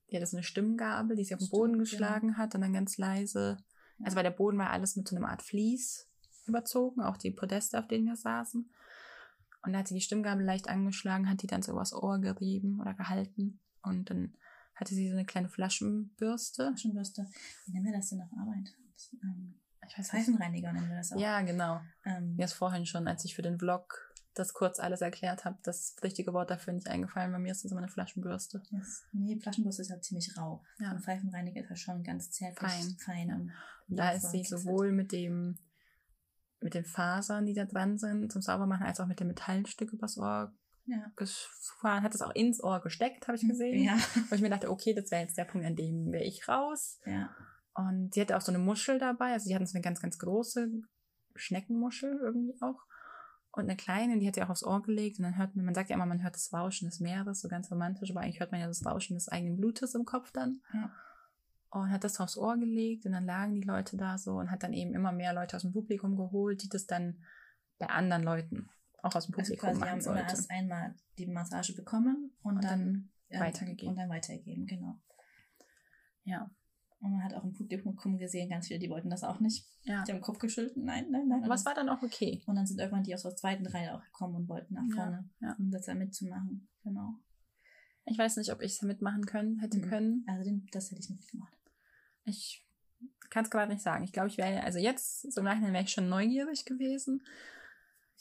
ja, 0.08 0.20
das 0.20 0.30
ist 0.30 0.36
eine 0.36 0.42
Stimmgabel, 0.42 1.16
die 1.16 1.24
sie 1.24 1.34
auf 1.34 1.40
den 1.40 1.50
Boden 1.50 1.78
geschlagen 1.78 2.28
genau. 2.28 2.38
hat 2.38 2.54
und 2.54 2.62
dann 2.62 2.72
ganz 2.72 2.96
leise. 2.96 3.58
Ja. 3.98 4.04
Also, 4.06 4.16
weil 4.16 4.24
der 4.24 4.30
Boden 4.30 4.58
war 4.58 4.70
alles 4.70 4.96
mit 4.96 5.06
so 5.06 5.16
einer 5.16 5.28
Art 5.28 5.42
Vlies 5.42 6.08
überzogen, 6.46 7.02
auch 7.02 7.18
die 7.18 7.30
Podeste, 7.30 7.78
auf 7.78 7.88
denen 7.88 8.06
wir 8.06 8.16
saßen. 8.16 8.70
Und 9.62 9.72
da 9.72 9.80
hat 9.80 9.88
sie 9.88 9.94
die 9.94 10.00
Stimmgabel 10.00 10.44
leicht 10.44 10.68
angeschlagen, 10.68 11.28
hat 11.28 11.42
die 11.42 11.46
dann 11.46 11.62
so 11.62 11.72
übers 11.72 11.92
Ohr 11.92 12.18
gerieben 12.20 12.80
oder 12.80 12.94
gehalten. 12.94 13.60
Und 13.82 14.08
dann 14.08 14.34
hatte 14.80 14.94
sie 14.94 15.08
so 15.08 15.14
eine 15.14 15.26
kleine 15.26 15.48
Flaschenbürste. 15.48 16.68
Flaschenbürste. 16.68 17.26
Wie 17.66 17.72
nennen 17.72 17.86
wir 17.86 17.92
das 17.92 18.10
denn 18.10 18.22
auf 18.22 18.32
Arbeit? 18.38 18.74
Das, 18.94 19.10
ähm, 19.22 19.54
ich 19.86 19.98
weiß 19.98 20.10
Pfeifenreiniger 20.10 20.72
nennen 20.72 20.88
wir 20.88 20.96
das 20.96 21.12
auch. 21.12 21.18
Ja, 21.18 21.40
genau. 21.42 21.80
Ähm, 22.04 22.36
Mir 22.36 22.44
ist 22.44 22.52
vorhin 22.52 22.86
schon, 22.86 23.08
als 23.08 23.24
ich 23.24 23.34
für 23.34 23.42
den 23.42 23.58
Vlog 23.58 24.08
das 24.34 24.54
kurz 24.54 24.78
alles 24.78 25.00
erklärt 25.00 25.44
habe, 25.44 25.58
das 25.64 25.96
richtige 26.02 26.32
Wort 26.32 26.50
dafür 26.50 26.72
nicht 26.72 26.88
eingefallen. 26.88 27.32
Bei 27.32 27.40
mir 27.40 27.50
ist 27.50 27.64
das 27.64 27.72
immer 27.72 27.80
eine 27.80 27.88
Flaschenbürste. 27.88 28.62
Yes. 28.70 29.02
Nee, 29.12 29.36
Flaschenbürste 29.40 29.82
ist 29.82 29.90
halt 29.90 30.04
ziemlich 30.04 30.36
rau. 30.36 30.62
Ja. 30.78 30.92
Und 30.92 31.00
Pfeifenreiniger 31.00 31.60
ist 31.60 31.70
halt 31.70 31.78
schon 31.80 32.04
ganz 32.04 32.30
zärtlich 32.30 32.70
fein. 32.70 32.96
fein 32.98 33.52
ja. 33.88 33.96
Da 33.96 34.10
ist 34.10 34.30
sie 34.30 34.44
sowohl 34.44 34.92
mit 34.92 35.10
dem 35.10 35.58
mit 36.60 36.74
den 36.74 36.84
Fasern, 36.84 37.46
die 37.46 37.54
da 37.54 37.64
dran 37.64 37.98
sind, 37.98 38.32
zum 38.32 38.42
Saubermachen, 38.42 38.86
als 38.86 39.00
auch 39.00 39.06
mit 39.06 39.20
dem 39.20 39.28
Metallstück 39.28 39.92
übers 39.92 40.18
Ohr 40.18 40.52
ja. 40.88 41.12
gefahren, 41.16 42.02
hat 42.02 42.14
es 42.14 42.22
auch 42.22 42.34
ins 42.34 42.62
Ohr 42.62 42.80
gesteckt, 42.80 43.28
habe 43.28 43.36
ich 43.36 43.46
gesehen. 43.46 43.84
Ja. 43.84 43.96
Wo 44.28 44.34
ich 44.34 44.40
mir 44.40 44.50
dachte, 44.50 44.70
okay, 44.70 44.94
das 44.94 45.10
wäre 45.10 45.22
jetzt 45.22 45.38
der 45.38 45.44
Punkt, 45.44 45.66
an 45.66 45.76
dem 45.76 46.12
wäre 46.12 46.24
ich 46.24 46.48
raus. 46.48 47.00
Ja. 47.04 47.30
Und 47.74 48.14
sie 48.14 48.20
hatte 48.20 48.36
auch 48.36 48.40
so 48.40 48.50
eine 48.50 48.58
Muschel 48.58 48.98
dabei, 48.98 49.32
also 49.32 49.46
sie 49.46 49.54
hatten 49.54 49.66
so 49.66 49.76
eine 49.76 49.82
ganz, 49.82 50.00
ganz 50.00 50.18
große 50.18 50.68
Schneckenmuschel 51.36 52.18
irgendwie 52.20 52.56
auch. 52.60 52.82
Und 53.52 53.64
eine 53.64 53.76
kleine, 53.76 54.18
die 54.18 54.26
hat 54.26 54.34
sie 54.34 54.42
auch 54.42 54.50
aufs 54.50 54.64
Ohr 54.64 54.82
gelegt 54.82 55.18
und 55.18 55.24
dann 55.24 55.36
hört 55.36 55.56
man, 55.56 55.64
man 55.64 55.74
sagt 55.74 55.90
ja 55.90 55.96
immer, 55.96 56.06
man 56.06 56.22
hört 56.22 56.34
das 56.34 56.52
Rauschen 56.52 56.88
des 56.88 57.00
Meeres, 57.00 57.40
so 57.40 57.48
ganz 57.48 57.70
romantisch, 57.70 58.10
aber 58.10 58.20
eigentlich 58.20 58.40
hört 58.40 58.52
man 58.52 58.60
ja 58.60 58.66
das 58.66 58.84
Rauschen 58.84 59.14
des 59.14 59.28
eigenen 59.28 59.56
Blutes 59.56 59.94
im 59.94 60.04
Kopf 60.04 60.30
dann. 60.32 60.60
Ja 60.72 60.90
und 61.70 61.90
hat 61.90 62.04
das 62.04 62.20
aufs 62.20 62.36
Ohr 62.36 62.56
gelegt 62.56 63.04
und 63.06 63.12
dann 63.12 63.26
lagen 63.26 63.54
die 63.54 63.66
Leute 63.66 63.96
da 63.96 64.18
so 64.18 64.36
und 64.36 64.50
hat 64.50 64.62
dann 64.62 64.72
eben 64.72 64.94
immer 64.94 65.12
mehr 65.12 65.34
Leute 65.34 65.56
aus 65.56 65.62
dem 65.62 65.72
Publikum 65.72 66.16
geholt, 66.16 66.62
die 66.62 66.68
das 66.68 66.86
dann 66.86 67.22
bei 67.78 67.86
anderen 67.86 68.22
Leuten 68.22 68.68
auch 69.02 69.14
aus 69.14 69.26
dem 69.26 69.34
also 69.34 69.54
Publikum 69.54 69.68
also 69.68 69.80
quasi 69.80 69.90
machen 69.90 70.00
sollten. 70.00 70.28
erst 70.28 70.50
einmal 70.50 70.94
die 71.18 71.26
Massage 71.26 71.74
bekommen 71.74 72.32
und, 72.42 72.56
und 72.56 72.64
dann, 72.64 73.10
dann 73.30 73.40
weitergegeben. 73.40 73.90
Und 73.90 73.96
dann 73.96 74.08
weitergegeben, 74.08 74.66
genau. 74.66 75.00
Ja. 76.24 76.50
Und 77.00 77.12
man 77.12 77.22
hat 77.22 77.34
auch 77.34 77.44
im 77.44 77.52
Publikum 77.52 78.18
gesehen, 78.18 78.50
ganz 78.50 78.66
viele, 78.66 78.80
die 78.80 78.90
wollten 78.90 79.08
das 79.08 79.22
auch 79.22 79.38
nicht. 79.38 79.64
Ja. 79.84 80.02
Die 80.02 80.10
haben 80.10 80.18
den 80.18 80.20
Kopf 80.20 80.38
geschüttelt. 80.38 80.76
Nein, 80.76 81.06
nein, 81.10 81.28
nein. 81.28 81.44
Aber 81.44 81.54
es 81.54 81.64
war 81.64 81.74
dann 81.74 81.88
auch 81.88 82.02
okay. 82.02 82.42
Und 82.46 82.56
dann 82.56 82.66
sind 82.66 82.80
irgendwann 82.80 83.04
die 83.04 83.14
aus 83.14 83.22
der 83.22 83.36
zweiten 83.36 83.66
Reihe 83.66 83.94
auch 83.94 84.02
gekommen 84.02 84.34
und 84.34 84.48
wollten 84.48 84.74
nach 84.74 84.88
vorne, 84.92 85.30
ja, 85.40 85.48
ja. 85.48 85.56
um 85.58 85.70
das 85.70 85.86
da 85.86 85.94
mitzumachen. 85.94 86.68
Genau. 86.82 87.14
Ich 88.04 88.18
weiß 88.18 88.36
nicht, 88.38 88.52
ob 88.52 88.62
ich 88.62 88.72
es 88.72 88.82
mitmachen 88.82 89.26
können, 89.26 89.60
hätte 89.60 89.78
mhm. 89.78 89.88
können. 89.88 90.24
Also 90.26 90.42
den, 90.42 90.66
das 90.72 90.90
hätte 90.90 91.00
ich 91.00 91.10
nicht 91.10 91.30
gemacht. 91.30 91.56
Ich 92.24 92.66
kann 93.30 93.44
es 93.44 93.50
gerade 93.50 93.72
nicht 93.72 93.82
sagen. 93.82 94.02
Ich 94.02 94.12
glaube, 94.12 94.28
ich 94.28 94.38
wäre, 94.38 94.64
also 94.64 94.78
jetzt, 94.78 95.32
so 95.32 95.40
im 95.40 95.44
Nachhinein 95.44 95.72
wäre 95.72 95.84
ich 95.84 95.92
schon 95.92 96.08
neugierig 96.08 96.64
gewesen. 96.64 97.22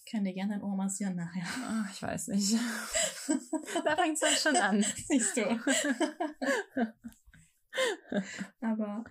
Ich 0.08 0.14
kann 0.14 0.24
dir 0.24 0.34
gerne 0.34 0.54
ein 0.54 0.64
Ohr 0.64 0.78
massieren 0.78 1.18
nachher. 1.18 1.44
Oh, 1.44 1.86
ich 1.92 2.02
weiß 2.02 2.30
nicht. 2.30 2.54
da 3.84 3.96
fängt 3.98 4.14
es 4.14 4.22
dann 4.22 4.54
schon 4.54 4.56
an. 4.56 4.82
Siehst 5.10 5.36
du. 5.36 5.42
Aber 8.62 9.04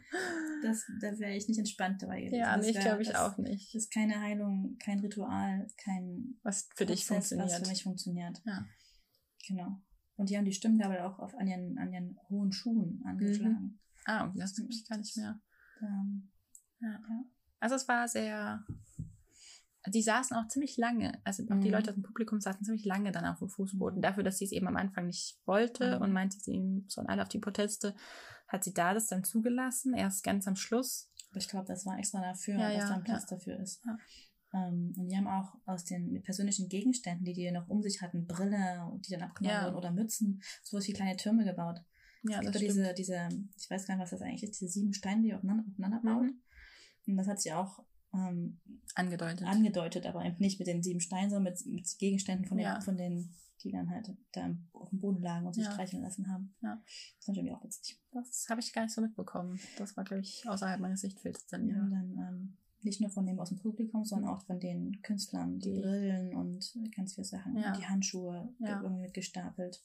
das, 0.62 0.86
da 1.02 1.18
wäre 1.18 1.36
ich 1.36 1.48
nicht 1.48 1.58
entspannt 1.58 2.00
dabei 2.00 2.22
gewesen. 2.22 2.38
Ja, 2.38 2.56
nee, 2.56 2.72
glaube 2.72 3.02
ich 3.02 3.14
auch 3.14 3.36
nicht. 3.36 3.74
Das 3.74 3.82
ist 3.82 3.92
keine 3.92 4.18
Heilung, 4.22 4.78
kein 4.78 5.00
Ritual, 5.00 5.66
kein 5.76 6.38
was 6.42 6.62
für 6.74 6.86
Prozess, 6.86 6.96
dich 6.96 7.06
funktioniert. 7.06 7.50
Was 7.50 7.58
für 7.58 7.68
mich 7.68 7.82
funktioniert. 7.82 8.40
Ja. 8.46 8.64
Genau. 9.46 9.82
Und 10.16 10.30
die 10.30 10.38
haben 10.38 10.46
die 10.46 10.54
Stimmgabel 10.54 11.00
auch 11.00 11.18
auf, 11.18 11.34
an, 11.34 11.46
ihren, 11.46 11.76
an 11.76 11.92
ihren 11.92 12.18
hohen 12.30 12.52
Schuhen 12.52 13.02
angeschlagen. 13.04 13.60
Mhm. 13.60 13.80
Ah, 14.06 14.32
das 14.34 14.56
nehme 14.56 14.70
ich 14.70 14.88
gar 14.88 14.96
nicht 14.96 15.14
mehr. 15.18 15.38
Ähm, 15.82 16.32
ja. 16.80 16.88
ja. 16.88 17.24
Also 17.60 17.74
es 17.74 17.86
war 17.86 18.08
sehr. 18.08 18.64
Die 19.88 20.02
saßen 20.02 20.36
auch 20.36 20.48
ziemlich 20.48 20.76
lange, 20.76 21.20
also 21.24 21.44
auch 21.44 21.56
mhm. 21.56 21.60
die 21.60 21.70
Leute 21.70 21.90
aus 21.90 21.94
dem 21.94 22.02
Publikum 22.02 22.40
saßen 22.40 22.64
ziemlich 22.64 22.84
lange 22.84 23.12
dann 23.12 23.24
auf 23.24 23.38
dem 23.38 23.48
Fußboden. 23.48 23.98
Mhm. 23.98 24.02
Dafür, 24.02 24.22
dass 24.22 24.38
sie 24.38 24.44
es 24.44 24.52
eben 24.52 24.68
am 24.68 24.76
Anfang 24.76 25.06
nicht 25.06 25.38
wollte 25.44 25.96
mhm. 25.96 26.02
und 26.02 26.12
meinte, 26.12 26.38
sie 26.38 26.84
sollen 26.88 27.08
alle 27.08 27.22
auf 27.22 27.28
die 27.28 27.38
Proteste, 27.38 27.94
hat 28.48 28.64
sie 28.64 28.74
da 28.74 28.94
das 28.94 29.08
dann 29.08 29.24
zugelassen, 29.24 29.94
erst 29.94 30.24
ganz 30.24 30.46
am 30.46 30.56
Schluss. 30.56 31.10
Aber 31.30 31.38
ich 31.38 31.48
glaube, 31.48 31.66
das 31.66 31.84
war 31.86 31.98
extra 31.98 32.20
dafür, 32.20 32.54
ja, 32.54 32.68
dass 32.68 32.78
ja, 32.78 32.88
da 32.88 32.94
ein 32.94 33.04
Platz 33.04 33.30
ja. 33.30 33.36
dafür 33.36 33.58
ist. 33.58 33.82
Ähm, 34.54 34.94
und 34.96 35.08
die 35.08 35.16
haben 35.16 35.26
auch 35.26 35.54
aus 35.66 35.84
den 35.84 36.22
persönlichen 36.22 36.68
Gegenständen, 36.68 37.24
die 37.24 37.32
die 37.32 37.50
noch 37.50 37.68
um 37.68 37.82
sich 37.82 38.00
hatten, 38.02 38.26
Brille, 38.26 38.90
die 39.06 39.12
dann 39.12 39.22
abgenommen 39.22 39.64
wurden 39.64 39.76
oder 39.76 39.90
Mützen, 39.90 40.42
sowas 40.62 40.86
wie 40.86 40.92
kleine 40.92 41.16
Türme 41.16 41.44
gebaut. 41.44 41.80
Ja, 42.22 42.40
das 42.40 42.56
stimmt. 42.56 42.70
diese, 42.70 42.94
diese, 42.94 43.28
ich 43.56 43.70
weiß 43.70 43.86
gar 43.86 43.94
nicht, 43.94 44.02
was 44.02 44.10
das 44.10 44.22
eigentlich 44.22 44.42
ist, 44.42 44.60
diese 44.60 44.68
sieben 44.68 44.92
Steine, 44.92 45.22
die 45.22 45.34
aufeinander, 45.34 45.64
aufeinander 45.68 46.00
bauen. 46.02 46.42
Mhm. 47.04 47.12
Und 47.12 47.16
das 47.16 47.28
hat 47.28 47.40
sie 47.40 47.52
auch 47.52 47.84
ähm, 48.16 48.60
angedeutet. 48.94 49.46
Angedeutet, 49.46 50.06
aber 50.06 50.24
eben 50.24 50.36
nicht 50.38 50.58
mit 50.58 50.68
den 50.68 50.82
sieben 50.82 51.00
Steinen, 51.00 51.30
sondern 51.30 51.52
mit, 51.52 51.66
mit 51.66 51.98
Gegenständen 51.98 52.46
von 52.46 52.56
den, 52.56 52.64
ja. 52.64 52.80
von 52.80 52.96
den, 52.96 53.34
die 53.62 53.70
dann 53.70 53.90
halt 53.90 54.10
da 54.32 54.50
auf 54.72 54.90
dem 54.90 55.00
Boden 55.00 55.22
lagen 55.22 55.46
und 55.46 55.54
sich 55.54 55.64
ja. 55.64 55.72
streicheln 55.72 56.02
lassen 56.02 56.30
haben. 56.30 56.54
Ja. 56.62 56.82
Das 57.16 57.24
fand 57.26 57.36
ich 57.36 57.44
irgendwie 57.44 57.54
auch 57.54 57.64
witzig. 57.64 58.00
Das 58.12 58.46
habe 58.48 58.60
ich 58.60 58.72
gar 58.72 58.82
nicht 58.82 58.94
so 58.94 59.00
mitbekommen. 59.00 59.58
Das 59.78 59.96
war, 59.96 60.04
glaube 60.04 60.22
ich, 60.22 60.48
außerhalb 60.48 60.80
meines 60.80 61.00
Sichtfelds 61.00 61.46
dann. 61.46 61.68
Ja, 61.68 61.82
und 61.82 61.90
dann 61.90 62.10
ähm, 62.18 62.56
nicht 62.82 63.00
nur 63.00 63.10
von 63.10 63.26
dem 63.26 63.38
aus 63.38 63.50
dem 63.50 63.58
Publikum, 63.58 64.04
sondern 64.04 64.30
auch 64.30 64.42
von 64.42 64.60
den 64.60 65.02
Künstlern, 65.02 65.58
die, 65.58 65.74
die 65.74 65.80
Brillen 65.80 66.34
und 66.34 66.72
ganz 66.94 67.14
viele 67.14 67.24
Sachen, 67.24 67.56
ja. 67.56 67.72
die 67.72 67.86
Handschuhe 67.86 68.48
irgendwie 68.60 69.00
mit 69.02 69.14
gestapelt. 69.14 69.82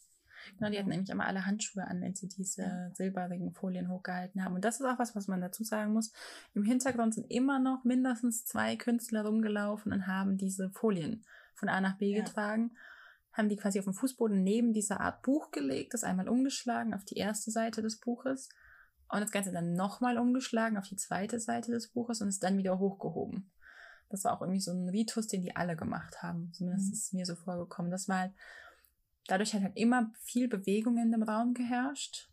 Genau, 0.57 0.69
die 0.69 0.77
hatten 0.77 0.89
nämlich 0.89 1.09
immer 1.09 1.25
alle 1.25 1.45
Handschuhe 1.45 1.85
an, 1.85 2.01
wenn 2.01 2.15
sie 2.15 2.27
diese 2.27 2.61
ja. 2.61 2.89
silberigen 2.93 3.53
Folien 3.53 3.89
hochgehalten 3.89 4.43
haben. 4.43 4.55
Und 4.55 4.65
das 4.65 4.79
ist 4.79 4.85
auch 4.85 4.99
was, 4.99 5.15
was 5.15 5.27
man 5.27 5.41
dazu 5.41 5.63
sagen 5.63 5.93
muss. 5.93 6.11
Im 6.53 6.63
Hintergrund 6.63 7.13
sind 7.13 7.29
immer 7.31 7.59
noch 7.59 7.83
mindestens 7.83 8.45
zwei 8.45 8.75
Künstler 8.75 9.25
rumgelaufen 9.25 9.91
und 9.91 10.07
haben 10.07 10.37
diese 10.37 10.69
Folien 10.71 11.25
von 11.55 11.69
A 11.69 11.81
nach 11.81 11.97
B 11.97 12.15
ja. 12.15 12.23
getragen, 12.23 12.71
haben 13.33 13.49
die 13.49 13.55
quasi 13.55 13.79
auf 13.79 13.85
dem 13.85 13.93
Fußboden 13.93 14.43
neben 14.43 14.73
dieser 14.73 14.99
Art 14.99 15.21
Buch 15.21 15.51
gelegt, 15.51 15.93
das 15.93 16.03
einmal 16.03 16.27
umgeschlagen 16.27 16.93
auf 16.93 17.05
die 17.05 17.15
erste 17.17 17.51
Seite 17.51 17.81
des 17.81 17.99
Buches 17.99 18.49
und 19.09 19.21
das 19.21 19.31
Ganze 19.31 19.51
dann 19.51 19.73
nochmal 19.73 20.17
umgeschlagen 20.17 20.77
auf 20.77 20.87
die 20.87 20.95
zweite 20.95 21.39
Seite 21.39 21.71
des 21.71 21.89
Buches 21.89 22.21
und 22.21 22.29
ist 22.29 22.43
dann 22.43 22.57
wieder 22.57 22.79
hochgehoben. 22.79 23.51
Das 24.09 24.25
war 24.25 24.33
auch 24.33 24.41
irgendwie 24.41 24.59
so 24.59 24.71
ein 24.71 24.89
Ritus, 24.89 25.27
den 25.27 25.41
die 25.41 25.55
alle 25.55 25.75
gemacht 25.75 26.21
haben. 26.21 26.51
Zumindest 26.53 26.87
mhm. 26.87 26.93
ist 26.93 27.05
es 27.05 27.13
mir 27.13 27.25
so 27.25 27.35
vorgekommen. 27.35 27.91
Das 27.91 28.09
war 28.09 28.19
halt 28.19 28.33
Dadurch 29.31 29.53
hat 29.53 29.61
halt 29.61 29.77
immer 29.77 30.11
viel 30.19 30.49
Bewegung 30.49 30.97
in 30.97 31.09
dem 31.09 31.23
Raum 31.23 31.53
geherrscht. 31.53 32.29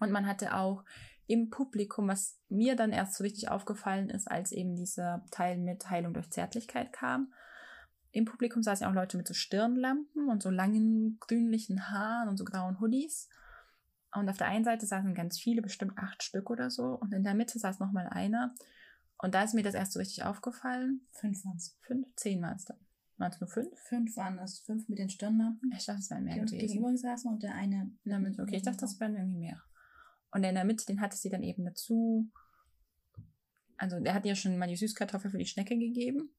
Und 0.00 0.10
man 0.10 0.26
hatte 0.26 0.56
auch 0.56 0.82
im 1.26 1.50
Publikum, 1.50 2.08
was 2.08 2.38
mir 2.48 2.74
dann 2.74 2.90
erst 2.90 3.16
so 3.16 3.22
richtig 3.22 3.50
aufgefallen 3.50 4.08
ist, 4.08 4.26
als 4.26 4.50
eben 4.50 4.76
dieser 4.76 5.26
Teil 5.30 5.58
mit 5.58 5.90
Heilung 5.90 6.14
durch 6.14 6.30
Zärtlichkeit 6.30 6.94
kam. 6.94 7.34
Im 8.12 8.24
Publikum 8.24 8.62
saßen 8.62 8.86
auch 8.86 8.94
Leute 8.94 9.18
mit 9.18 9.28
so 9.28 9.34
Stirnlampen 9.34 10.30
und 10.30 10.42
so 10.42 10.48
langen 10.48 11.18
grünlichen 11.20 11.90
Haaren 11.90 12.30
und 12.30 12.38
so 12.38 12.46
grauen 12.46 12.80
Hoodies. 12.80 13.28
Und 14.14 14.30
auf 14.30 14.38
der 14.38 14.48
einen 14.48 14.64
Seite 14.64 14.86
saßen 14.86 15.14
ganz 15.14 15.38
viele, 15.38 15.60
bestimmt 15.60 15.98
acht 15.98 16.22
Stück 16.22 16.48
oder 16.48 16.70
so. 16.70 16.94
Und 16.98 17.12
in 17.12 17.24
der 17.24 17.34
Mitte 17.34 17.58
saß 17.58 17.78
nochmal 17.78 18.08
einer. 18.08 18.54
Und 19.18 19.34
da 19.34 19.42
ist 19.42 19.52
mir 19.52 19.62
das 19.62 19.74
erst 19.74 19.92
so 19.92 19.98
richtig 19.98 20.24
aufgefallen. 20.24 21.06
Fünf 21.12 21.44
waren 21.44 21.58
es. 21.58 21.76
Fünf? 21.82 22.08
Zehn 22.16 22.40
waren 22.40 22.56
es 22.56 22.64
dann. 22.64 22.78
Waren 23.20 23.32
es 23.32 23.40
nur 23.40 23.50
fünf? 23.50 23.78
Fünf 23.88 24.16
waren 24.16 24.38
es. 24.38 24.60
Fünf 24.60 24.88
mit 24.88 24.98
den 24.98 25.10
Stirnlampen. 25.10 25.70
Ich 25.76 25.84
dachte, 25.84 26.00
es 26.00 26.10
wären 26.10 26.24
mehr 26.24 26.36
die 26.36 26.56
gewesen. 26.56 26.58
gegenüber 26.58 26.96
saßen 26.96 27.30
und 27.30 27.42
der 27.42 27.54
eine. 27.54 27.92
In 28.02 28.10
der 28.10 28.18
Mitte. 28.18 28.42
Okay, 28.42 28.56
ich 28.56 28.62
dachte, 28.62 28.78
das 28.78 28.98
wären 28.98 29.14
irgendwie 29.14 29.40
mehr. 29.40 29.62
Und 30.32 30.42
in 30.42 30.54
der 30.54 30.64
Mitte, 30.64 30.86
den 30.86 31.02
hatte 31.02 31.18
sie 31.18 31.28
dann 31.28 31.42
eben 31.42 31.66
dazu. 31.66 32.30
Also, 33.76 34.00
der 34.00 34.14
hat 34.14 34.24
ja 34.24 34.34
schon 34.34 34.56
mal 34.56 34.68
die 34.68 34.76
Süßkartoffel 34.76 35.30
für 35.30 35.38
die 35.38 35.44
Schnecke 35.44 35.76
gegeben. 35.78 36.34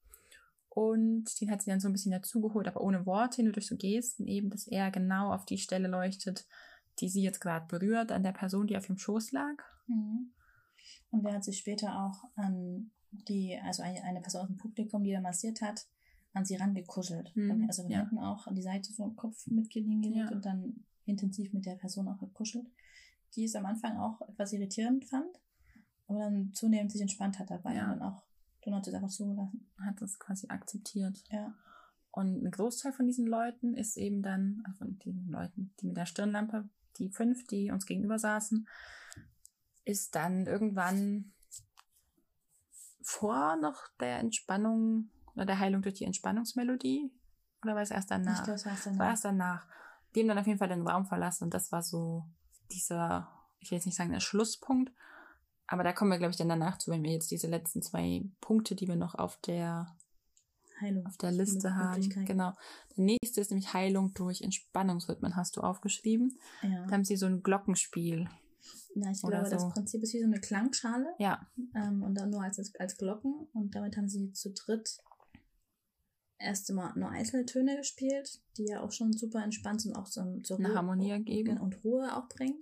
Und 0.70 1.40
den 1.40 1.52
hat 1.52 1.62
sie 1.62 1.70
dann 1.70 1.78
so 1.78 1.88
ein 1.88 1.92
bisschen 1.92 2.12
dazugeholt, 2.12 2.66
aber 2.66 2.80
ohne 2.80 3.06
Worte, 3.06 3.44
nur 3.44 3.52
durch 3.52 3.68
so 3.68 3.76
Gesten 3.76 4.26
eben, 4.26 4.50
dass 4.50 4.66
er 4.66 4.90
genau 4.90 5.32
auf 5.32 5.44
die 5.44 5.58
Stelle 5.58 5.86
leuchtet, 5.86 6.46
die 6.98 7.08
sie 7.08 7.22
jetzt 7.22 7.40
gerade 7.40 7.66
berührt, 7.66 8.10
an 8.10 8.24
der 8.24 8.32
Person, 8.32 8.66
die 8.66 8.76
auf 8.76 8.86
dem 8.86 8.96
Schoß 8.96 9.30
lag. 9.30 9.54
Mhm. 9.86 10.32
Und 11.10 11.24
der 11.24 11.34
hat 11.34 11.44
sich 11.44 11.58
später 11.58 11.94
auch 11.94 12.24
an 12.34 12.90
die, 13.12 13.56
also 13.62 13.82
eine, 13.82 14.02
eine 14.02 14.20
Person 14.20 14.42
aus 14.42 14.48
dem 14.48 14.56
Publikum, 14.56 15.04
die 15.04 15.12
er 15.12 15.20
massiert 15.20 15.60
hat, 15.60 15.86
an 16.32 16.44
sie 16.44 16.56
rangekuschelt. 16.56 17.34
Mhm. 17.36 17.66
Also 17.68 17.84
wir 17.88 17.96
ja. 17.96 17.98
hatten 18.00 18.18
auch 18.18 18.46
an 18.46 18.54
die 18.54 18.62
Seite 18.62 18.92
vom 18.92 19.16
Kopf 19.16 19.46
mitgelegt 19.46 20.16
ja. 20.16 20.30
und 20.30 20.44
dann 20.44 20.84
intensiv 21.04 21.52
mit 21.52 21.66
der 21.66 21.76
Person 21.76 22.08
auch 22.08 22.18
gekuschelt. 22.18 22.66
Die 23.34 23.44
es 23.44 23.54
am 23.54 23.66
Anfang 23.66 23.96
auch 23.98 24.20
etwas 24.28 24.52
irritierend 24.52 25.04
fand, 25.06 25.40
aber 26.06 26.20
dann 26.20 26.52
zunehmend 26.52 26.92
sich 26.92 27.00
entspannt 27.00 27.38
hat 27.38 27.50
dabei 27.50 27.74
ja. 27.74 27.92
und 27.92 28.00
dann 28.00 28.08
auch 28.08 28.22
hat 28.70 28.86
es 28.86 28.94
einfach 28.94 29.08
zugelassen. 29.08 29.70
Hat 29.84 30.00
das 30.00 30.18
quasi 30.18 30.46
akzeptiert. 30.48 31.24
Ja. 31.30 31.54
Und 32.12 32.44
ein 32.44 32.50
Großteil 32.50 32.92
von 32.92 33.06
diesen 33.06 33.26
Leuten 33.26 33.74
ist 33.74 33.96
eben 33.96 34.22
dann, 34.22 34.62
also 34.64 34.78
von 34.78 34.98
den 34.98 35.28
Leuten, 35.28 35.74
die 35.80 35.86
mit 35.86 35.96
der 35.96 36.06
Stirnlampe, 36.06 36.68
die 36.98 37.08
fünf, 37.08 37.44
die 37.46 37.70
uns 37.70 37.86
gegenüber 37.86 38.18
saßen, 38.18 38.68
ist 39.84 40.14
dann 40.14 40.46
irgendwann 40.46 41.32
vor 43.02 43.56
noch 43.56 43.88
der 43.98 44.18
Entspannung 44.20 45.10
oder 45.34 45.46
der 45.46 45.58
Heilung 45.58 45.82
durch 45.82 45.94
die 45.94 46.04
Entspannungsmelodie? 46.04 47.12
Oder 47.62 47.74
war 47.74 47.82
es 47.82 47.90
erst 47.90 48.10
danach? 48.10 48.38
Ich 48.38 48.44
glaube, 48.44 48.56
es 48.56 48.64
war 48.64 48.72
erst 48.72 48.86
danach. 48.86 48.98
War 48.98 49.10
erst 49.10 49.24
danach. 49.24 49.66
Dem 50.14 50.28
dann 50.28 50.38
auf 50.38 50.46
jeden 50.46 50.58
Fall 50.58 50.68
den 50.68 50.86
Raum 50.86 51.06
verlassen 51.06 51.44
und 51.44 51.54
das 51.54 51.72
war 51.72 51.82
so 51.82 52.24
dieser, 52.70 53.28
ich 53.60 53.70
will 53.70 53.76
jetzt 53.76 53.86
nicht 53.86 53.96
sagen 53.96 54.12
der 54.12 54.20
Schlusspunkt, 54.20 54.92
aber 55.66 55.84
da 55.84 55.92
kommen 55.92 56.10
wir, 56.10 56.18
glaube 56.18 56.32
ich, 56.32 56.36
dann 56.36 56.48
danach 56.48 56.76
zu, 56.78 56.90
wenn 56.90 57.02
wir 57.02 57.12
jetzt 57.12 57.30
diese 57.30 57.46
letzten 57.46 57.80
zwei 57.82 58.24
Punkte, 58.40 58.74
die 58.74 58.88
wir 58.88 58.96
noch 58.96 59.14
auf 59.14 59.38
der 59.38 59.96
Heilung 60.82 61.06
auf 61.06 61.16
der 61.16 61.32
Liste 61.32 61.74
haben. 61.74 62.08
Genau. 62.26 62.52
Der 62.96 63.04
nächste 63.04 63.40
ist 63.40 63.50
nämlich 63.50 63.72
Heilung 63.72 64.12
durch 64.14 64.42
Entspannungsrhythmen, 64.42 65.36
hast 65.36 65.56
du 65.56 65.60
aufgeschrieben. 65.62 66.38
Ja. 66.62 66.84
Da 66.86 66.92
haben 66.92 67.04
sie 67.04 67.16
so 67.16 67.26
ein 67.26 67.42
Glockenspiel. 67.42 68.28
Ja, 68.94 69.10
ich 69.10 69.22
glaube, 69.22 69.46
so. 69.46 69.50
das 69.50 69.68
Prinzip 69.70 70.02
ist 70.02 70.12
wie 70.12 70.20
so 70.20 70.26
eine 70.26 70.40
Klangschale. 70.40 71.06
Ja. 71.18 71.46
Ähm, 71.74 72.02
und 72.02 72.14
dann 72.16 72.30
nur 72.30 72.42
als, 72.42 72.58
als 72.78 72.96
Glocken. 72.96 73.48
Und 73.54 73.74
damit 73.74 73.96
haben 73.96 74.08
sie 74.08 74.32
zu 74.32 74.52
dritt 74.52 74.98
erst 76.42 76.68
immer 76.70 76.92
nur 76.96 77.10
einzelne 77.10 77.46
Töne 77.46 77.76
gespielt, 77.76 78.40
die 78.56 78.66
ja 78.66 78.80
auch 78.80 78.92
schon 78.92 79.12
super 79.12 79.42
entspannt 79.42 79.82
sind, 79.82 79.96
auch 79.96 80.06
so, 80.06 80.40
so 80.42 80.56
eine 80.56 80.68
Ruhe 80.68 80.76
Harmonie 80.76 81.24
geben 81.24 81.58
und 81.58 81.82
Ruhe 81.84 82.16
auch 82.16 82.28
bringen. 82.28 82.60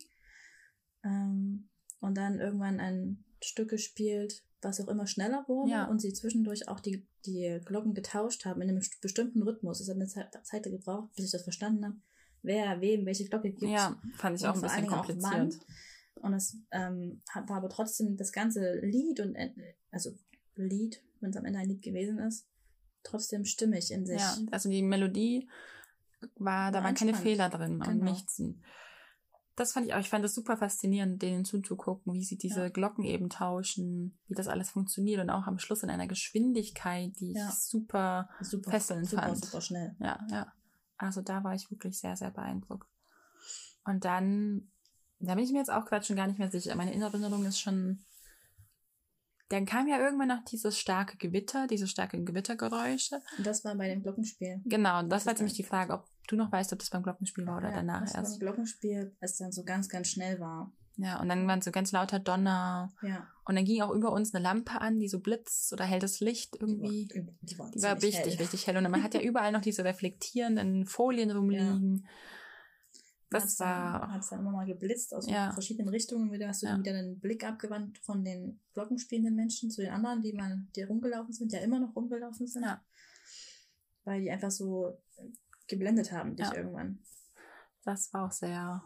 Ähm, 1.05 1.69
und 2.01 2.17
dann 2.17 2.39
irgendwann 2.39 2.81
ein 2.81 3.25
Stück 3.43 3.71
gespielt, 3.71 4.43
was 4.63 4.81
auch 4.81 4.89
immer 4.89 5.07
schneller 5.07 5.45
wurde 5.49 5.71
ja. 5.71 5.85
und 5.87 6.01
sie 6.01 6.13
zwischendurch 6.13 6.69
auch 6.69 6.81
die, 6.81 7.07
die 7.25 7.61
Glocken 7.65 7.95
getauscht 7.95 8.45
haben 8.45 8.61
in 8.63 8.71
einem 8.71 8.83
bestimmten 9.01 9.43
Rhythmus. 9.43 9.81
Es 9.81 9.89
hat 9.89 9.97
eine 9.97 10.07
Zeit, 10.07 10.39
Zeit 10.45 10.65
gebraucht, 10.65 11.15
bis 11.15 11.27
ich 11.27 11.31
das 11.31 11.43
verstanden 11.43 11.85
habe, 11.85 11.97
wer 12.43 12.81
wem 12.81 13.07
welche 13.07 13.27
Glocke 13.27 13.51
gibt. 13.51 13.71
Ja, 13.71 13.99
fand 14.17 14.39
ich 14.39 14.47
auch 14.47 14.55
ein 14.55 14.61
bisschen 14.61 14.87
kompliziert. 14.87 15.59
Und 16.17 16.35
es 16.35 16.59
ähm, 16.71 17.23
war 17.47 17.57
aber 17.57 17.71
trotzdem 17.71 18.17
das 18.17 18.33
ganze 18.33 18.81
Lied 18.81 19.21
und 19.21 19.35
äh, 19.37 19.53
also 19.91 20.11
Lied, 20.55 21.03
wenn 21.21 21.31
es 21.31 21.37
am 21.37 21.47
Ende 21.47 21.61
ein 21.61 21.69
Lied 21.69 21.83
gewesen 21.83 22.19
ist, 22.19 22.47
trotzdem 23.03 23.45
stimmig 23.45 23.91
in 23.91 24.07
sich. 24.07 24.21
Ja, 24.21 24.37
also 24.51 24.69
die 24.69 24.83
Melodie 24.83 25.49
war, 26.37 26.71
da 26.73 26.83
waren 26.83 26.95
keine 26.95 27.15
Fehler 27.15 27.49
drin 27.49 27.81
genau. 27.81 27.91
und 27.91 28.03
nichts. 28.03 28.43
Das 29.57 29.73
fand 29.73 29.87
ich 29.87 29.95
auch, 29.95 30.01
ich 30.01 30.09
fand 30.09 30.25
das 30.25 30.35
super 30.35 30.57
faszinierend, 30.57 31.21
denen 31.21 31.45
zuzugucken, 31.45 32.15
wie 32.15 32.25
sie 32.25 32.39
diese 32.39 32.63
ja. 32.63 32.69
Glocken 32.69 33.05
eben 33.05 33.29
tauschen, 33.29 34.19
wie 34.27 34.35
das 34.35 34.49
alles 34.49 34.71
funktioniert 34.71 35.21
und 35.21 35.31
auch 35.31 35.47
am 35.47 35.59
Schluss 35.59 35.83
in 35.83 35.91
einer 35.91 36.07
Geschwindigkeit, 36.07 37.13
die 37.21 37.33
ja. 37.33 37.49
ich 37.49 37.55
super, 37.55 38.29
super 38.41 38.71
fesselnd 38.71 39.09
super, 39.09 39.23
fand. 39.23 39.45
Super 39.45 39.61
schnell. 39.61 39.97
Ja, 39.99 40.19
ja. 40.31 40.53
Also 40.97 41.21
da 41.21 41.45
war 41.45 41.55
ich 41.55 41.71
wirklich 41.71 41.99
sehr, 41.99 42.17
sehr 42.17 42.31
beeindruckt. 42.31 42.89
Und 43.85 44.05
dann, 44.05 44.71
da 45.19 45.35
bin 45.35 45.45
ich 45.45 45.53
mir 45.53 45.59
jetzt 45.59 45.73
auch 45.73 45.85
gerade 45.87 46.05
schon 46.05 46.17
gar 46.17 46.27
nicht 46.27 46.39
mehr 46.39 46.51
sicher. 46.51 46.75
Meine 46.75 46.95
Erinnerung 46.95 47.45
ist 47.45 47.61
schon 47.61 48.05
dann 49.51 49.67
kam 49.67 49.89
ja 49.89 49.99
irgendwann 49.99 50.29
noch 50.29 50.45
dieses 50.45 50.79
starke 50.79 51.17
Gewitter, 51.17 51.67
diese 51.67 51.89
starken 51.89 52.25
Gewittergeräusche. 52.25 53.21
Und 53.37 53.47
das 53.47 53.65
war 53.65 53.75
bei 53.75 53.89
dem 53.89 54.03
Glockenspiel. 54.03 54.61
Genau, 54.65 55.03
das, 55.03 55.25
das 55.25 55.27
war 55.27 55.35
nämlich 55.35 55.55
die 55.55 55.65
Frage, 55.65 55.93
ob 55.93 56.05
du 56.29 56.37
noch 56.37 56.53
weißt, 56.53 56.73
ob 56.73 56.79
das 56.79 56.91
beim 56.91 57.03
Glockenspiel 57.03 57.47
war 57.47 57.59
oder 57.59 57.71
ja, 57.71 57.77
danach 57.77 58.03
das 58.03 58.15
erst. 58.15 58.39
Beim 58.39 58.47
Glockenspiel, 58.47 59.13
als 59.21 59.33
es 59.33 59.39
dann 59.39 59.53
so 59.53 59.65
ganz, 59.65 59.89
ganz 59.89 60.09
schnell 60.09 60.39
war. 60.39 60.73
Ja, 60.97 61.21
und 61.21 61.29
dann 61.29 61.49
waren 61.49 61.63
so 61.63 61.73
ganz 61.73 61.91
lauter 61.93 62.21
Donner. 62.21 62.93
Ja. 63.03 63.27
Und 63.45 63.57
dann 63.57 63.65
ging 63.65 63.83
auch 63.83 63.91
über 63.91 64.13
uns 64.13 64.35
eine 64.35 64.45
Lampe 64.45 64.81
an, 64.81 65.01
die 65.01 65.09
so 65.09 65.19
blitzt 65.19 65.73
oder 65.73 65.85
helles 65.85 66.21
Licht 66.21 66.57
irgendwie. 66.61 67.07
Die 67.07 67.27
war, 67.27 67.35
die 67.43 67.59
war, 67.59 67.71
die 67.71 67.83
war 67.83 68.03
richtig, 68.03 68.35
hell. 68.35 68.43
richtig 68.43 68.67
hell. 68.67 68.77
Und 68.77 68.89
man 68.89 69.03
hat 69.03 69.15
ja 69.15 69.21
überall 69.23 69.51
noch 69.51 69.63
diese 69.63 69.85
reflektierenden 69.85 70.87
Folien 70.87 71.31
rumliegen. 71.31 72.05
Ja. 72.05 72.11
Das 73.31 73.61
war. 73.61 74.13
Hat 74.13 74.23
es 74.23 74.31
dann 74.31 74.41
immer 74.41 74.51
mal 74.51 74.67
geblitzt 74.67 75.15
aus 75.15 75.29
ja. 75.29 75.53
verschiedenen 75.53 75.89
Richtungen. 75.89 76.33
Wieder 76.33 76.49
hast 76.49 76.63
du 76.63 76.67
ja. 76.67 76.73
dann 76.73 76.81
wieder 76.81 76.93
den 76.93 77.21
Blick 77.21 77.45
abgewandt 77.45 77.99
von 77.99 78.25
den 78.25 78.61
glockenspielenden 78.75 79.37
Menschen 79.37 79.71
zu 79.71 79.83
den 79.83 79.93
anderen, 79.93 80.21
die 80.21 80.33
man, 80.33 80.69
die 80.75 80.83
rumgelaufen 80.83 81.33
sind, 81.33 81.53
ja 81.53 81.61
immer 81.61 81.79
noch 81.79 81.95
rumgelaufen 81.95 82.49
sind. 82.49 82.65
Ja. 82.65 82.85
Weil 84.05 84.23
die 84.23 84.31
einfach 84.31 84.51
so 84.51 85.01
geblendet 85.69 86.11
haben 86.11 86.35
dich 86.35 86.51
irgendwann. 86.53 86.99
Das 87.85 88.13
war 88.13 88.27
auch 88.27 88.33
sehr, 88.33 88.83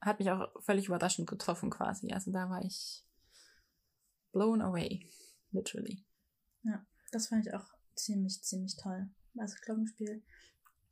hat 0.00 0.18
mich 0.18 0.30
auch 0.30 0.50
völlig 0.62 0.86
überraschend 0.86 1.28
getroffen 1.28 1.68
quasi. 1.68 2.10
Also 2.12 2.32
da 2.32 2.48
war 2.48 2.64
ich 2.64 3.04
blown 4.32 4.62
away, 4.62 5.06
literally. 5.50 6.04
Ja, 6.62 6.84
das 7.10 7.28
fand 7.28 7.46
ich 7.46 7.54
auch 7.54 7.66
ziemlich, 7.94 8.42
ziemlich 8.42 8.76
toll. 8.76 9.10
Also 9.36 9.56
Glockenspiel 9.64 10.22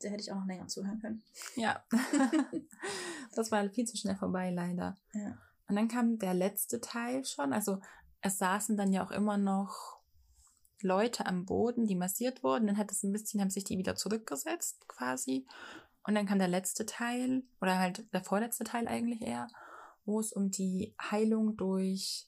da 0.01 0.09
hätte 0.09 0.23
ich 0.23 0.33
auch 0.33 0.37
noch 0.37 0.47
länger 0.47 0.67
zuhören 0.69 1.01
können. 1.01 1.23
Ja. 1.57 1.85
das 3.35 3.51
war 3.51 3.69
viel 3.71 3.87
zu 3.87 3.97
schnell 3.97 4.17
vorbei, 4.17 4.51
leider. 4.51 4.97
Ja. 5.13 5.39
Und 5.69 5.77
dann 5.77 5.89
kam 5.89 6.19
der 6.19 6.35
letzte 6.35 6.81
Teil 6.81 7.25
schon. 7.25 7.53
Also 7.53 7.81
es 8.23 8.39
saßen 8.39 8.77
dann 8.77 8.93
ja 8.93 9.05
auch 9.05 9.11
immer 9.11 9.39
noch 9.39 10.01
Leute 10.83 11.27
am 11.27 11.45
Boden, 11.45 11.87
die 11.87 11.95
massiert 11.95 12.43
wurden. 12.43 12.67
Dann 12.67 12.79
hat 12.79 12.91
es 12.91 13.03
ein 13.03 13.13
bisschen, 13.13 13.41
haben 13.41 13.51
sich 13.51 13.65
die 13.65 13.79
wieder 13.79 13.95
zurückgesetzt 13.95 14.89
quasi. 14.89 15.47
Und 16.05 16.15
dann 16.15 16.27
kam 16.27 16.39
der 16.39 16.49
letzte 16.49 16.87
Teil, 16.87 17.45
oder 17.61 17.79
halt 17.79 18.13
der 18.13 18.25
vorletzte 18.25 18.65
Teil 18.65 18.89
eigentlich 18.89 19.21
eher, 19.21 19.49
wo 20.07 20.19
es 20.19 20.33
um 20.33 20.51
die 20.51 20.95
Heilung 21.01 21.57
durch 21.57 22.27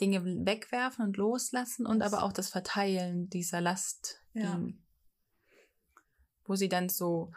Dinge 0.00 0.24
wegwerfen 0.24 1.04
und 1.04 1.16
loslassen 1.16 1.86
und 1.86 2.02
aber 2.02 2.24
auch 2.24 2.32
das 2.32 2.50
Verteilen 2.50 3.30
dieser 3.30 3.60
Last 3.60 4.20
ja. 4.34 4.54
ging 4.54 4.83
wo 6.46 6.54
sie 6.54 6.68
dann 6.68 6.88
so, 6.88 7.32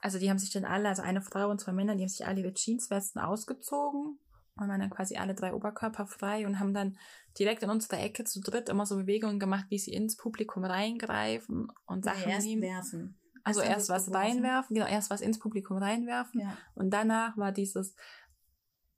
also 0.00 0.18
die 0.18 0.30
haben 0.30 0.38
sich 0.38 0.50
dann 0.50 0.64
alle, 0.64 0.88
also 0.88 1.02
eine 1.02 1.22
Frau 1.22 1.50
und 1.50 1.60
zwei 1.60 1.72
Männer, 1.72 1.94
die 1.94 2.02
haben 2.02 2.08
sich 2.08 2.26
alle 2.26 2.40
ihre 2.40 2.54
Jeanswesten 2.54 3.20
ausgezogen 3.20 4.18
und 4.56 4.68
waren 4.68 4.80
dann 4.80 4.90
quasi 4.90 5.16
alle 5.16 5.34
drei 5.34 5.54
Oberkörper 5.54 6.06
frei 6.06 6.46
und 6.46 6.58
haben 6.60 6.74
dann 6.74 6.96
direkt 7.38 7.62
in 7.62 7.70
unserer 7.70 8.00
Ecke 8.00 8.24
zu 8.24 8.40
dritt 8.40 8.68
immer 8.68 8.86
so 8.86 8.96
Bewegungen 8.96 9.38
gemacht, 9.38 9.66
wie 9.68 9.78
sie 9.78 9.92
ins 9.92 10.16
Publikum 10.16 10.64
reingreifen 10.64 11.68
und 11.86 12.04
Sachen 12.04 12.28
ja, 12.28 12.36
erst 12.36 12.46
nehmen. 12.46 12.62
werfen. 12.62 13.18
Also 13.44 13.60
erst, 13.60 13.88
was 13.88 14.12
reinwerfen, 14.12 14.74
genau, 14.74 14.86
erst 14.86 15.10
was 15.10 15.20
ins 15.20 15.40
Publikum 15.40 15.78
reinwerfen 15.78 16.40
ja. 16.42 16.56
und 16.74 16.90
danach 16.90 17.36
war 17.36 17.50
dieses 17.50 17.96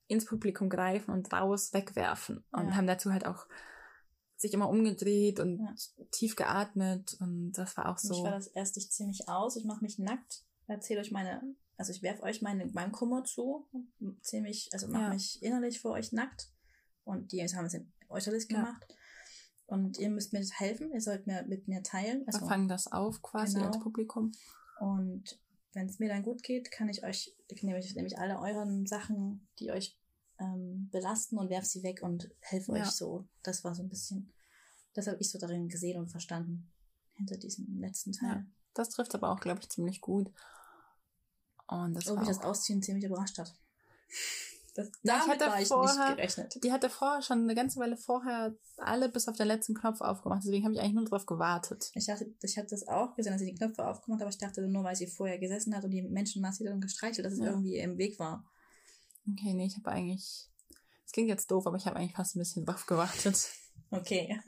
ins 0.07 0.27
Publikum 0.27 0.69
greifen 0.69 1.13
und 1.13 1.33
raus 1.33 1.73
wegwerfen 1.73 2.45
und 2.51 2.69
ja. 2.69 2.75
haben 2.75 2.87
dazu 2.87 3.11
halt 3.11 3.25
auch 3.25 3.47
sich 4.45 4.55
immer 4.55 4.69
umgedreht 4.69 5.41
und 5.41 5.59
ja. 5.59 5.75
tief 6.11 6.37
geatmet 6.37 7.17
und 7.21 7.53
das 7.53 7.77
war 7.77 7.89
auch 7.91 7.99
so. 7.99 8.15
Ich 8.15 8.23
war 8.23 8.33
das 8.33 8.47
erst 8.49 8.77
ich 8.77 8.91
ziemlich 8.91 9.29
aus, 9.29 9.57
ich 9.57 9.65
mache 9.65 9.83
mich 9.83 9.99
nackt, 9.99 10.45
erzähle 10.67 11.01
euch 11.01 11.11
meine, 11.11 11.43
also 11.77 11.93
ich 11.93 12.03
werfe 12.03 12.23
euch 12.23 12.43
meine, 12.43 12.67
meinen 12.67 12.93
Kummer 12.93 13.25
zu, 13.25 13.67
ziemlich, 14.21 14.69
also 14.73 14.89
mache 14.89 15.03
ja. 15.03 15.09
mich 15.11 15.43
innerlich 15.43 15.81
vor 15.81 15.93
euch 15.93 16.13
nackt 16.13 16.51
und 17.05 17.33
die 17.33 17.43
haben 17.43 17.67
es 17.67 17.77
äußerlich 18.09 18.49
gemacht. 18.49 18.85
Ja. 18.89 18.97
Und 19.67 19.99
ihr 19.99 20.11
müsst 20.11 20.35
mir 20.35 20.41
das 20.41 20.61
helfen, 20.61 20.93
ihr 20.93 21.01
sollt 21.01 21.27
mir 21.27 21.43
mit 21.45 21.69
mir 21.69 21.83
teilen. 21.83 22.25
Also, 22.27 22.41
Wir 22.41 22.49
fangen 22.49 22.69
das 22.69 22.93
auf 22.93 23.23
quasi 23.23 23.55
genau. 23.55 23.69
als 23.69 23.79
Publikum. 23.79 24.33
Und 24.79 25.39
wenn 25.73 25.89
es 25.89 25.99
mir 25.99 26.09
dann 26.09 26.23
gut 26.23 26.43
geht, 26.43 26.71
kann 26.71 26.91
ich 26.91 27.03
euch, 27.03 27.35
nehme 27.63 27.79
ich 27.79 27.95
nämlich 27.95 28.19
alle 28.19 28.39
euren 28.39 28.87
Sachen, 28.87 29.49
die 29.59 29.71
euch 29.71 29.97
ähm, 30.39 30.89
belasten 30.91 31.39
und 31.39 31.51
werf 31.51 31.65
sie 31.65 31.83
weg 31.83 32.03
und 32.03 32.31
helfe 32.41 32.77
ja. 32.77 32.83
euch 32.83 32.91
so. 32.91 33.25
Das 33.43 33.65
war 33.65 33.75
so 33.75 33.83
ein 33.83 33.89
bisschen, 33.89 34.33
das 34.95 35.07
habe 35.07 35.19
ich 35.21 35.31
so 35.31 35.39
darin 35.39 35.69
gesehen 35.69 35.99
und 35.99 36.09
verstanden 36.09 36.71
hinter 37.15 37.37
diesem 37.37 37.79
letzten 37.81 38.13
Teil. 38.13 38.29
Ja, 38.29 38.45
das 38.75 38.91
trifft 38.91 39.15
aber 39.15 39.31
auch, 39.31 39.41
glaube 39.41 39.61
ich, 39.61 39.69
ziemlich 39.69 40.01
gut. 40.01 40.31
Und 41.67 41.95
das 41.95 42.09
Ob 42.09 42.19
mich 42.19 42.29
das 42.29 42.41
Ausziehen 42.41 42.83
ziemlich 42.83 43.05
überrascht 43.05 43.39
hat. 43.39 43.55
Das, 44.77 44.91
damit 45.05 45.41
war 45.41 45.61
ich 45.61 45.69
vorher, 45.69 45.95
nicht 45.95 46.17
gerechnet. 46.17 46.65
Die 46.65 46.73
hatte 46.73 46.91
vorher 46.91 47.23
schon 47.23 47.45
eine 47.45 47.55
ganze 47.55 47.79
Weile 47.79 47.97
vorher 47.97 48.57
alle 48.77 49.09
bis 49.09 49.29
auf 49.29 49.37
den 49.37 49.47
letzten 49.47 49.75
Knopf 49.75 50.01
aufgemacht. 50.01 50.43
Deswegen 50.43 50.65
habe 50.65 50.75
ich 50.75 50.81
eigentlich 50.81 50.95
nur 50.95 51.05
darauf 51.05 51.27
gewartet. 51.27 51.93
Ich 51.95 52.07
dachte, 52.07 52.35
ich 52.43 52.59
habe 52.59 52.67
das 52.69 52.89
auch 52.89 53.15
gesehen, 53.15 53.33
dass 53.33 53.41
sie 53.41 53.47
die 53.47 53.55
Knöpfe 53.55 53.87
aufgemacht 53.87 54.19
hat, 54.19 54.27
aber 54.27 54.31
ich 54.31 54.39
dachte 54.39 54.63
nur, 54.63 54.83
weil 54.83 54.97
sie 54.97 55.07
vorher 55.07 55.39
gesessen 55.39 55.77
hat 55.77 55.85
und 55.85 55.93
die 55.93 56.03
Menschen 56.03 56.43
massiert 56.43 56.73
und 56.73 56.81
gestreichelt, 56.81 57.25
dass 57.25 57.35
es 57.35 57.39
ja. 57.39 57.47
irgendwie 57.47 57.77
im 57.77 57.99
Weg 57.99 58.19
war. 58.19 58.45
Okay, 59.31 59.55
nee, 59.55 59.67
ich 59.67 59.77
habe 59.77 59.91
eigentlich. 59.91 60.49
Es 61.07 61.13
klingt 61.13 61.29
jetzt 61.29 61.51
doof, 61.51 61.67
aber 61.67 61.77
ich 61.77 61.87
habe 61.87 61.97
eigentlich 61.97 62.15
fast 62.15 62.37
ein 62.37 62.41
bisschen 62.41 62.65
drauf 62.65 62.87
gewartet. 62.87 63.49
Okay. 63.91 64.41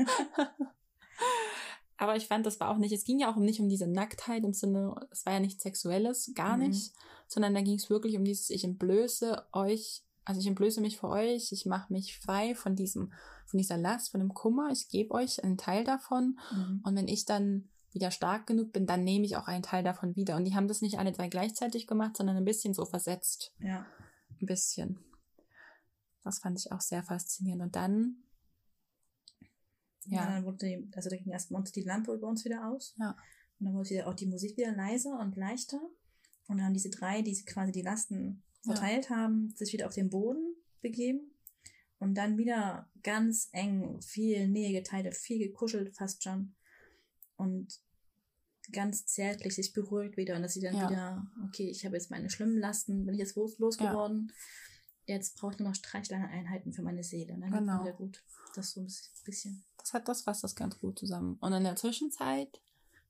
aber 1.98 2.16
ich 2.16 2.26
fand, 2.26 2.46
das 2.46 2.58
war 2.58 2.70
auch 2.70 2.78
nicht, 2.78 2.90
es 2.90 3.04
ging 3.04 3.20
ja 3.20 3.30
auch 3.30 3.36
nicht 3.36 3.60
um 3.60 3.68
diese 3.68 3.86
Nacktheit 3.86 4.42
im 4.42 4.52
Sinne, 4.52 4.96
es 5.12 5.24
war 5.24 5.34
ja 5.34 5.40
nichts 5.40 5.62
Sexuelles, 5.62 6.32
gar 6.34 6.56
mhm. 6.56 6.68
nicht, 6.68 6.92
sondern 7.28 7.54
da 7.54 7.60
ging 7.60 7.76
es 7.76 7.88
wirklich 7.88 8.16
um 8.16 8.24
dieses, 8.24 8.50
ich 8.50 8.64
entblöße 8.64 9.46
euch, 9.52 10.02
also 10.24 10.40
ich 10.40 10.48
entblöße 10.48 10.80
mich 10.80 10.98
für 10.98 11.08
euch, 11.08 11.52
ich 11.52 11.64
mache 11.64 11.92
mich 11.92 12.18
frei 12.18 12.56
von 12.56 12.74
diesem, 12.74 13.12
von 13.44 13.58
dieser 13.58 13.76
Last, 13.76 14.10
von 14.10 14.18
dem 14.18 14.34
Kummer, 14.34 14.70
ich 14.72 14.88
gebe 14.88 15.14
euch 15.14 15.44
einen 15.44 15.58
Teil 15.58 15.84
davon 15.84 16.40
mhm. 16.52 16.80
und 16.82 16.96
wenn 16.96 17.06
ich 17.06 17.24
dann 17.24 17.68
wieder 17.92 18.10
stark 18.10 18.48
genug 18.48 18.72
bin, 18.72 18.86
dann 18.86 19.04
nehme 19.04 19.26
ich 19.26 19.36
auch 19.36 19.46
einen 19.46 19.62
Teil 19.62 19.84
davon 19.84 20.16
wieder. 20.16 20.36
Und 20.36 20.44
die 20.44 20.56
haben 20.56 20.68
das 20.68 20.82
nicht 20.82 20.98
alle 20.98 21.12
drei 21.12 21.28
gleichzeitig 21.28 21.86
gemacht, 21.86 22.16
sondern 22.16 22.36
ein 22.36 22.44
bisschen 22.44 22.74
so 22.74 22.84
versetzt. 22.84 23.54
Ja 23.60 23.86
ein 24.40 24.46
bisschen. 24.46 24.98
Das 26.22 26.40
fand 26.40 26.58
ich 26.58 26.72
auch 26.72 26.80
sehr 26.80 27.02
faszinierend. 27.02 27.62
Und 27.62 27.76
dann, 27.76 28.16
ja. 30.06 30.24
ja 30.24 30.26
dann 30.26 30.44
wurde 30.44 30.66
die, 30.66 30.90
also 30.94 31.08
da 31.08 31.16
ging 31.16 31.30
erstmal 31.30 31.62
die 31.62 31.82
Lampe 31.82 32.14
über 32.14 32.28
uns 32.28 32.44
wieder 32.44 32.68
aus. 32.68 32.94
Ja. 32.98 33.16
Und 33.58 33.66
dann 33.66 33.74
wurde 33.74 34.06
auch 34.06 34.14
die 34.14 34.26
Musik 34.26 34.56
wieder 34.56 34.72
leiser 34.72 35.18
und 35.18 35.36
leichter. 35.36 35.80
Und 36.48 36.58
dann 36.58 36.66
haben 36.66 36.74
diese 36.74 36.90
drei, 36.90 37.22
die 37.22 37.44
quasi 37.44 37.72
die 37.72 37.82
Lasten 37.82 38.42
verteilt 38.62 39.08
ja. 39.10 39.16
haben, 39.16 39.54
sich 39.54 39.72
wieder 39.72 39.86
auf 39.86 39.94
den 39.94 40.10
Boden 40.10 40.54
begeben. 40.80 41.32
Und 41.98 42.14
dann 42.14 42.36
wieder 42.36 42.90
ganz 43.02 43.48
eng, 43.52 44.02
viel 44.02 44.48
Nähe 44.48 44.72
geteilt, 44.72 45.14
viel 45.14 45.38
gekuschelt 45.38 45.96
fast 45.96 46.22
schon. 46.22 46.54
Und 47.36 47.80
ganz 48.72 49.06
zärtlich 49.06 49.54
sich 49.54 49.72
beruhigt 49.72 50.16
wieder 50.16 50.36
und 50.36 50.42
dass 50.42 50.54
sie 50.54 50.60
dann 50.60 50.76
ja. 50.76 50.90
wieder, 50.90 51.26
okay, 51.46 51.68
ich 51.68 51.84
habe 51.84 51.96
jetzt 51.96 52.10
meine 52.10 52.30
schlimmen 52.30 52.58
Lasten, 52.58 53.04
bin 53.04 53.14
ich 53.14 53.20
jetzt 53.20 53.36
los, 53.36 53.58
losgeworden. 53.58 54.32
Ja. 55.06 55.14
Jetzt 55.14 55.36
brauche 55.36 55.52
ich 55.52 55.58
nur 55.58 55.68
noch 55.68 55.74
Streichleinheiten 55.74 56.72
für 56.72 56.82
meine 56.82 57.04
Seele. 57.04 57.34
Und 57.34 57.42
dann 57.42 57.52
genau. 57.52 57.82
wieder 57.82 57.92
gut. 57.92 58.24
Das 58.54 58.72
so 58.72 58.80
ein 58.80 58.92
bisschen. 59.24 59.64
Das 59.78 59.92
hat 59.92 60.08
das 60.08 60.22
fasst 60.22 60.42
das 60.42 60.56
ganz 60.56 60.78
gut 60.78 60.98
zusammen. 60.98 61.36
Und 61.40 61.52
in 61.52 61.62
der 61.62 61.76
Zwischenzeit 61.76 62.60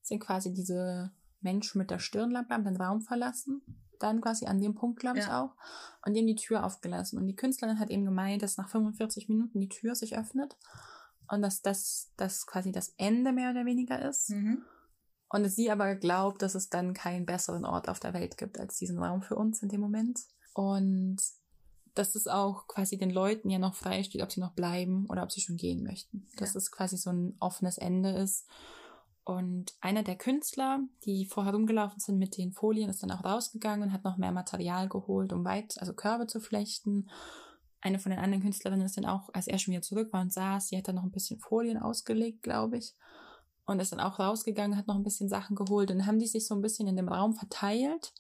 sind 0.03 0.21
quasi 0.21 0.53
diese 0.53 1.11
Menschen 1.41 1.79
mit 1.79 1.91
der 1.91 1.99
Stirnlampe 1.99 2.53
haben 2.53 2.65
den 2.65 2.77
Raum 2.77 3.01
verlassen. 3.01 3.63
Dann 3.99 4.21
quasi 4.21 4.45
an 4.45 4.61
dem 4.61 4.75
Punkt, 4.75 5.01
glaube 5.01 5.21
ich, 5.21 5.27
ja. 5.27 5.43
auch. 5.43 5.57
Und 6.05 6.13
die 6.13 6.21
haben 6.21 6.27
die 6.27 6.35
Tür 6.35 6.65
aufgelassen. 6.65 7.19
Und 7.19 7.27
die 7.27 7.37
Künstlerin 7.37 7.79
hat 7.79 7.91
eben 7.91 8.05
gemeint, 8.05 8.43
dass 8.43 8.59
nach 8.59 8.69
45 8.69 9.29
Minuten 9.29 9.59
die 9.59 9.71
Tür 9.71 9.95
sich 9.95 10.19
öffnet. 10.19 10.57
Und 11.29 11.41
dass 11.41 11.63
das, 11.63 12.13
das 12.17 12.47
quasi 12.47 12.73
das 12.73 12.95
Ende 12.99 13.33
mehr 13.33 13.51
oder 13.51 13.65
weniger 13.65 14.07
ist. 14.07 14.31
Mhm. 14.31 14.63
Und 15.29 15.49
sie 15.49 15.71
aber 15.71 15.97
glaubt, 15.97 16.43
dass 16.43 16.55
es 16.55 16.69
dann 16.69 16.95
keinen 16.95 17.27
besseren 17.27 17.65
Ort 17.65 17.89
auf 17.89 17.99
der 17.99 18.15
Welt 18.15 18.39
gibt 18.39 18.61
als 18.61 18.79
diesen 18.79 18.99
Raum 18.99 19.23
für 19.23 19.37
uns 19.37 19.63
in 19.63 19.69
dem 19.69 19.81
Moment. 19.81 20.21
Und 20.55 21.19
dass 21.95 22.15
es 22.15 22.29
auch 22.29 22.69
quasi 22.69 22.99
den 22.99 23.11
Leuten 23.11 23.51
ja 23.51 23.59
noch 23.59 23.75
frei 23.75 24.03
steht, 24.03 24.23
ob 24.23 24.31
sie 24.31 24.41
noch 24.41 24.53
bleiben 24.53 25.07
oder 25.09 25.23
ob 25.23 25.33
sie 25.33 25.41
schon 25.41 25.57
gehen 25.57 25.83
möchten. 25.83 26.27
Ja. 26.31 26.41
Dass 26.41 26.55
es 26.55 26.71
quasi 26.71 26.97
so 26.97 27.11
ein 27.11 27.35
offenes 27.41 27.79
Ende 27.79 28.11
ist. 28.11 28.47
Und 29.25 29.75
einer 29.81 30.05
der 30.05 30.17
Künstler, 30.17 30.81
die 31.05 31.27
vorher 31.27 31.53
rumgelaufen 31.53 31.99
sind 31.99 32.19
mit 32.19 32.37
den 32.37 32.53
Folien, 32.53 32.89
ist 32.89 33.03
dann 33.03 33.11
auch 33.11 33.25
rausgegangen 33.25 33.89
und 33.89 33.93
hat 33.93 34.05
noch 34.05 34.19
mehr 34.19 34.31
Material 34.31 34.89
geholt, 34.89 35.33
um 35.33 35.45
weit, 35.45 35.81
also 35.81 35.95
Körbe 35.95 36.29
zu 36.29 36.39
flechten. 36.39 37.11
Eine 37.81 37.99
von 37.99 38.11
den 38.11 38.21
anderen 38.21 38.43
Künstlerinnen 38.43 38.87
ist 38.87 38.97
dann 38.97 39.07
auch, 39.07 39.29
als 39.33 39.49
er 39.49 39.59
schon 39.59 39.73
wieder 39.73 39.83
zurück 39.83 40.13
war 40.13 40.21
und 40.21 40.33
saß, 40.33 40.69
sie 40.69 40.79
hat 40.79 40.87
dann 40.87 40.95
noch 40.95 41.03
ein 41.03 41.11
bisschen 41.11 41.41
Folien 41.41 41.79
ausgelegt, 41.79 42.45
glaube 42.45 42.79
ich 42.79 42.95
und 43.67 43.81
ist 43.81 43.93
dann 43.93 44.01
auch 44.01 44.19
rausgegangen, 44.19 44.77
hat 44.77 44.87
noch 44.87 44.97
ein 44.97 45.03
bisschen 45.03 45.29
Sachen 45.29 45.57
geholt 45.57 45.91
und 45.91 45.99
dann 45.99 46.07
haben 46.07 46.19
die 46.19 46.27
sich 46.27 46.47
so 46.47 46.55
ein 46.55 46.63
bisschen 46.63 46.89
in 46.89 46.97
dem 46.97 47.09
Raum 47.09 47.35
verteilt 47.35 48.15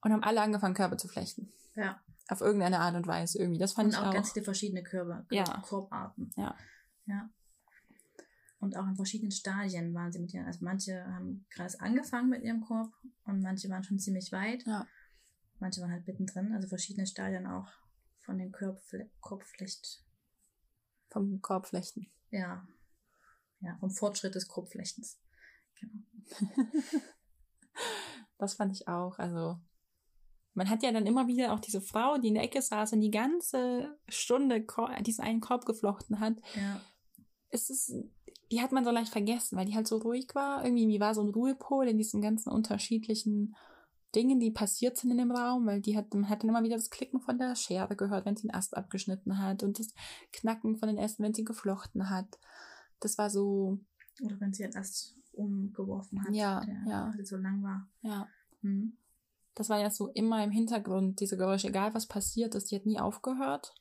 und 0.00 0.12
haben 0.12 0.22
alle 0.22 0.40
angefangen, 0.40 0.74
Körbe 0.74 0.96
zu 0.96 1.08
flechten. 1.08 1.52
Ja. 1.76 2.00
Auf 2.28 2.40
irgendeine 2.40 2.80
Art 2.80 2.94
und 2.94 3.06
Weise 3.06 3.38
irgendwie. 3.38 3.58
Das 3.58 3.72
fand 3.72 3.86
und 3.86 3.92
ich 3.92 3.98
auch. 3.98 4.08
auch 4.08 4.12
ganz 4.12 4.32
viele 4.32 4.44
verschiedene 4.44 4.82
Körbe, 4.82 5.26
ja. 5.30 5.44
Korbarten. 5.60 6.30
Ja. 6.36 6.56
Ja. 7.06 7.28
Und 8.60 8.76
auch 8.76 8.86
in 8.86 8.96
verschiedenen 8.96 9.32
Stadien 9.32 9.92
waren 9.92 10.12
sie 10.12 10.20
mit 10.20 10.32
ihren, 10.32 10.46
also 10.46 10.60
manche 10.62 11.04
haben 11.04 11.44
gerade 11.50 11.80
angefangen 11.80 12.30
mit 12.30 12.42
ihrem 12.42 12.60
Korb 12.62 12.92
und 13.24 13.42
manche 13.42 13.68
waren 13.68 13.82
schon 13.82 13.98
ziemlich 13.98 14.32
weit. 14.32 14.64
Ja. 14.64 14.86
Manche 15.58 15.80
waren 15.80 15.90
halt 15.90 16.06
mittendrin, 16.06 16.54
also 16.54 16.68
verschiedene 16.68 17.06
Stadien 17.06 17.46
auch 17.46 17.68
von 18.20 18.38
den 18.38 18.52
Korbfle 18.52 19.10
Korbflecht. 19.20 20.04
Vom 21.10 21.42
Korbflechten. 21.42 22.06
Ja, 22.30 22.66
ja, 23.62 23.76
vom 23.78 23.90
Fortschritt 23.90 24.34
des 24.34 24.48
Kruppflechtens. 24.48 25.18
Genau. 25.80 26.50
das 28.38 28.54
fand 28.54 28.72
ich 28.76 28.88
auch. 28.88 29.18
Also, 29.18 29.58
man 30.54 30.68
hat 30.68 30.82
ja 30.82 30.92
dann 30.92 31.06
immer 31.06 31.26
wieder 31.26 31.52
auch 31.52 31.60
diese 31.60 31.80
Frau, 31.80 32.18
die 32.18 32.28
in 32.28 32.34
der 32.34 32.42
Ecke 32.42 32.60
saß 32.60 32.92
und 32.92 33.00
die 33.00 33.10
ganze 33.10 33.96
Stunde 34.08 34.66
diesen 35.00 35.24
einen 35.24 35.40
Korb 35.40 35.64
geflochten 35.64 36.20
hat. 36.20 36.36
Ja. 36.54 36.80
Es 37.48 37.70
ist, 37.70 37.94
die 38.50 38.60
hat 38.60 38.72
man 38.72 38.84
so 38.84 38.90
leicht 38.90 39.12
vergessen, 39.12 39.56
weil 39.56 39.66
die 39.66 39.74
halt 39.74 39.86
so 39.86 39.98
ruhig 39.98 40.34
war. 40.34 40.64
Irgendwie 40.64 41.00
war 41.00 41.14
so 41.14 41.22
ein 41.22 41.30
Ruhepol 41.30 41.88
in 41.88 41.98
diesen 41.98 42.20
ganzen 42.20 42.50
unterschiedlichen 42.50 43.56
Dingen, 44.14 44.40
die 44.40 44.50
passiert 44.50 44.98
sind 44.98 45.10
in 45.10 45.18
dem 45.18 45.32
Raum, 45.32 45.66
weil 45.66 45.80
die 45.80 45.96
hat, 45.96 46.12
man 46.12 46.28
hat 46.28 46.42
dann 46.42 46.50
immer 46.50 46.62
wieder 46.62 46.76
das 46.76 46.90
Klicken 46.90 47.20
von 47.20 47.38
der 47.38 47.56
Schere 47.56 47.96
gehört, 47.96 48.26
wenn 48.26 48.36
sie 48.36 48.48
einen 48.48 48.56
Ast 48.56 48.76
abgeschnitten 48.76 49.38
hat 49.38 49.62
und 49.62 49.78
das 49.78 49.94
Knacken 50.32 50.76
von 50.76 50.88
den 50.88 50.98
Ästen, 50.98 51.24
wenn 51.24 51.32
sie 51.32 51.44
geflochten 51.44 52.10
hat. 52.10 52.38
Das 53.02 53.18
war 53.18 53.28
so. 53.28 53.78
Oder 54.22 54.40
wenn 54.40 54.52
sie 54.52 54.64
einen 54.64 54.76
Ast 54.76 55.16
umgeworfen 55.32 56.22
hat, 56.22 56.32
ja, 56.32 56.60
der 56.60 56.82
ja. 56.86 57.12
so 57.24 57.36
lang 57.36 57.62
war. 57.62 57.88
Ja. 58.02 58.28
Hm. 58.60 58.96
Das 59.54 59.68
war 59.68 59.80
ja 59.80 59.90
so 59.90 60.08
immer 60.08 60.42
im 60.44 60.50
Hintergrund, 60.50 61.20
diese 61.20 61.36
Geräusche, 61.36 61.68
egal 61.68 61.94
was 61.94 62.06
passiert 62.06 62.54
ist, 62.54 62.70
die 62.70 62.76
hat 62.76 62.86
nie 62.86 62.98
aufgehört. 62.98 63.74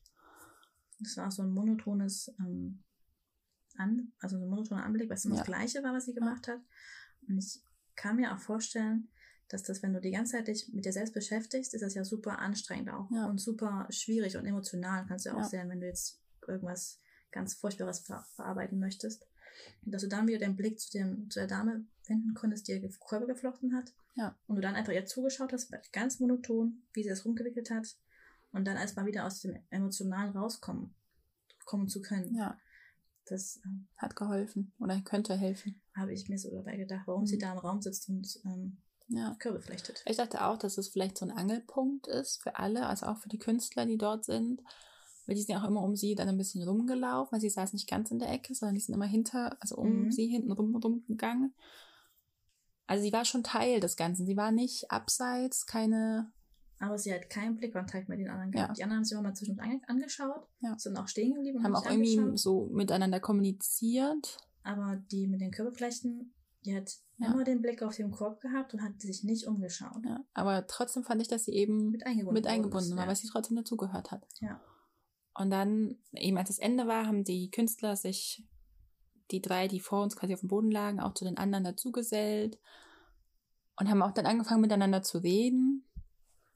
Das 1.00 1.18
war 1.18 1.28
auch 1.28 1.32
so 1.32 1.44
ein 1.44 1.52
monotones 1.52 2.34
ähm, 2.40 2.84
An, 3.78 4.12
also 4.20 4.38
ein 4.38 4.50
monotoner 4.50 4.84
Anblick, 4.84 5.10
was 5.10 5.26
immer 5.26 5.36
ja. 5.36 5.42
das 5.42 5.48
Gleiche 5.48 5.84
war, 5.84 5.94
was 5.94 6.06
sie 6.06 6.14
gemacht 6.14 6.48
hat. 6.48 6.60
Und 7.28 7.38
ich 7.38 7.62
kann 7.96 8.16
mir 8.16 8.34
auch 8.34 8.40
vorstellen, 8.40 9.10
dass 9.48 9.64
das, 9.64 9.84
wenn 9.84 9.94
du 9.94 10.02
die 10.02 10.12
ganze 10.12 10.34
Zeit 10.34 10.48
dich 10.48 10.72
mit 10.74 10.86
dir 10.86 10.94
selbst 10.94 11.14
beschäftigst, 11.14 11.74
ist 11.74 11.82
das 11.82 11.94
ja 11.94 12.06
super 12.06 12.40
anstrengend 12.40 12.90
auch 12.90 13.10
ja. 13.12 13.26
und 13.26 13.40
super 13.40 13.88
schwierig 13.90 14.38
und 14.38 14.46
emotional 14.46 15.06
kannst 15.06 15.26
du 15.26 15.30
ja 15.30 15.36
auch 15.36 15.42
ja. 15.42 15.48
sehen, 15.48 15.70
wenn 15.70 15.82
du 15.82 15.88
jetzt 15.88 16.22
irgendwas 16.48 17.01
ganz 17.32 17.54
Furchtbares 17.54 18.00
ver 18.00 18.26
verarbeiten 18.36 18.80
möchtest. 18.80 19.28
Und 19.86 19.94
dass 19.94 20.02
du 20.02 20.08
dann 20.08 20.28
wieder 20.28 20.40
den 20.40 20.56
Blick 20.56 20.80
zu, 20.80 20.92
dem, 20.92 21.30
zu 21.30 21.40
der 21.40 21.48
Dame 21.48 21.86
wenden 22.08 22.34
konntest, 22.34 22.68
die 22.68 22.74
ihr 22.74 22.90
Körper 23.08 23.28
geflochten 23.28 23.76
hat. 23.76 23.94
Ja. 24.16 24.36
Und 24.48 24.56
du 24.56 24.62
dann 24.62 24.76
einfach 24.76 24.94
ihr 24.94 25.06
zugeschaut 25.06 25.54
hast, 25.54 25.72
ganz 25.94 26.20
monoton, 26.20 26.84
wie 26.94 27.04
sie 27.04 27.10
das 27.10 27.26
rumgewickelt 27.26 27.70
hat. 27.70 27.96
Und 28.52 28.66
dann 28.66 28.78
erstmal 28.78 29.06
wieder 29.06 29.26
aus 29.26 29.40
dem 29.42 29.58
Emotionalen 29.70 30.36
rauskommen 30.36 30.94
kommen 31.66 31.88
zu 31.88 32.02
können. 32.02 32.36
Ja. 32.36 32.60
Das 33.26 33.62
ähm, 33.66 33.88
hat 33.96 34.16
geholfen 34.16 34.74
oder 34.80 35.00
könnte 35.02 35.36
helfen. 35.36 35.82
Habe 35.96 36.12
ich 36.12 36.28
mir 36.28 36.38
so 36.38 36.52
dabei 36.52 36.76
gedacht, 36.76 37.04
warum 37.06 37.22
mhm. 37.22 37.28
sie 37.28 37.38
da 37.38 37.54
im 37.54 37.60
Raum 37.60 37.82
sitzt 37.82 38.10
und 38.10 38.28
ähm, 38.46 38.78
ja. 39.08 39.36
Körbe 39.40 39.62
flechtet. 39.62 40.04
Ich 40.06 40.18
dachte 40.18 40.44
auch, 40.44 40.58
dass 40.58 40.78
es 40.78 40.90
vielleicht 40.90 41.18
so 41.18 41.26
ein 41.26 41.32
Angelpunkt 41.32 42.08
ist 42.08 42.42
für 42.42 42.58
alle, 42.58 42.88
also 42.88 43.06
auch 43.06 43.18
für 43.20 43.30
die 43.30 43.38
Künstler, 43.38 43.86
die 43.86 43.98
dort 43.98 44.26
sind 44.26 44.62
weil 45.26 45.36
die 45.36 45.42
sind 45.42 45.54
ja 45.54 45.62
auch 45.62 45.68
immer 45.68 45.84
um 45.84 45.96
sie 45.96 46.16
dann 46.16 46.30
ein 46.30 46.38
bisschen 46.38 46.68
rumgelaufen, 46.68 47.32
weil 47.32 47.42
sie 47.42 47.50
saß 47.50 47.74
nicht 47.74 47.90
ganz 47.90 48.12
in 48.12 48.20
der 48.20 48.32
Ecke, 48.32 48.54
sondern 48.56 48.76
die 48.76 48.82
sind 48.82 48.96
immer 48.96 49.06
hinter, 49.06 49.56
also 49.60 49.76
um 49.76 50.06
mhm. 50.06 50.12
sie 50.12 50.28
hinten 50.28 50.52
rum 50.52 50.76
rumgegangen. 50.76 51.54
Also 52.88 53.04
sie 53.04 53.14
war 53.14 53.24
schon 53.24 53.44
Teil 53.44 53.80
des 53.80 53.96
Ganzen. 53.96 54.26
Sie 54.26 54.36
war 54.36 54.52
nicht 54.52 54.92
abseits, 54.92 55.66
keine. 55.66 56.32
Aber 56.80 56.98
sie 56.98 57.14
hat 57.14 57.30
keinen 57.30 57.56
Blickkontakt 57.56 58.10
mit 58.10 58.20
den 58.20 58.30
anderen 58.30 58.52
gehabt. 58.52 58.70
Ja. 58.70 58.74
Die 58.74 58.84
anderen 58.84 58.98
haben 58.98 59.06
sich 59.06 59.14
immer 59.14 59.30
mal 59.30 59.34
zwischendurch 59.34 59.70
angeschaut, 59.88 60.48
ja. 60.60 60.78
sind 60.78 60.98
auch 60.98 61.08
stehen 61.08 61.36
geblieben. 61.36 61.60
und 61.60 61.64
Haben 61.64 61.76
auch 61.76 61.86
irgendwie 61.86 62.38
so 62.38 62.66
miteinander 62.74 63.20
kommuniziert. 63.20 64.38
Aber 64.64 65.02
die 65.12 65.28
mit 65.28 65.42
den 65.42 65.52
Körperflechten, 65.52 66.34
die 66.66 66.76
hat 66.76 66.92
ja. 67.18 67.32
immer 67.32 67.44
den 67.44 67.62
Blick 67.62 67.82
auf 67.82 67.96
den 67.96 68.12
Korb 68.12 68.42
gehabt 68.42 68.74
und 68.74 68.82
hat 68.82 69.00
sich 69.00 69.24
nicht 69.24 69.48
umgeschaut. 69.48 70.04
Ja, 70.06 70.26
aber 70.34 70.68
trotzdem 70.68 71.04
fand 71.04 71.22
ich, 71.22 71.28
dass 71.28 71.46
sie 71.46 71.54
eben 71.54 71.92
mit 71.92 72.06
eingebunden, 72.06 72.34
mit 72.34 72.48
eingebunden 72.48 72.98
war, 72.98 73.08
weil 73.08 73.16
sie 73.16 73.28
trotzdem 73.28 73.58
dazugehört 73.58 74.12
hat. 74.12 74.28
Ja. 74.40 74.60
Und 75.34 75.50
dann, 75.50 75.98
eben 76.14 76.38
als 76.38 76.50
das 76.50 76.60
Ende 76.60 76.88
war, 76.88 77.06
haben 77.08 77.24
die 77.24 77.50
Künstler 77.52 77.96
sich, 77.96 78.44
die 79.32 79.42
drei, 79.42 79.68
die 79.68 79.80
vor 79.80 80.04
uns 80.04 80.16
quasi 80.16 80.34
auf 80.34 80.42
dem 80.42 80.50
Boden 80.50 80.72
lagen, 80.72 81.00
auch 81.00 81.14
zu 81.14 81.24
den 81.24 81.38
anderen 81.38 81.64
dazugesellt 81.64 82.60
und 83.78 83.90
haben 83.90 84.02
auch 84.02 84.12
dann 84.12 84.26
angefangen 84.26 84.62
miteinander 84.62 85.02
zu 85.04 85.20
reden. 85.20 85.86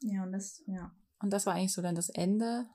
Ja, 0.02 0.24
und 0.24 0.34
das, 0.34 0.62
ja. 0.68 0.94
Und 1.20 1.32
das 1.32 1.46
war 1.46 1.54
eigentlich 1.54 1.74
so 1.74 1.82
dann 1.82 1.96
das 1.96 2.10
Ende. 2.10 2.66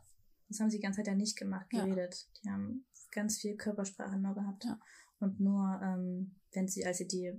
Das 0.48 0.58
haben 0.58 0.70
sie 0.70 0.78
die 0.78 0.82
ganze 0.82 0.98
Zeit 0.98 1.08
ja 1.08 1.14
nicht 1.14 1.36
gemacht, 1.36 1.68
geredet. 1.68 2.14
Ja. 2.14 2.40
Die 2.42 2.50
haben 2.50 2.86
ganz 3.12 3.38
viel 3.38 3.56
Körpersprache 3.56 4.16
nur 4.16 4.34
gehabt. 4.34 4.64
Ja. 4.64 4.80
Und 5.18 5.38
nur, 5.38 5.80
ähm, 5.84 6.34
wenn 6.52 6.66
sie, 6.66 6.84
als 6.86 6.96
sie 6.98 7.06
die 7.06 7.32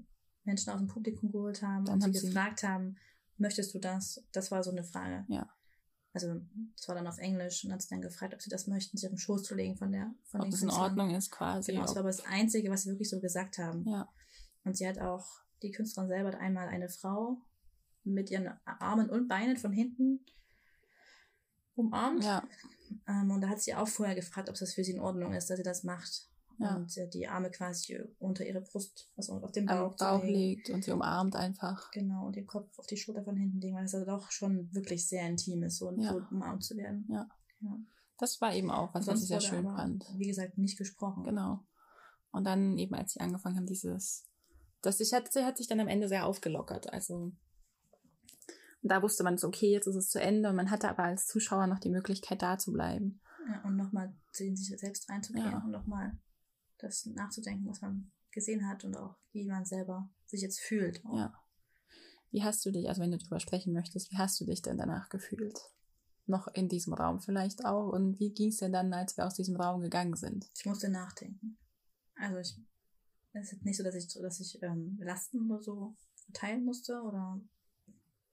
Menschen 0.44 0.72
aus 0.72 0.78
dem 0.78 0.88
Publikum 0.88 1.32
geholt 1.32 1.64
haben 1.64 1.86
dann 1.86 1.96
und 1.96 2.04
haben 2.04 2.14
sie 2.14 2.28
gefragt 2.28 2.62
haben, 2.62 2.98
möchtest 3.38 3.74
du 3.74 3.80
das? 3.80 4.24
Das 4.32 4.52
war 4.52 4.64
so 4.64 4.70
eine 4.70 4.84
Frage. 4.84 5.26
Ja 5.30 5.50
also 6.14 6.42
es 6.78 6.88
war 6.88 6.96
dann 6.96 7.08
auf 7.08 7.18
Englisch 7.20 7.64
und 7.64 7.72
hat 7.72 7.82
sie 7.82 7.90
dann 7.90 8.02
gefragt, 8.02 8.34
ob 8.34 8.42
sie 8.42 8.50
das 8.50 8.68
möchten, 8.68 8.98
sich 8.98 9.08
auf 9.08 9.14
den 9.14 9.18
Schoß 9.18 9.44
zu 9.44 9.56
legen 9.56 9.78
von 9.78 9.92
der 9.92 10.14
von 10.26 10.42
ob 10.42 10.48
es 10.50 10.62
in 10.62 10.70
Ordnung 10.70 11.16
ist 11.16 11.32
quasi. 11.32 11.72
Genau, 11.72 11.84
das 11.84 11.96
war 11.96 12.02
aber 12.02 12.10
das 12.10 12.26
Einzige, 12.26 12.70
was 12.70 12.84
sie 12.84 12.90
wirklich 12.90 13.10
so 13.10 13.20
gesagt 13.20 13.58
haben. 13.58 13.88
Ja. 13.88 14.10
Und 14.64 14.76
sie 14.76 14.88
hat 14.88 15.00
auch, 15.00 15.26
die 15.62 15.72
Künstlerin 15.72 16.10
selber 16.10 16.30
hat 16.30 16.40
einmal 16.40 16.68
eine 16.68 16.90
Frau 16.90 17.42
mit 18.04 18.30
ihren 18.30 18.50
Armen 18.66 19.10
und 19.10 19.28
Beinen 19.28 19.58
von 19.58 19.72
hinten 19.72 20.26
umarmt. 21.76 22.24
Ja. 22.24 22.44
Ähm, 23.08 23.32
und 23.32 23.42
da 23.42 23.50
hat 23.50 23.62
sie 23.62 23.74
auch 23.74 23.88
vorher 23.88 24.16
gefragt, 24.16 24.50
ob 24.50 24.56
das 24.56 24.74
für 24.74 24.84
sie 24.84 24.92
in 24.92 25.00
Ordnung 25.00 25.34
ist, 25.34 25.50
dass 25.50 25.58
sie 25.58 25.64
das 25.64 25.84
macht 25.84 26.31
ja. 26.62 26.76
und 26.76 26.96
äh, 26.98 27.10
die 27.10 27.28
Arme 27.28 27.50
quasi 27.52 28.00
unter 28.20 28.46
ihre 28.46 28.62
Brust, 28.62 29.10
also 29.16 29.34
auf 29.34 29.52
dem 29.52 29.66
Bauch, 29.66 29.96
Bauch 29.98 30.24
legt 30.24 30.70
und 30.70 30.84
sie 30.84 30.92
umarmt 30.92 31.36
einfach. 31.36 31.92
Genau, 31.92 32.28
und 32.28 32.36
den 32.36 32.48
Kopf 32.48 32.78
auf 32.78 32.88
die 32.88 32.98
Schulter 32.98 33.24
von 33.24 33.36
hinten 33.36 33.60
legen, 33.60 33.76
weil 33.76 33.86
es 33.86 33.96
also 33.96 34.06
doch 34.06 34.32
schon 34.32 34.74
wirklich 34.74 35.08
sehr 35.08 35.28
intim 35.28 35.64
ist, 35.64 35.78
so, 35.78 35.92
ja. 35.98 36.14
so 36.14 36.22
umarmt 36.32 36.64
zu 36.64 36.78
werden. 36.78 37.06
Ja. 37.10 37.28
ja. 37.62 37.78
Das 38.18 38.40
war 38.40 38.54
eben 38.54 38.70
auch 38.70 38.94
was, 38.94 39.08
was 39.08 39.22
ich 39.22 39.28
sehr 39.28 39.42
schön 39.42 39.66
aber, 39.66 39.78
fand. 39.78 40.06
Wie 40.16 40.28
gesagt, 40.28 40.58
nicht 40.58 40.78
gesprochen. 40.78 41.24
Genau. 41.24 41.66
Und 42.32 42.46
dann 42.46 42.78
eben, 42.78 42.94
als 42.94 43.14
sie 43.14 43.20
angefangen 43.20 43.58
haben, 43.58 43.66
dieses, 43.66 44.26
das 44.82 45.00
sich 45.00 45.14
hat, 45.14 45.34
hat 45.36 45.58
sich 45.58 45.68
dann 45.68 45.80
am 45.80 45.88
Ende 45.88 46.08
sehr 46.08 46.26
aufgelockert. 46.26 46.94
Also 46.94 47.32
da 48.84 49.02
wusste 49.02 49.24
man 49.24 49.38
so, 49.38 49.48
okay, 49.48 49.72
jetzt 49.72 49.88
ist 49.88 49.96
es 49.96 50.10
zu 50.10 50.22
Ende. 50.22 50.50
Und 50.50 50.56
man 50.56 50.70
hatte 50.72 50.90
aber 50.90 51.04
als 51.04 51.28
Zuschauer 51.28 51.68
noch 51.68 51.80
die 51.80 51.90
Möglichkeit, 51.90 52.42
da 52.42 52.58
zu 52.58 52.72
bleiben. 52.72 53.22
Ja, 53.48 53.62
und 53.64 53.76
nochmal 53.76 54.14
in 54.38 54.56
sich 54.56 54.80
selbst 54.80 55.10
reinzugehen 55.10 55.52
ja. 55.52 55.64
und 55.64 55.72
nochmal 55.72 56.18
das 56.82 57.06
nachzudenken, 57.06 57.68
was 57.68 57.82
man 57.82 58.12
gesehen 58.32 58.68
hat 58.68 58.84
und 58.84 58.96
auch 58.96 59.16
wie 59.32 59.48
man 59.48 59.66
selber 59.66 60.10
sich 60.26 60.42
jetzt 60.42 60.60
fühlt. 60.60 61.02
Ja. 61.14 61.34
Wie 62.32 62.44
hast 62.44 62.66
du 62.66 62.72
dich, 62.72 62.88
also 62.88 63.02
wenn 63.02 63.12
du 63.12 63.18
darüber 63.18 63.40
sprechen 63.40 63.74
möchtest, 63.74 64.12
wie 64.12 64.18
hast 64.18 64.40
du 64.40 64.46
dich 64.46 64.62
denn 64.62 64.78
danach 64.78 65.10
gefühlt? 65.10 65.60
noch 66.32 66.48
in 66.48 66.68
diesem 66.68 66.94
Raum 66.94 67.20
vielleicht 67.20 67.64
auch? 67.66 67.90
Und 67.92 68.20
wie 68.20 68.34
ging 68.34 68.50
es 68.50 68.58
denn 68.58 68.74
dann, 68.74 68.92
als 68.94 69.18
wir 69.18 69.28
aus 69.28 69.36
diesem 69.36 69.56
Raum 69.56 69.82
gegangen 69.82 70.16
sind? 70.16 70.50
Ich 70.58 70.66
musste 70.66 70.90
nachdenken. 70.90 71.58
Also 72.16 72.38
ich, 72.38 72.58
es 73.34 73.54
ist 73.54 73.64
nicht 73.64 73.78
so, 73.78 73.84
dass 73.84 73.96
ich, 73.96 74.08
dass 74.14 74.40
ich 74.40 74.62
ähm, 74.64 74.98
Lasten 75.02 75.52
oder 75.52 75.62
so 75.62 75.96
verteilen 76.26 76.66
musste 76.66 77.02
oder 77.02 77.40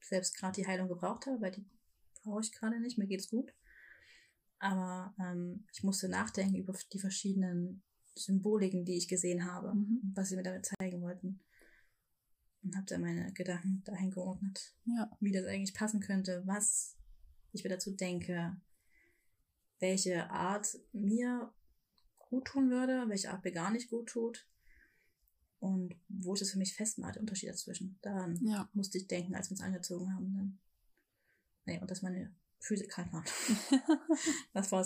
selbst 0.01 0.35
gerade 0.35 0.61
die 0.61 0.67
Heilung 0.67 0.87
gebraucht 0.87 1.27
habe, 1.27 1.41
weil 1.41 1.51
die 1.51 1.65
brauche 2.23 2.41
ich 2.41 2.51
gerade 2.51 2.79
nicht, 2.79 2.97
mir 2.97 3.07
geht's 3.07 3.29
gut. 3.29 3.53
Aber 4.59 5.13
ähm, 5.19 5.65
ich 5.71 5.83
musste 5.83 6.09
nachdenken 6.09 6.55
über 6.55 6.73
die 6.91 6.99
verschiedenen 6.99 7.83
Symboliken, 8.19 8.85
die 8.85 8.97
ich 8.97 9.07
gesehen 9.07 9.45
habe, 9.45 9.73
mhm. 9.73 10.11
was 10.13 10.29
sie 10.29 10.35
mir 10.35 10.43
damit 10.43 10.65
zeigen 10.65 11.01
wollten. 11.01 11.39
Und 12.61 12.75
habe 12.75 12.85
dann 12.87 13.01
meine 13.01 13.31
Gedanken 13.33 13.83
dahin 13.85 14.11
geordnet, 14.11 14.75
ja. 14.85 15.09
wie 15.21 15.31
das 15.31 15.45
eigentlich 15.45 15.73
passen 15.73 16.01
könnte, 16.01 16.43
was 16.45 16.97
ich 17.53 17.63
mir 17.63 17.69
dazu 17.69 17.91
denke, 17.91 18.57
welche 19.79 20.29
Art 20.29 20.77
mir 20.91 21.53
gut 22.17 22.45
tun 22.45 22.69
würde, 22.69 23.05
welche 23.07 23.31
Art 23.31 23.43
mir 23.43 23.51
gar 23.51 23.71
nicht 23.71 23.89
gut 23.89 24.09
tut 24.09 24.45
und 25.59 25.95
wo 26.07 26.33
ich 26.33 26.39
das 26.39 26.51
für 26.51 26.57
mich 26.57 26.75
festmache, 26.75 27.13
der 27.13 27.21
Unterschied 27.21 27.49
dazwischen. 27.49 27.97
Daran 28.01 28.37
ja. 28.43 28.69
musste 28.73 28.97
ich 28.97 29.07
denken, 29.07 29.35
als 29.35 29.49
wir 29.49 29.51
uns 29.51 29.61
angezogen 29.61 30.13
haben. 30.13 30.33
Dann. 30.33 30.59
Nee, 31.65 31.79
und 31.79 31.89
dass 31.89 32.01
meine 32.01 32.33
Füße 32.61 32.87
kalt 32.87 33.11
waren. 33.11 33.25
das 34.53 34.71
war, 34.71 34.85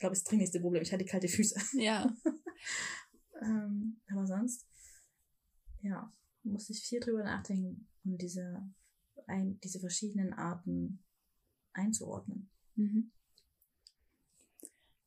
glaube 0.00 0.14
ich, 0.14 0.20
das 0.20 0.24
dringlichste 0.24 0.60
Problem. 0.60 0.82
Ich 0.82 0.92
hatte 0.92 1.04
kalte 1.04 1.28
Füße. 1.28 1.60
Ja. 1.78 2.14
Ähm, 3.40 4.00
aber 4.10 4.26
sonst, 4.26 4.66
ja, 5.82 6.12
musste 6.42 6.72
ich 6.72 6.82
viel 6.82 7.00
drüber 7.00 7.22
nachdenken, 7.22 7.88
um 8.04 8.18
diese, 8.18 8.62
ein, 9.26 9.58
diese 9.60 9.80
verschiedenen 9.80 10.32
Arten 10.32 11.04
einzuordnen. 11.72 12.50
Mhm. 12.76 13.12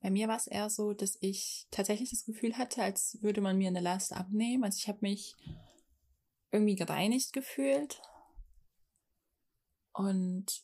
Bei 0.01 0.11
mir 0.11 0.27
war 0.27 0.37
es 0.37 0.47
eher 0.47 0.69
so, 0.69 0.93
dass 0.93 1.17
ich 1.19 1.67
tatsächlich 1.71 2.11
das 2.11 2.25
Gefühl 2.25 2.57
hatte, 2.57 2.83
als 2.83 3.17
würde 3.21 3.41
man 3.41 3.57
mir 3.57 3.69
eine 3.69 3.81
Last 3.81 4.13
abnehmen. 4.13 4.63
Also 4.63 4.77
ich 4.77 4.87
habe 4.87 4.99
mich 5.01 5.35
irgendwie 6.51 6.75
gereinigt 6.75 7.33
gefühlt 7.33 8.01
und 9.93 10.63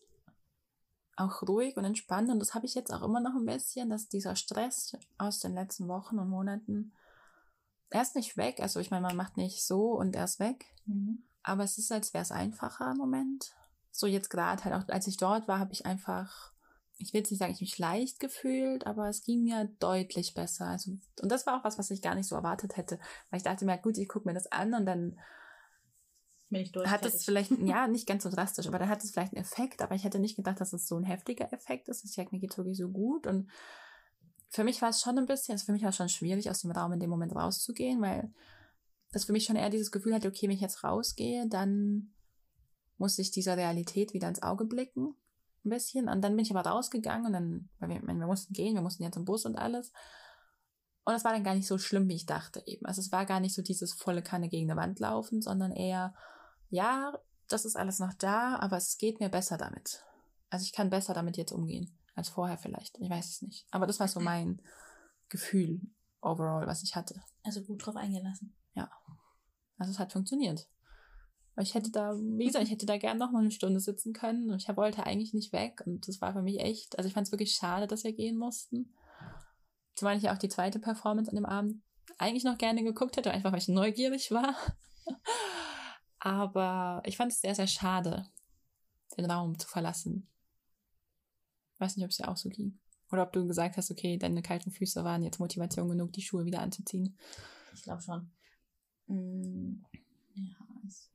auch 1.16 1.41
ruhig 1.43 1.78
und 1.78 1.86
entspannt. 1.86 2.30
Und 2.30 2.39
das 2.39 2.53
habe 2.53 2.66
ich 2.66 2.76
jetzt 2.76 2.91
auch 2.91 3.03
immer 3.03 3.20
noch 3.20 3.36
ein 3.36 3.45
bisschen, 3.45 3.89
dass 3.89 4.09
dieser 4.09 4.36
Stress 4.36 4.97
aus 5.18 5.39
den 5.39 5.53
letzten 5.53 5.88
Wochen 5.88 6.20
und 6.20 6.30
Monaten, 6.30 6.93
er 7.89 8.01
ist 8.01 8.16
nicht 8.16 8.38
weg. 8.38 8.59
Also 8.62 8.80
ich 8.80 8.91
meine, 8.91 9.05
man 9.05 9.18
macht 9.18 9.38
nicht 9.38 9.66
so 9.66 9.91
und 9.91 10.16
er 10.16 10.26
ist 10.26 10.39
weg. 10.39 10.66
Mhm. 10.86 11.24
Aber 11.43 11.64
es 11.64 11.78
ist, 11.78 11.91
als 11.91 12.14
wäre 12.14 12.24
es 12.24 12.32
einfacher 12.32 12.91
im 12.91 12.97
Moment. 12.97 13.53
So 13.91 14.07
jetzt 14.07 14.30
gerade 14.30 14.64
halt 14.64 14.76
auch, 14.76 14.88
als 14.93 15.07
ich 15.07 15.18
dort 15.18 15.47
war, 15.47 15.59
habe 15.59 15.74
ich 15.74 15.86
einfach 15.86 16.51
ich 17.01 17.14
will 17.14 17.22
jetzt 17.22 17.32
nicht 17.32 17.39
sagen, 17.39 17.51
ich 17.53 17.62
mich 17.62 17.78
leicht 17.78 18.20
gefühlt, 18.20 18.86
aber 18.86 19.09
es 19.09 19.24
ging 19.24 19.43
mir 19.43 19.70
deutlich 19.80 20.34
besser. 20.34 20.68
Also, 20.68 20.91
und 21.22 21.32
das 21.32 21.45
war 21.45 21.59
auch 21.59 21.64
was, 21.64 21.78
was 21.78 21.91
ich 21.91 22.01
gar 22.01 22.16
nicht 22.16 22.28
so 22.28 22.36
erwartet 22.36 22.78
hätte. 22.78 22.99
Weil 23.30 23.38
ich 23.38 23.43
dachte 23.43 23.66
mir, 23.66 23.78
gut, 23.78 23.97
ich 23.97 24.07
gucke 24.07 24.28
mir 24.28 24.34
das 24.34 24.51
an 24.51 24.74
und 24.74 24.86
dann 24.86 25.20
Bin 26.52 26.62
ich 26.62 26.72
hat 26.76 27.06
es 27.06 27.26
vielleicht, 27.26 27.52
ja, 27.66 27.88
nicht 27.88 28.08
ganz 28.08 28.24
so 28.24 28.30
drastisch, 28.30 28.68
aber 28.68 28.78
dann 28.78 28.89
hat 28.89 29.04
es 29.04 29.12
vielleicht 29.12 29.34
einen 29.34 29.43
Effekt, 29.43 29.82
aber 29.82 29.95
ich 29.95 30.04
hätte 30.04 30.20
nicht 30.20 30.36
gedacht, 30.36 30.62
dass 30.62 30.74
es 30.74 30.88
so 30.88 30.97
ein 30.97 31.04
heftiger 31.04 31.52
Effekt 31.52 31.88
ist. 31.88 32.04
Ich 32.06 32.14
sage, 32.14 32.30
mir 32.32 32.39
geht 32.39 32.58
wirklich 32.58 32.78
so 32.78 32.89
gut. 32.89 33.26
Und 33.26 33.49
für 34.49 34.64
mich 34.64 34.82
war 34.82 34.89
es 34.89 35.02
schon 35.02 35.18
ein 35.18 35.26
bisschen, 35.26 35.54
also 35.54 35.66
für 35.66 35.72
mich 35.72 35.84
war 35.84 35.89
es 35.89 35.95
schon 35.95 36.10
schwierig, 36.10 36.49
aus 36.49 36.62
dem 36.62 36.72
Raum 36.72 36.91
in 36.93 36.99
dem 36.99 37.10
Moment 37.10 37.36
rauszugehen, 37.36 38.02
weil 38.02 38.34
das 39.12 39.26
für 39.26 39.32
mich 39.32 39.45
schon 39.45 39.56
eher 39.56 39.70
dieses 39.70 39.91
Gefühl 39.91 40.14
hatte, 40.14 40.28
okay, 40.28 40.47
wenn 40.47 40.56
ich 40.56 40.62
jetzt 40.62 40.84
rausgehe, 40.84 41.47
dann 41.47 42.14
muss 42.97 43.18
ich 43.18 43.32
dieser 43.32 43.58
Realität 43.58 44.14
wieder 44.14 44.28
ins 44.28 44.43
Auge 44.43 44.66
blicken 44.66 45.16
ein 45.66 45.70
bisschen. 45.70 46.10
Und 46.10 46.22
dann 46.22 46.36
bin 46.36 46.45
ich 46.45 46.56
aber 46.56 46.70
rausgegangen 46.70 47.28
und 47.28 47.34
dann, 47.34 47.70
weil 47.80 47.89
wir, 47.89 48.02
wir 48.02 48.28
mussten 48.28 48.54
gehen, 48.54 48.76
wir 48.76 48.82
mussten 48.82 49.04
ja 49.04 49.12
zum 49.12 49.26
Bus 49.26 49.45
und 49.45 49.56
alles. 49.56 49.91
Und 51.04 51.16
es 51.16 51.24
war 51.24 51.34
dann 51.34 51.43
gar 51.43 51.56
nicht 51.56 51.68
so 51.68 51.78
schlimm, 51.78 52.08
wie 52.10 52.16
ich 52.16 52.26
dachte 52.26 52.62
eben. 52.66 52.86
Also 52.86 53.02
es 53.02 53.12
war 53.12 53.26
gar 53.26 53.39
nicht 53.39 53.56
so 53.56 53.62
dieses 53.62 53.93
volle 53.93 54.22
Kanne 54.22 54.49
gegen 54.49 54.70
eine 54.70 54.80
Wand 54.80 54.99
laufen, 54.99 55.41
sondern 55.41 55.72
eher, 55.72 56.14
ja, 56.72 57.13
das 57.47 57.65
ist 57.65 57.76
alles 57.76 57.99
noch 57.99 58.13
da, 58.13 58.55
aber 58.57 58.78
es 58.78 58.97
geht 58.97 59.19
mir 59.19 59.30
besser 59.30 59.57
damit. 59.57 60.03
Also 60.49 60.63
ich 60.63 60.74
kann 60.74 60.89
besser 60.89 61.13
damit 61.13 61.38
jetzt 61.38 61.51
umgehen 61.51 61.97
als 62.15 62.30
vorher 62.30 62.57
vielleicht. 62.57 62.97
Ich 62.99 63.09
weiß 63.09 63.30
es 63.30 63.41
nicht. 63.41 63.67
Aber 63.72 63.88
das 63.88 63.99
war 63.99 64.07
so 64.07 64.19
mein 64.19 64.61
Gefühl 65.30 65.82
overall, 66.22 66.67
was 66.67 66.84
ich 66.84 66.95
hatte. 66.95 67.22
Also 67.43 67.61
gut 67.61 67.86
drauf 67.86 67.95
eingelassen. 67.95 68.55
Ja. 68.74 68.89
Also 69.78 69.91
es 69.91 69.99
hat 69.99 70.11
funktioniert. 70.11 70.67
Ich 71.57 71.74
hätte 71.74 71.91
da, 71.91 72.13
wie 72.15 72.45
gesagt, 72.45 72.63
ich 72.63 72.72
hätte 72.72 72.86
da 72.86 72.97
gern 72.97 73.17
noch 73.17 73.32
mal 73.32 73.39
eine 73.39 73.51
Stunde 73.51 73.80
sitzen 73.80 74.13
können 74.13 74.49
und 74.49 74.61
ich 74.61 74.78
wollte 74.78 75.05
eigentlich 75.05 75.34
nicht 75.34 75.51
weg 75.51 75.84
und 75.86 76.07
das 76.07 76.22
war 76.22 76.32
für 76.32 76.41
mich 76.41 76.61
echt, 76.61 76.97
also 76.97 77.07
ich 77.07 77.13
fand 77.13 77.28
es 77.28 77.34
wirklich 77.34 77.53
schade, 77.53 77.88
dass 77.88 78.05
wir 78.05 78.13
gehen 78.13 78.38
mussten. 78.38 78.93
Zumal 79.95 80.15
ich 80.15 80.24
ja 80.24 80.34
auch 80.34 80.38
die 80.38 80.49
zweite 80.49 80.80
Performance 80.80 81.30
an 81.30 81.36
dem 81.36 81.45
Abend 81.45 81.84
eigentlich 82.17 82.45
noch 82.45 82.57
gerne 82.57 82.84
geguckt 82.84 83.17
hätte, 83.17 83.32
einfach 83.32 83.51
weil 83.51 83.59
ich 83.59 83.67
neugierig 83.67 84.32
war. 84.32 84.55
Aber 86.24 87.01
ich 87.03 87.17
fand 87.17 87.32
es 87.32 87.41
sehr, 87.41 87.55
sehr 87.55 87.65
schade, 87.65 88.28
den 89.17 89.26
Raum 89.26 89.57
zu 89.57 89.67
verlassen. 89.67 90.28
weiß 91.80 91.97
nicht, 91.97 92.05
ob 92.05 92.11
es 92.11 92.17
dir 92.17 92.30
auch 92.30 92.38
so 92.38 92.47
ging. 92.47 92.80
Oder 93.11 93.24
ob 93.24 93.34
du 93.34 93.47
gesagt 93.47 93.76
hast, 93.76 93.89
okay, 93.89 94.17
deine 94.17 94.43
kalten 94.43 94.69
Füße 94.69 95.03
waren 95.03 95.24
jetzt 95.24 95.39
Motivation 95.39 95.89
genug, 95.89 96.13
die 96.13 96.22
Schuhe 96.22 96.45
wieder 96.45 96.61
anzuziehen. 96.61 97.17
Ich 97.74 97.82
glaube 97.82 98.03
schon. 98.03 98.32
Mm, 99.07 99.84
ja, 100.36 100.55
es 100.88 101.09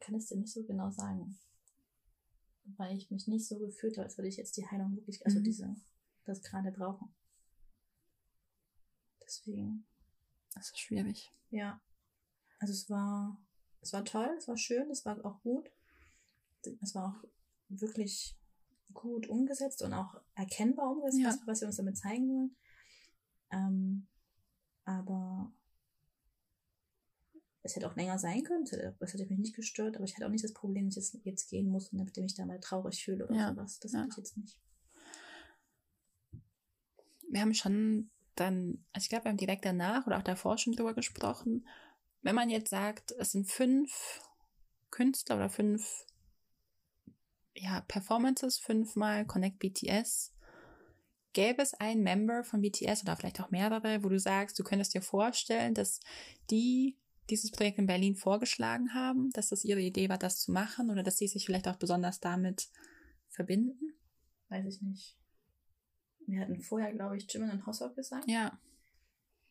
kann 0.00 0.16
es 0.16 0.26
dir 0.26 0.36
nicht 0.36 0.52
so 0.52 0.64
genau 0.64 0.90
sagen. 0.90 1.38
Weil 2.76 2.96
ich 2.96 3.08
mich 3.12 3.28
nicht 3.28 3.46
so 3.46 3.56
gefühlt 3.56 3.96
habe, 3.98 4.06
als 4.06 4.18
würde 4.18 4.28
ich 4.28 4.36
jetzt 4.36 4.56
die 4.56 4.66
Heilung 4.66 4.96
wirklich, 4.96 5.24
also 5.24 5.38
mhm. 5.38 5.44
diese, 5.44 5.76
das 6.24 6.42
gerade 6.42 6.72
brauchen. 6.72 7.14
Deswegen. 9.22 9.86
Das 10.54 10.70
ist 10.70 10.80
schwierig. 10.80 11.30
Ja. 11.50 11.80
Also 12.58 12.72
es 12.72 12.90
war, 12.90 13.40
es 13.80 13.92
war 13.92 14.04
toll, 14.04 14.34
es 14.38 14.48
war 14.48 14.56
schön, 14.56 14.90
es 14.90 15.04
war 15.04 15.24
auch 15.24 15.40
gut. 15.42 15.70
Es 16.82 16.94
war 16.94 17.08
auch 17.08 17.28
wirklich 17.68 18.36
gut 18.92 19.28
umgesetzt 19.28 19.82
und 19.82 19.94
auch 19.94 20.20
erkennbar 20.34 20.90
umgesetzt, 20.90 21.40
ja. 21.40 21.46
was, 21.46 21.60
wir 21.60 21.68
uns 21.68 21.76
damit 21.76 21.96
zeigen 21.96 22.28
wollen. 22.28 22.56
Ähm, 23.50 24.06
aber 24.84 25.52
es 27.62 27.76
hätte 27.76 27.88
auch 27.88 27.96
länger 27.96 28.18
sein 28.18 28.42
können, 28.42 28.64
das 28.64 29.12
hätte 29.12 29.26
mich 29.26 29.38
nicht 29.38 29.54
gestört, 29.54 29.96
aber 29.96 30.04
ich 30.04 30.14
hätte 30.14 30.26
auch 30.26 30.30
nicht 30.30 30.44
das 30.44 30.52
Problem, 30.52 30.86
dass 30.86 30.96
ich 30.96 31.12
jetzt, 31.12 31.24
jetzt 31.24 31.50
gehen 31.50 31.68
muss, 31.68 31.90
damit 31.90 32.16
ich 32.16 32.22
mich 32.22 32.34
da 32.34 32.46
mal 32.46 32.60
traurig 32.60 33.04
fühle 33.04 33.26
oder 33.26 33.36
ja. 33.36 33.48
sowas. 33.50 33.78
Das 33.80 33.92
ja. 33.92 34.00
hatte 34.00 34.08
ich 34.10 34.16
jetzt 34.16 34.36
nicht. 34.36 34.58
Wir 37.28 37.40
haben 37.40 37.54
schon 37.54 38.10
dann, 38.34 38.84
also 38.92 39.04
ich 39.04 39.08
glaube, 39.08 39.24
wir 39.24 39.30
haben 39.30 39.36
direkt 39.36 39.64
danach 39.64 40.06
oder 40.06 40.18
auch 40.18 40.22
davor 40.22 40.58
schon 40.58 40.72
drüber 40.72 40.94
gesprochen, 40.94 41.66
wenn 42.22 42.34
man 42.34 42.50
jetzt 42.50 42.70
sagt, 42.70 43.12
es 43.18 43.32
sind 43.32 43.48
fünf 43.48 44.20
Künstler 44.90 45.36
oder 45.36 45.50
fünf 45.50 46.04
ja, 47.54 47.80
Performances, 47.82 48.58
fünfmal 48.58 49.26
Connect 49.26 49.58
BTS, 49.58 50.34
gäbe 51.32 51.62
es 51.62 51.74
einen 51.74 52.02
Member 52.02 52.44
von 52.44 52.60
BTS 52.60 53.02
oder 53.02 53.16
vielleicht 53.16 53.40
auch 53.40 53.50
mehrere, 53.50 54.02
wo 54.02 54.08
du 54.08 54.18
sagst, 54.18 54.58
du 54.58 54.64
könntest 54.64 54.94
dir 54.94 55.02
vorstellen, 55.02 55.74
dass 55.74 56.00
die 56.50 56.96
dieses 57.28 57.52
Projekt 57.52 57.78
in 57.78 57.86
Berlin 57.86 58.16
vorgeschlagen 58.16 58.92
haben, 58.92 59.30
dass 59.30 59.50
das 59.50 59.64
ihre 59.64 59.80
Idee 59.80 60.08
war, 60.08 60.18
das 60.18 60.40
zu 60.40 60.50
machen 60.50 60.90
oder 60.90 61.04
dass 61.04 61.16
sie 61.16 61.28
sich 61.28 61.46
vielleicht 61.46 61.68
auch 61.68 61.76
besonders 61.76 62.18
damit 62.18 62.68
verbinden? 63.28 63.94
Weiß 64.48 64.66
ich 64.66 64.82
nicht. 64.82 65.16
Wir 66.26 66.40
hatten 66.40 66.60
vorher, 66.60 66.92
glaube 66.92 67.16
ich, 67.16 67.32
Jimin 67.32 67.50
und 67.50 67.66
Hossok 67.66 67.94
gesagt. 67.94 68.28
Ja. 68.28 68.58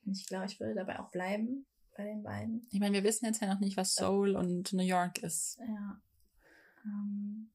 Und 0.05 0.17
ich 0.17 0.28
glaube, 0.28 0.45
ich 0.45 0.59
würde 0.59 0.76
dabei 0.76 0.99
auch 0.99 1.09
bleiben 1.09 1.65
bei 1.99 2.05
den 2.05 2.23
beiden. 2.23 2.65
Ich 2.71 2.79
meine, 2.79 2.93
wir 2.93 3.03
wissen 3.03 3.25
jetzt 3.25 3.41
ja 3.41 3.53
noch 3.53 3.59
nicht, 3.59 3.75
was 3.75 3.93
Seoul 3.93 4.31
ja. 4.31 4.39
und 4.39 4.71
New 4.71 4.83
York 4.83 5.21
ist. 5.21 5.57
Ja. 5.59 6.01
Ähm, 6.85 7.49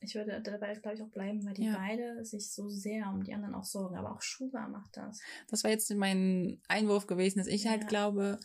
ich 0.00 0.14
würde 0.14 0.40
dabei, 0.40 0.72
glaube 0.72 0.96
ich, 0.96 1.02
auch 1.02 1.10
bleiben, 1.10 1.44
weil 1.44 1.52
die 1.52 1.66
ja. 1.66 1.76
beide 1.76 2.24
sich 2.24 2.50
so 2.50 2.70
sehr 2.70 3.10
um 3.10 3.22
die 3.22 3.34
anderen 3.34 3.54
auch 3.54 3.64
sorgen. 3.64 3.96
Aber 3.96 4.12
auch 4.12 4.22
Suga 4.22 4.68
macht 4.68 4.96
das. 4.96 5.20
Das 5.48 5.64
war 5.64 5.70
jetzt 5.70 5.92
mein 5.94 6.62
Einwurf 6.66 7.06
gewesen, 7.06 7.40
dass 7.40 7.46
ich 7.46 7.66
halt 7.66 7.74
ja. 7.74 7.80
halt 7.82 7.88
glaube, 7.88 8.40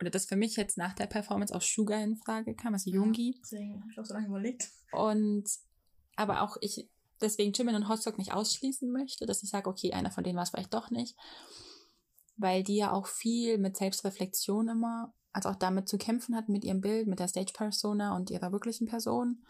oder 0.00 0.10
das 0.10 0.26
für 0.26 0.36
mich 0.36 0.56
jetzt 0.56 0.76
nach 0.76 0.94
der 0.94 1.06
Performance 1.06 1.54
auch 1.54 1.62
Sugar 1.62 2.02
in 2.02 2.16
Frage 2.16 2.56
kam, 2.56 2.74
also 2.74 2.90
Jungi. 2.90 3.34
Ja, 3.34 3.40
deswegen 3.42 3.80
habe 3.80 3.92
ich 3.92 4.00
auch 4.00 4.04
so 4.04 4.14
lange 4.14 4.26
überlegt. 4.26 4.70
Und 4.90 5.48
aber 6.16 6.42
auch 6.42 6.56
ich 6.60 6.88
deswegen 7.20 7.52
Jimin 7.52 7.76
und 7.76 7.88
Hostock 7.88 8.18
nicht 8.18 8.32
ausschließen 8.32 8.90
möchte, 8.90 9.26
dass 9.26 9.44
ich 9.44 9.50
sage, 9.50 9.70
okay, 9.70 9.92
einer 9.92 10.10
von 10.10 10.24
denen 10.24 10.36
war 10.36 10.42
es 10.42 10.50
vielleicht 10.50 10.74
doch 10.74 10.90
nicht. 10.90 11.16
Weil 12.36 12.62
die 12.62 12.76
ja 12.76 12.92
auch 12.92 13.06
viel 13.06 13.58
mit 13.58 13.76
Selbstreflexion 13.76 14.68
immer, 14.68 15.14
also 15.32 15.48
auch 15.48 15.56
damit 15.56 15.88
zu 15.88 15.98
kämpfen 15.98 16.36
hatten 16.36 16.52
mit 16.52 16.64
ihrem 16.64 16.80
Bild, 16.80 17.06
mit 17.06 17.18
der 17.18 17.28
Stage-Persona 17.28 18.14
und 18.14 18.30
ihrer 18.30 18.52
wirklichen 18.52 18.86
Person. 18.86 19.44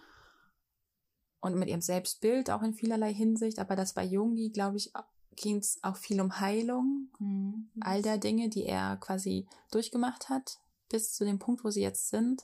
Und 1.40 1.56
mit 1.56 1.68
ihrem 1.68 1.80
Selbstbild 1.80 2.50
auch 2.50 2.62
in 2.62 2.74
vielerlei 2.74 3.12
Hinsicht. 3.12 3.58
Aber 3.58 3.76
das 3.76 3.94
bei 3.94 4.04
Jungi, 4.04 4.50
glaube 4.50 4.76
ich, 4.76 4.92
ging 5.36 5.58
es 5.58 5.78
auch 5.82 5.96
viel 5.96 6.20
um 6.20 6.40
Heilung, 6.40 7.08
mhm. 7.18 7.70
all 7.80 8.02
der 8.02 8.18
Dinge, 8.18 8.48
die 8.48 8.64
er 8.64 8.96
quasi 8.96 9.46
durchgemacht 9.70 10.28
hat, 10.28 10.58
bis 10.88 11.12
zu 11.12 11.24
dem 11.24 11.38
Punkt, 11.38 11.62
wo 11.64 11.70
sie 11.70 11.82
jetzt 11.82 12.08
sind. 12.08 12.42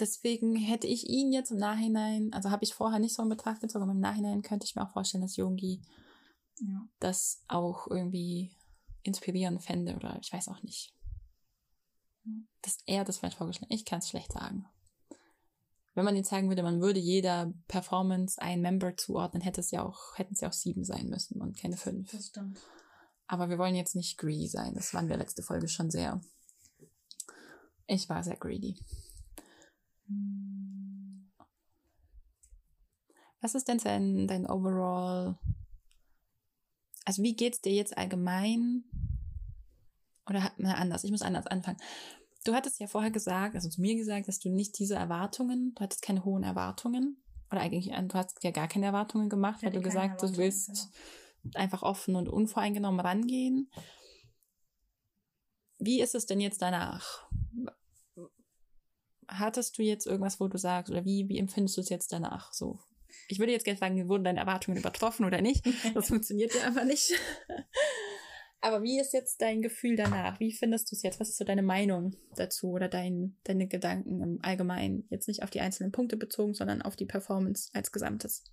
deswegen 0.00 0.56
hätte 0.56 0.86
ich 0.86 1.08
ihn 1.08 1.32
jetzt 1.32 1.50
im 1.50 1.58
Nachhinein, 1.58 2.32
also 2.32 2.50
habe 2.50 2.64
ich 2.64 2.74
vorher 2.74 2.98
nicht 2.98 3.14
so 3.14 3.22
in 3.22 3.28
Betracht 3.28 3.60
gezogen, 3.60 3.84
aber 3.84 3.92
im 3.92 4.00
Nachhinein 4.00 4.42
könnte 4.42 4.64
ich 4.64 4.76
mir 4.76 4.82
auch 4.82 4.92
vorstellen, 4.92 5.22
dass 5.22 5.36
Yogi 5.36 5.80
ja. 6.58 6.88
das 7.00 7.42
auch 7.48 7.86
irgendwie 7.88 8.50
inspirierend 9.02 9.62
fände 9.62 9.94
oder 9.94 10.18
ich 10.20 10.32
weiß 10.32 10.48
auch 10.48 10.62
nicht. 10.62 10.92
Dass 12.62 12.78
er 12.86 13.04
das 13.04 13.18
vielleicht 13.18 13.36
vorgeschlagen 13.36 13.72
Ich 13.72 13.84
kann 13.84 14.00
es 14.00 14.08
schlecht 14.08 14.32
sagen. 14.32 14.66
Wenn 15.94 16.04
man 16.04 16.16
jetzt 16.16 16.28
sagen 16.28 16.48
würde, 16.48 16.62
man 16.62 16.82
würde 16.82 17.00
jeder 17.00 17.54
Performance 17.68 18.40
ein 18.42 18.60
Member 18.60 18.96
zuordnen, 18.96 19.42
hätte 19.42 19.60
es 19.60 19.70
ja 19.70 19.82
auch, 19.82 20.18
hätten 20.18 20.34
es 20.34 20.40
ja 20.40 20.48
auch 20.48 20.52
sieben 20.52 20.84
sein 20.84 21.08
müssen 21.08 21.40
und 21.40 21.56
keine 21.56 21.76
fünf. 21.76 22.10
Das 22.10 22.26
stimmt. 22.26 22.60
Aber 23.26 23.48
wir 23.48 23.58
wollen 23.58 23.74
jetzt 23.74 23.96
nicht 23.96 24.18
greedy 24.18 24.46
sein. 24.46 24.74
Das 24.74 24.92
waren 24.92 25.08
wir 25.08 25.16
letzte 25.16 25.42
Folge 25.42 25.68
schon 25.68 25.90
sehr. 25.90 26.20
Ich 27.86 28.08
war 28.08 28.22
sehr 28.22 28.36
greedy. 28.36 28.78
Was 33.40 33.54
ist 33.54 33.68
denn 33.68 33.78
dein, 33.78 34.28
dein 34.28 34.46
overall? 34.46 35.38
Also 37.06 37.22
wie 37.22 37.34
geht's 37.34 37.62
dir 37.62 37.72
jetzt 37.72 37.96
allgemein? 37.96 38.84
Oder 40.28 40.52
na, 40.58 40.74
anders, 40.74 41.04
ich 41.04 41.10
muss 41.10 41.22
anders 41.22 41.46
anfangen. 41.46 41.78
Du 42.44 42.52
hattest 42.52 42.78
ja 42.78 42.86
vorher 42.86 43.10
gesagt, 43.10 43.54
also 43.54 43.70
zu 43.70 43.80
mir 43.80 43.96
gesagt, 43.96 44.28
dass 44.28 44.38
du 44.38 44.50
nicht 44.50 44.78
diese 44.78 44.96
Erwartungen, 44.96 45.72
du 45.74 45.80
hattest 45.80 46.02
keine 46.02 46.24
hohen 46.24 46.42
Erwartungen. 46.42 47.16
Oder 47.50 47.62
eigentlich, 47.62 47.86
du 47.86 48.14
hast 48.14 48.44
ja 48.44 48.50
gar 48.50 48.68
keine 48.68 48.86
Erwartungen 48.86 49.30
gemacht, 49.30 49.62
weil 49.62 49.72
du 49.72 49.80
gesagt, 49.80 50.22
du 50.22 50.36
willst 50.36 50.90
genau. 51.42 51.58
einfach 51.58 51.82
offen 51.82 52.16
und 52.16 52.28
unvoreingenommen 52.28 53.00
rangehen. 53.00 53.70
Wie 55.78 56.00
ist 56.00 56.14
es 56.14 56.26
denn 56.26 56.40
jetzt 56.40 56.60
danach? 56.60 57.26
hattest 59.28 59.78
du 59.78 59.82
jetzt 59.82 60.06
irgendwas, 60.06 60.40
wo 60.40 60.48
du 60.48 60.58
sagst, 60.58 60.90
oder 60.90 61.04
wie, 61.04 61.28
wie 61.28 61.38
empfindest 61.38 61.76
du 61.76 61.80
es 61.80 61.88
jetzt 61.88 62.12
danach? 62.12 62.52
So. 62.52 62.78
Ich 63.28 63.38
würde 63.38 63.52
jetzt 63.52 63.64
gerne 63.64 63.78
sagen, 63.78 64.08
wurden 64.08 64.24
deine 64.24 64.40
Erwartungen 64.40 64.78
übertroffen 64.78 65.24
oder 65.24 65.40
nicht? 65.40 65.64
Das 65.94 66.08
funktioniert 66.08 66.54
ja 66.54 66.62
einfach 66.62 66.84
nicht. 66.84 67.12
Aber 68.60 68.82
wie 68.82 68.98
ist 68.98 69.12
jetzt 69.12 69.40
dein 69.42 69.62
Gefühl 69.62 69.96
danach? 69.96 70.40
Wie 70.40 70.52
findest 70.52 70.90
du 70.90 70.96
es 70.96 71.02
jetzt? 71.02 71.20
Was 71.20 71.28
ist 71.28 71.36
so 71.36 71.44
deine 71.44 71.62
Meinung 71.62 72.16
dazu 72.34 72.70
oder 72.70 72.88
dein, 72.88 73.36
deine 73.44 73.68
Gedanken 73.68 74.20
im 74.22 74.38
Allgemeinen? 74.42 75.06
Jetzt 75.08 75.28
nicht 75.28 75.42
auf 75.42 75.50
die 75.50 75.60
einzelnen 75.60 75.92
Punkte 75.92 76.16
bezogen, 76.16 76.54
sondern 76.54 76.82
auf 76.82 76.96
die 76.96 77.06
Performance 77.06 77.70
als 77.74 77.92
Gesamtes. 77.92 78.44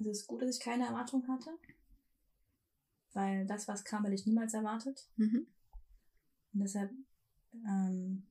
Es 0.00 0.06
ist 0.06 0.26
gut, 0.26 0.42
dass 0.42 0.56
ich 0.56 0.60
keine 0.60 0.86
Erwartung 0.86 1.28
hatte. 1.28 1.50
Weil 3.12 3.46
das, 3.46 3.68
was 3.68 3.84
kam, 3.84 4.04
hätte 4.04 4.14
ich 4.14 4.26
niemals 4.26 4.54
erwartet. 4.54 5.08
Mhm. 5.16 5.46
Und 6.52 6.60
deshalb 6.60 6.90
ähm, 7.54 8.26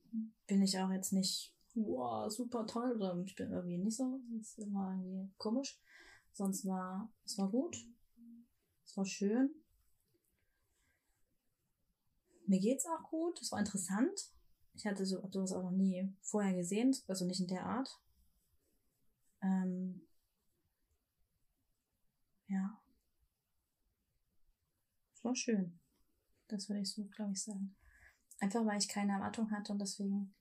bin 0.47 0.61
ich 0.61 0.77
auch 0.79 0.91
jetzt 0.91 1.13
nicht 1.13 1.53
wow, 1.75 2.29
super 2.31 2.65
toll 2.65 2.93
oder 2.95 3.17
ich 3.25 3.35
bin 3.35 3.51
irgendwie 3.51 3.77
nicht 3.77 3.97
so. 3.97 4.19
Das 4.37 4.57
ist 4.57 4.59
immer 4.59 4.91
irgendwie 4.91 5.31
komisch. 5.37 5.79
Sonst 6.33 6.65
war 6.65 7.11
es 7.25 7.37
war 7.37 7.49
gut. 7.49 7.77
Es 8.85 8.97
war 8.97 9.05
schön. 9.05 9.53
Mir 12.47 12.59
geht's 12.59 12.85
auch 12.85 13.09
gut. 13.09 13.39
Es 13.41 13.51
war 13.51 13.59
interessant. 13.59 14.31
Ich 14.73 14.85
hatte 14.85 15.05
so, 15.05 15.21
sowas 15.29 15.53
auch 15.53 15.63
noch 15.63 15.71
nie 15.71 16.11
vorher 16.21 16.55
gesehen, 16.55 16.95
also 17.07 17.25
nicht 17.25 17.41
in 17.41 17.47
der 17.47 17.65
Art. 17.65 17.99
Ähm, 19.41 20.07
ja. 22.47 22.81
Es 25.13 25.23
war 25.23 25.35
schön. 25.35 25.79
Das 26.47 26.69
würde 26.69 26.81
ich 26.81 26.91
so, 26.91 27.03
glaube 27.05 27.33
ich, 27.33 27.43
sagen. 27.43 27.75
Einfach 28.39 28.65
weil 28.65 28.77
ich 28.77 28.87
keine 28.87 29.13
Erwartung 29.13 29.51
hatte 29.51 29.73
und 29.73 29.79
deswegen 29.79 30.33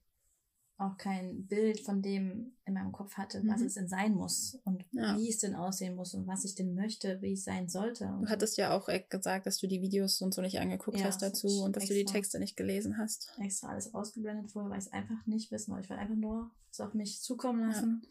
auch 0.79 0.97
kein 0.97 1.45
Bild 1.45 1.81
von 1.81 2.01
dem 2.01 2.53
in 2.65 2.73
meinem 2.73 2.93
Kopf 2.93 3.15
hatte, 3.15 3.41
was 3.45 3.59
mhm. 3.59 3.67
es 3.67 3.73
denn 3.73 3.89
sein 3.89 4.15
muss 4.15 4.57
und 4.63 4.85
ja. 4.91 5.17
wie 5.17 5.29
es 5.29 5.39
denn 5.39 5.53
aussehen 5.53 5.95
muss 5.95 6.13
und 6.13 6.25
was 6.25 6.45
ich 6.45 6.55
denn 6.55 6.73
möchte, 6.73 7.21
wie 7.21 7.33
es 7.33 7.43
sein 7.43 7.67
sollte. 7.67 8.05
Du 8.21 8.29
hattest 8.29 8.57
ja 8.57 8.71
auch 8.71 8.89
gesagt, 9.09 9.45
dass 9.45 9.57
du 9.57 9.67
die 9.67 9.81
Videos 9.81 10.21
und 10.21 10.33
so 10.33 10.41
nicht 10.41 10.57
angeguckt 10.57 10.97
ja, 10.97 11.05
hast 11.05 11.21
dazu 11.21 11.63
und 11.63 11.75
dass 11.75 11.85
du 11.85 11.93
die 11.93 12.05
Texte 12.05 12.39
nicht 12.39 12.55
gelesen 12.55 12.97
hast. 12.97 13.33
Extra 13.39 13.69
alles 13.69 13.93
ausgeblendet 13.93 14.51
vorher, 14.51 14.71
weil 14.71 14.79
ich 14.79 14.85
es 14.85 14.93
einfach 14.93 15.25
nicht 15.25 15.51
wissen 15.51 15.73
wollte. 15.73 15.83
Ich 15.83 15.89
wollte 15.89 16.01
einfach 16.01 16.15
nur 16.15 16.49
es 16.71 16.79
auf 16.79 16.93
mich 16.93 17.21
zukommen 17.21 17.67
lassen, 17.67 18.01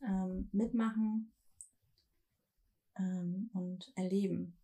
ja. 0.00 0.24
ähm, 0.24 0.48
mitmachen 0.52 1.32
ähm, 2.98 3.50
und 3.52 3.92
erleben. 3.94 4.56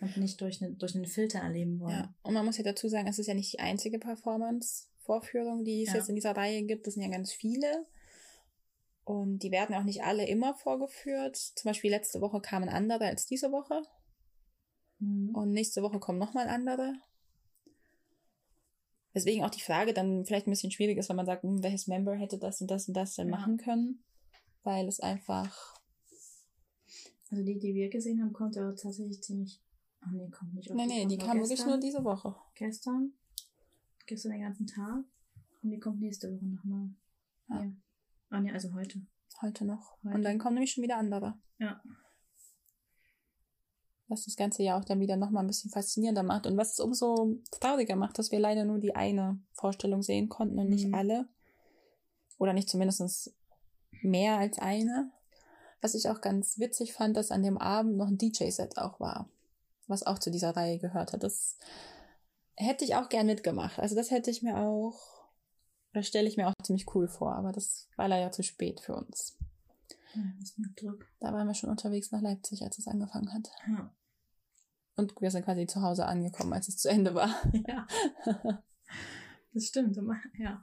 Und 0.00 0.16
nicht 0.16 0.40
durch, 0.40 0.62
eine, 0.62 0.72
durch 0.74 0.94
einen 0.94 1.06
Filter 1.06 1.40
erleben 1.40 1.80
wollen. 1.80 1.96
Ja. 1.96 2.14
Und 2.22 2.32
man 2.32 2.46
muss 2.46 2.56
ja 2.56 2.64
dazu 2.64 2.88
sagen, 2.88 3.08
es 3.08 3.18
ist 3.18 3.26
ja 3.26 3.34
nicht 3.34 3.52
die 3.52 3.58
einzige 3.58 3.98
Performance-Vorführung, 5.08 5.64
die 5.64 5.82
es 5.82 5.90
ja. 5.90 5.96
jetzt 5.96 6.08
in 6.08 6.14
dieser 6.14 6.36
Reihe 6.36 6.62
gibt. 6.64 6.86
Das 6.86 6.94
sind 6.94 7.02
ja 7.02 7.10
ganz 7.10 7.32
viele. 7.32 7.86
Und 9.04 9.42
die 9.42 9.50
werden 9.50 9.74
auch 9.74 9.84
nicht 9.84 10.02
alle 10.02 10.26
immer 10.26 10.54
vorgeführt. 10.54 11.36
Zum 11.36 11.70
Beispiel 11.70 11.90
letzte 11.90 12.20
Woche 12.20 12.40
kamen 12.40 12.68
andere 12.68 13.06
als 13.06 13.26
diese 13.26 13.50
Woche. 13.50 13.82
Mhm. 14.98 15.34
Und 15.34 15.50
nächste 15.50 15.82
Woche 15.82 15.98
kommen 15.98 16.18
nochmal 16.18 16.48
andere. 16.48 16.94
Deswegen 19.14 19.42
auch 19.44 19.50
die 19.50 19.62
Frage 19.62 19.94
dann 19.94 20.26
vielleicht 20.26 20.46
ein 20.46 20.50
bisschen 20.50 20.70
schwierig 20.70 20.98
ist, 20.98 21.08
wenn 21.08 21.16
man 21.16 21.26
sagt, 21.26 21.42
hm, 21.42 21.62
welches 21.62 21.86
Member 21.86 22.14
hätte 22.14 22.38
das 22.38 22.60
und 22.60 22.70
das 22.70 22.86
und 22.86 22.94
das 22.94 23.14
denn 23.14 23.28
ja. 23.28 23.36
machen 23.36 23.56
können. 23.56 24.04
Weil 24.62 24.86
es 24.86 25.00
einfach. 25.00 25.74
Also 27.30 27.42
die, 27.42 27.58
die 27.58 27.74
wir 27.74 27.88
gesehen 27.88 28.22
haben, 28.22 28.32
konnte 28.32 28.74
tatsächlich 28.80 29.22
ziemlich 29.22 29.60
Ach 30.00 30.12
nee, 30.12 30.30
kommt 30.30 30.54
nicht. 30.54 30.72
Nee, 30.72 30.86
nee, 30.86 31.06
die 31.06 31.18
kam 31.18 31.38
wirklich 31.38 31.64
nur 31.64 31.78
diese 31.78 32.04
Woche. 32.04 32.36
Gestern. 32.54 33.14
Gestern 34.08 34.32
den 34.32 34.40
ganzen 34.40 34.66
Tag. 34.66 35.04
Und 35.62 35.70
die 35.70 35.78
kommt 35.78 36.00
nächste 36.00 36.32
Woche 36.32 36.46
nochmal. 36.46 36.88
Ja. 37.48 37.62
ja. 37.62 37.72
Ah 38.30 38.40
nee, 38.40 38.50
also 38.50 38.72
heute. 38.72 39.02
Heute 39.42 39.64
noch. 39.64 39.98
Heute. 40.02 40.14
Und 40.14 40.22
dann 40.22 40.38
kommen 40.38 40.54
nämlich 40.54 40.72
schon 40.72 40.82
wieder 40.82 40.96
andere. 40.96 41.38
Ja. 41.58 41.80
Was 44.08 44.24
das 44.24 44.36
Ganze 44.36 44.62
ja 44.62 44.78
auch 44.78 44.84
dann 44.84 45.00
wieder 45.00 45.16
nochmal 45.16 45.44
ein 45.44 45.46
bisschen 45.46 45.70
faszinierender 45.70 46.22
macht. 46.22 46.46
Und 46.46 46.56
was 46.56 46.72
es 46.72 46.80
umso 46.80 47.36
trauriger 47.60 47.96
macht, 47.96 48.18
dass 48.18 48.32
wir 48.32 48.40
leider 48.40 48.64
nur 48.64 48.78
die 48.78 48.96
eine 48.96 49.38
Vorstellung 49.52 50.02
sehen 50.02 50.30
konnten 50.30 50.58
und 50.58 50.68
mhm. 50.68 50.74
nicht 50.74 50.94
alle. 50.94 51.28
Oder 52.38 52.54
nicht 52.54 52.70
zumindest 52.70 53.34
mehr 54.00 54.38
als 54.38 54.58
eine. 54.58 55.12
Was 55.82 55.94
ich 55.94 56.08
auch 56.08 56.22
ganz 56.22 56.58
witzig 56.58 56.94
fand, 56.94 57.16
dass 57.16 57.30
an 57.30 57.42
dem 57.42 57.58
Abend 57.58 57.96
noch 57.96 58.08
ein 58.08 58.18
DJ-Set 58.18 58.78
auch 58.78 58.98
war 59.00 59.28
was 59.88 60.06
auch 60.06 60.18
zu 60.18 60.30
dieser 60.30 60.54
Reihe 60.54 60.78
gehört 60.78 61.12
hat. 61.12 61.22
Das 61.22 61.56
hätte 62.58 62.84
ich 62.84 62.94
auch 62.94 63.08
gern 63.08 63.26
mitgemacht. 63.26 63.78
Also 63.78 63.94
das 63.94 64.10
hätte 64.10 64.30
ich 64.30 64.42
mir 64.42 64.58
auch, 64.58 65.28
das 65.92 66.06
stelle 66.06 66.28
ich 66.28 66.36
mir 66.36 66.48
auch 66.48 66.54
ziemlich 66.62 66.94
cool 66.94 67.08
vor, 67.08 67.34
aber 67.34 67.52
das 67.52 67.88
war 67.96 68.08
leider 68.08 68.32
zu 68.32 68.42
spät 68.42 68.80
für 68.80 68.94
uns. 68.94 69.36
Ja, 70.14 70.92
da 71.20 71.32
waren 71.32 71.46
wir 71.46 71.54
schon 71.54 71.70
unterwegs 71.70 72.10
nach 72.10 72.22
Leipzig, 72.22 72.62
als 72.62 72.78
es 72.78 72.88
angefangen 72.88 73.32
hat. 73.32 73.50
Ja. 73.68 73.94
Und 74.96 75.20
wir 75.20 75.30
sind 75.30 75.44
quasi 75.44 75.66
zu 75.66 75.82
Hause 75.82 76.06
angekommen, 76.06 76.52
als 76.52 76.68
es 76.68 76.76
zu 76.76 76.88
Ende 76.88 77.14
war. 77.14 77.34
Ja. 77.66 77.86
Das 79.54 79.64
stimmt, 79.64 79.96
ja. 80.38 80.62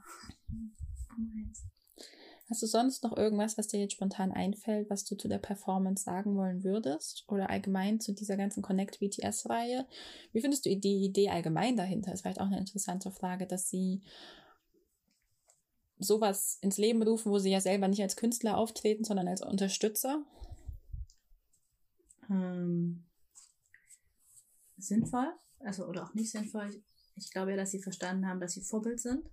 Hast 2.48 2.62
du 2.62 2.66
sonst 2.66 3.02
noch 3.02 3.16
irgendwas, 3.16 3.58
was 3.58 3.66
dir 3.66 3.80
jetzt 3.80 3.94
spontan 3.94 4.30
einfällt, 4.30 4.88
was 4.88 5.04
du 5.04 5.16
zu 5.16 5.26
der 5.26 5.38
Performance 5.38 6.04
sagen 6.04 6.36
wollen 6.36 6.62
würdest? 6.62 7.24
Oder 7.26 7.50
allgemein 7.50 7.98
zu 7.98 8.12
dieser 8.12 8.36
ganzen 8.36 8.62
Connect 8.62 9.00
BTS-Reihe? 9.00 9.84
Wie 10.32 10.40
findest 10.40 10.64
du 10.64 10.76
die 10.76 11.04
Idee 11.04 11.28
allgemein 11.30 11.76
dahinter? 11.76 12.12
Ist 12.12 12.22
vielleicht 12.22 12.40
auch 12.40 12.46
eine 12.46 12.58
interessante 12.58 13.10
Frage, 13.10 13.48
dass 13.48 13.68
sie 13.68 14.00
sowas 15.98 16.58
ins 16.60 16.78
Leben 16.78 17.02
rufen, 17.02 17.32
wo 17.32 17.38
sie 17.38 17.50
ja 17.50 17.60
selber 17.60 17.88
nicht 17.88 18.02
als 18.02 18.16
Künstler 18.16 18.56
auftreten, 18.56 19.02
sondern 19.02 19.26
als 19.26 19.42
Unterstützer? 19.42 20.24
Ähm, 22.30 23.04
sinnvoll, 24.76 25.32
also 25.60 25.86
oder 25.86 26.04
auch 26.04 26.14
nicht 26.14 26.30
sinnvoll. 26.30 26.70
Ich 27.16 27.30
glaube 27.32 27.52
ja, 27.52 27.56
dass 27.56 27.72
sie 27.72 27.82
verstanden 27.82 28.28
haben, 28.28 28.40
dass 28.40 28.52
sie 28.52 28.62
Vorbild 28.62 29.00
sind 29.00 29.28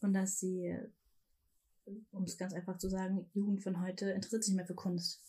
und 0.00 0.14
dass 0.14 0.38
sie 0.38 0.78
um 2.10 2.24
es 2.24 2.36
ganz 2.36 2.52
einfach 2.52 2.78
zu 2.78 2.88
sagen, 2.88 3.26
Jugend 3.34 3.62
von 3.62 3.80
heute 3.80 4.10
interessiert 4.10 4.44
sich 4.44 4.52
nicht 4.52 4.56
mehr 4.58 4.66
für 4.66 4.74
Kunst. 4.74 5.22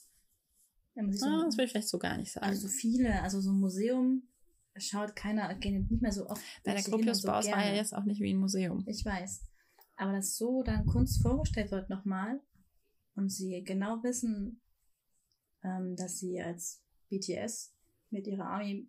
Ja, 0.96 1.04
ah, 1.04 1.12
so, 1.12 1.44
das 1.46 1.58
will 1.58 1.66
ich 1.66 1.72
vielleicht 1.72 1.90
so 1.90 2.00
gar 2.00 2.18
nicht 2.18 2.32
sagen. 2.32 2.46
Also 2.46 2.68
viele, 2.68 3.22
also 3.22 3.42
so 3.42 3.52
ein 3.52 3.60
Museum 3.60 4.24
schaut 4.78 5.16
keiner, 5.16 5.54
geht 5.56 5.90
nicht 5.90 6.02
mehr 6.02 6.12
so 6.12 6.30
oft. 6.30 6.42
Bei 6.64 6.74
der 6.74 6.84
Gropiusbaus 6.84 7.46
so 7.46 7.52
war 7.52 7.66
ja 7.66 7.74
jetzt 7.74 7.94
auch 7.94 8.06
nicht 8.06 8.22
wie 8.22 8.34
ein 8.34 8.40
Museum. 8.40 8.84
Ich 8.88 9.06
weiß. 9.06 9.42
Aber 9.98 10.14
dass 10.14 10.36
so 10.38 10.64
dann 10.64 10.86
Kunst 10.86 11.22
vorgestellt 11.22 11.72
wird 11.72 11.90
nochmal 11.90 12.40
und 13.16 13.30
sie 13.30 13.64
genau 13.64 14.02
wissen, 14.04 14.62
ähm, 15.64 15.96
dass 15.96 16.20
sie 16.20 16.42
als 16.42 16.82
BTS 17.10 17.74
mit 18.10 18.28
ihrer 18.28 18.46
Army, 18.46 18.88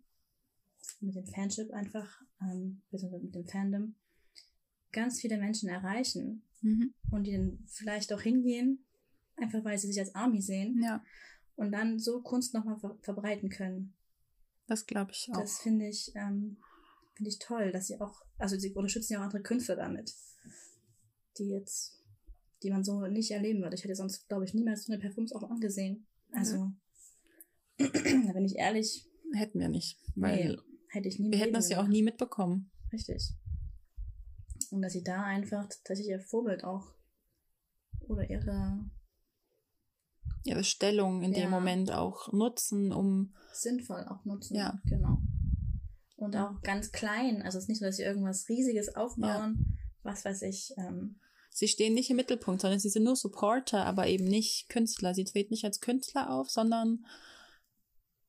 mit 0.99 1.15
dem 1.15 1.25
Fanship 1.25 1.71
einfach, 1.71 2.21
ähm, 2.41 2.81
mit 2.91 3.35
dem 3.35 3.45
Fandom, 3.45 3.95
ganz 4.91 5.19
viele 5.19 5.37
Menschen 5.37 5.69
erreichen 5.69 6.43
mhm. 6.61 6.93
und 7.11 7.23
die 7.23 7.33
dann 7.33 7.59
vielleicht 7.67 8.13
auch 8.13 8.21
hingehen, 8.21 8.85
einfach 9.35 9.63
weil 9.63 9.77
sie 9.77 9.87
sich 9.87 9.99
als 9.99 10.15
Army 10.15 10.41
sehen 10.41 10.81
ja. 10.83 11.03
und 11.55 11.71
dann 11.71 11.99
so 11.99 12.21
Kunst 12.21 12.53
nochmal 12.53 12.79
ver 12.79 12.97
verbreiten 13.01 13.49
können. 13.49 13.93
Das 14.67 14.85
glaube 14.85 15.11
ich 15.11 15.29
auch. 15.31 15.39
Das 15.39 15.59
finde 15.59 15.87
ich, 15.87 16.11
ähm, 16.15 16.57
finde 17.15 17.29
ich 17.29 17.39
toll, 17.39 17.71
dass 17.71 17.87
sie 17.87 17.99
auch, 17.99 18.21
also 18.37 18.57
sie 18.57 18.73
unterstützen 18.73 19.13
ja 19.13 19.19
auch 19.19 19.23
andere 19.23 19.41
Künstler 19.41 19.75
damit, 19.75 20.13
die 21.37 21.49
jetzt 21.49 22.01
die 22.63 22.69
man 22.69 22.83
so 22.83 23.07
nicht 23.07 23.31
erleben 23.31 23.61
würde. 23.61 23.75
Ich 23.75 23.83
hätte 23.83 23.95
sonst, 23.95 24.27
glaube 24.27 24.45
ich, 24.45 24.53
niemals 24.53 24.85
so 24.85 24.93
eine 24.93 25.01
Parfüms 25.01 25.33
auch 25.33 25.49
angesehen. 25.49 26.05
Also, 26.31 26.71
da 27.77 28.33
bin 28.33 28.45
ich 28.45 28.55
ehrlich. 28.55 29.07
Hätten 29.33 29.59
wir 29.59 29.69
nicht. 29.69 29.97
Weil 30.15 30.49
nee, 30.49 30.57
hätte 30.89 31.07
ich 31.07 31.19
nie 31.19 31.31
Wir 31.31 31.39
hätten 31.39 31.53
das 31.53 31.69
ja 31.69 31.81
auch 31.81 31.87
nie 31.87 32.03
mitbekommen. 32.03 32.69
Richtig. 32.91 33.33
Und 34.71 34.81
dass 34.81 34.93
sie 34.93 35.03
da 35.03 35.23
einfach 35.23 35.67
tatsächlich 35.67 36.07
ihr 36.07 36.19
Vorbild 36.19 36.63
auch 36.63 36.87
oder 38.07 38.29
ihre 38.29 38.89
ihre 40.43 40.63
Stellung 40.63 41.21
in 41.21 41.33
ja. 41.33 41.41
dem 41.41 41.51
Moment 41.51 41.91
auch 41.91 42.31
nutzen, 42.33 42.91
um 42.91 43.35
sinnvoll 43.53 44.05
auch 44.07 44.25
nutzen. 44.25 44.55
Ja, 44.55 44.79
genau. 44.85 45.17
Und 46.15 46.35
auch 46.35 46.61
ganz 46.61 46.91
klein. 46.91 47.41
Also 47.41 47.57
es 47.57 47.65
ist 47.65 47.69
nicht 47.69 47.79
so, 47.79 47.85
dass 47.85 47.97
sie 47.97 48.03
irgendwas 48.03 48.47
Riesiges 48.47 48.95
aufbauen, 48.95 49.55
ja. 49.57 49.75
was 50.03 50.23
weiß 50.23 50.43
ich. 50.43 50.71
Ähm, 50.77 51.19
sie 51.49 51.67
stehen 51.67 51.93
nicht 51.93 52.09
im 52.09 52.15
Mittelpunkt, 52.15 52.61
sondern 52.61 52.79
sie 52.79 52.89
sind 52.89 53.03
nur 53.03 53.15
Supporter, 53.15 53.85
aber 53.85 54.07
eben 54.07 54.25
nicht 54.25 54.69
Künstler. 54.69 55.13
Sie 55.13 55.25
treten 55.25 55.53
nicht 55.53 55.65
als 55.65 55.79
Künstler 55.79 56.31
auf, 56.31 56.49
sondern 56.49 57.05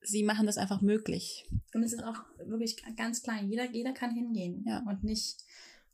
sie 0.01 0.25
machen 0.25 0.47
das 0.47 0.59
einfach 0.59 0.81
möglich. 0.81 1.47
Und 1.75 1.83
es 1.83 1.93
ist 1.93 2.03
auch 2.03 2.25
wirklich 2.47 2.83
ganz 2.97 3.23
klein. 3.23 3.51
Jeder, 3.51 3.71
jeder 3.71 3.93
kann 3.93 4.15
hingehen. 4.15 4.65
Ja. 4.67 4.83
Und 4.89 5.05
nicht. 5.05 5.45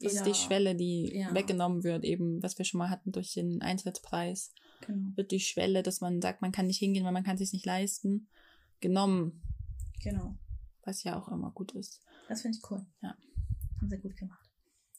Das 0.01 0.13
ist 0.15 0.27
die 0.27 0.35
Schwelle, 0.35 0.77
die 0.77 1.17
ja. 1.17 1.35
weggenommen 1.35 1.83
wird, 1.83 2.05
eben, 2.05 2.43
was 2.43 2.57
wir 2.57 2.65
schon 2.65 2.79
mal 2.79 2.91
hatten 2.91 3.11
durch 3.11 3.35
den 3.35 3.61
Eintrittspreis. 3.63 4.53
Genau. 4.87 5.17
Wird 5.17 5.33
die 5.33 5.41
Schwelle, 5.41 5.83
dass 5.83 6.01
man 6.01 6.23
sagt, 6.23 6.41
man 6.41 6.53
kann 6.53 6.67
nicht 6.67 6.79
hingehen, 6.79 7.05
weil 7.05 7.13
man 7.13 7.25
kann 7.25 7.35
es 7.35 7.41
sich 7.41 7.53
nicht 7.53 7.67
leisten, 7.67 8.29
genommen. 8.81 9.43
Genau. 10.03 10.37
Was 10.83 11.03
ja 11.03 11.19
auch 11.19 11.29
immer 11.29 11.51
gut 11.51 11.73
ist. 11.73 12.01
Das 12.29 12.43
finde 12.43 12.59
ich 12.59 12.71
cool. 12.71 12.87
Ja. 13.03 13.17
Haben 13.81 13.91
sie 13.91 13.99
gut 13.99 14.17
gemacht. 14.17 14.49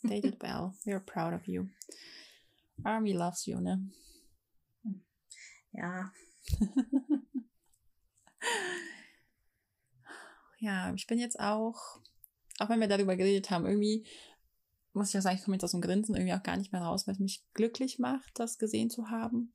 They 0.02 0.22
did 0.22 0.42
well. 0.42 0.74
We're 0.86 1.00
proud 1.00 1.34
of 1.34 1.48
you. 1.48 1.68
Army 2.84 3.14
loves 3.14 3.46
you, 3.46 3.60
ne? 3.60 3.90
Ja. 5.72 6.12
ja, 10.60 10.94
ich 10.94 11.08
bin 11.08 11.20
jetzt 11.20 11.40
auch, 11.40 12.00
auch 12.60 12.70
wenn 12.70 12.80
wir 12.80 12.88
darüber 12.88 13.16
geredet 13.16 13.52
haben, 13.52 13.66
irgendwie 13.66 14.06
muss 14.94 15.10
ich 15.10 15.18
auch 15.18 15.22
sagen, 15.22 15.38
ich 15.38 15.44
komme 15.44 15.56
jetzt 15.56 15.64
aus 15.64 15.72
dem 15.72 15.82
Grinsen 15.82 16.16
irgendwie 16.16 16.34
auch 16.34 16.44
gar 16.44 16.58
nicht 16.58 16.72
mehr 16.72 16.82
raus, 16.82 17.08
weil 17.08 17.14
es 17.14 17.20
mich 17.20 17.44
glücklich 17.54 18.00
macht, 18.00 18.40
das 18.40 18.58
gesehen 18.58 18.90
zu 18.90 19.10
haben. 19.10 19.54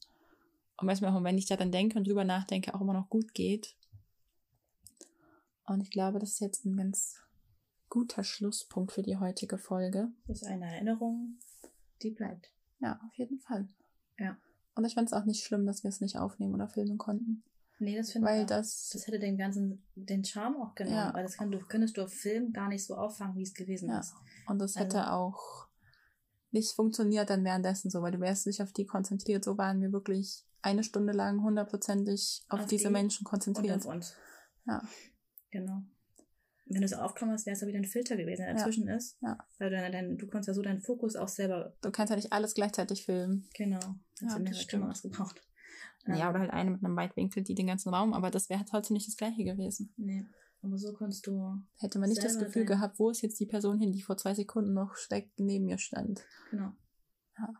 Und 0.77 0.87
weil 0.87 0.95
es 0.95 1.01
mir 1.01 1.13
auch, 1.13 1.23
wenn 1.23 1.39
ich 1.39 1.47
da 1.47 1.57
dann 1.57 1.73
denke 1.73 1.99
und 1.99 2.07
drüber 2.07 2.25
nachdenke, 2.25 2.75
auch 2.75 2.81
immer 2.81 2.95
noch 2.95 3.09
gut 3.09 3.35
geht. 3.35 3.77
Und 5.67 5.81
ich 5.81 5.91
glaube, 5.91 6.19
das 6.19 6.33
ist 6.33 6.41
jetzt 6.41 6.65
ein 6.65 6.77
ganz 6.77 7.21
guter 7.89 8.25
Schlusspunkt 8.25 8.93
für 8.93 9.03
die 9.03 9.17
heutige 9.17 9.59
Folge. 9.59 10.09
Das 10.27 10.43
ist 10.43 10.49
eine 10.49 10.67
Erinnerung, 10.67 11.39
die 12.03 12.11
bleibt. 12.11 12.51
Ja, 12.81 13.01
auf 13.07 13.15
jeden 13.15 13.39
Fall. 13.39 13.69
Ja. 14.19 14.37
Und 14.75 14.85
ich 14.85 14.95
fand 14.95 15.09
es 15.09 15.13
auch 15.13 15.25
nicht 15.25 15.45
schlimm, 15.45 15.65
dass 15.65 15.85
wir 15.85 15.89
es 15.89 16.01
nicht 16.01 16.19
aufnehmen 16.19 16.55
oder 16.55 16.69
filmen 16.69 16.99
konnten. 16.99 17.45
Nee, 17.79 17.97
das 17.97 18.13
finde 18.13 18.41
ich. 18.41 18.47
Das, 18.47 18.91
das 18.93 19.07
hätte 19.07 19.19
den 19.19 19.37
ganzen, 19.37 19.83
den 19.95 20.25
Charme 20.25 20.57
auch 20.57 20.75
genommen, 20.75 20.97
ja. 20.97 21.15
weil 21.15 21.25
das 21.25 21.37
kann, 21.37 21.51
du, 21.51 21.59
könntest 21.59 21.97
du 21.97 22.03
auf 22.03 22.13
Film 22.13 22.53
gar 22.53 22.69
nicht 22.69 22.85
so 22.85 22.97
auffangen, 22.97 23.37
wie 23.37 23.43
es 23.43 23.55
gewesen 23.55 23.89
ja. 23.89 24.01
ist. 24.01 24.15
Und 24.47 24.59
das 24.59 24.77
hätte 24.77 25.05
also, 25.05 25.11
auch 25.11 25.69
nicht 26.51 26.73
funktioniert 26.73 27.31
dann 27.31 27.45
währenddessen 27.45 27.91
so, 27.91 28.01
weil 28.01 28.13
du 28.13 28.21
wärst 28.21 28.47
nicht 28.47 28.63
auf 28.63 28.73
die 28.73 28.87
konzentriert. 28.87 29.45
So 29.45 29.59
waren 29.59 29.83
wir 29.83 29.93
wirklich 29.93 30.45
eine 30.63 30.85
Stunde 30.85 31.13
lang 31.13 31.43
hundertprozentig 31.43 32.45
auf, 32.49 32.61
auf 32.61 32.67
diese 32.67 32.89
die 32.89 32.93
Menschen 32.93 33.25
konzentriert. 33.25 33.85
Und 33.85 33.87
auf 33.89 33.95
uns. 33.95 34.15
Ja. 34.67 34.83
Genau. 35.51 35.83
Wenn 36.67 36.81
du 36.81 36.87
es 36.87 36.95
aufgenommen 36.95 37.35
hast, 37.35 37.45
wäre 37.45 37.55
es 37.55 37.61
ja 37.61 37.67
wieder 37.67 37.79
ein 37.79 37.85
Filter 37.85 38.17
gewesen, 38.17 38.43
der 38.47 38.55
dazwischen 38.55 38.89
ja. 38.89 38.97
ist. 38.97 39.19
Ja. 39.21 39.37
Weil 39.59 39.71
du, 39.71 39.91
dann, 39.91 40.17
du 40.17 40.27
kannst 40.29 40.49
ja 40.49 40.55
so 40.55 40.63
deinen 40.63 40.81
Fokus 40.81 41.15
auch 41.17 41.29
selber. 41.29 41.77
Du 41.83 41.91
kannst 41.91 42.11
ja 42.11 42.17
nicht 42.17 42.33
alles 42.33 42.55
gleichzeitig 42.55 43.05
filmen. 43.05 43.47
Genau. 43.55 43.79
Hast 43.79 44.23
ja, 44.23 44.37
du 44.39 44.43
mehrere 44.45 44.67
Kameras 44.67 45.03
gebraucht. 45.03 45.43
Ja, 46.07 46.31
oder 46.31 46.41
halt 46.41 46.51
eine 46.51 46.71
mit 46.73 46.85
einem 46.85 46.97
Weitwinkel, 46.97 47.43
die 47.43 47.55
den 47.55 47.67
ganzen 47.67 47.93
Raum, 47.95 48.13
aber 48.13 48.31
das 48.31 48.51
wäre 48.51 48.61
halt 48.61 48.69
trotzdem 48.69 48.95
nicht 48.95 49.09
das 49.09 49.17
gleiche 49.17 49.45
gewesen. 49.45 49.93
Nee. 49.97 50.27
Aber 50.63 50.79
so 50.79 50.93
kannst 50.95 51.27
du. 51.27 51.63
Hätte 51.79 51.99
man 51.99 52.09
nicht 52.09 52.23
das 52.23 52.39
Gefühl 52.39 52.65
gehabt, 52.65 52.99
wo 52.99 53.11
ist 53.11 53.23
jetzt 53.23 53.39
die 53.39 53.47
Person 53.47 53.79
hin, 53.79 53.93
die 53.93 54.03
vor 54.03 54.17
zwei 54.17 54.35
Sekunden 54.35 54.73
noch 54.73 54.97
schräg 54.97 55.31
neben 55.37 55.67
mir 55.67 55.79
stand. 55.79 56.25
Genau. 56.51 56.73
Ja. 57.39 57.53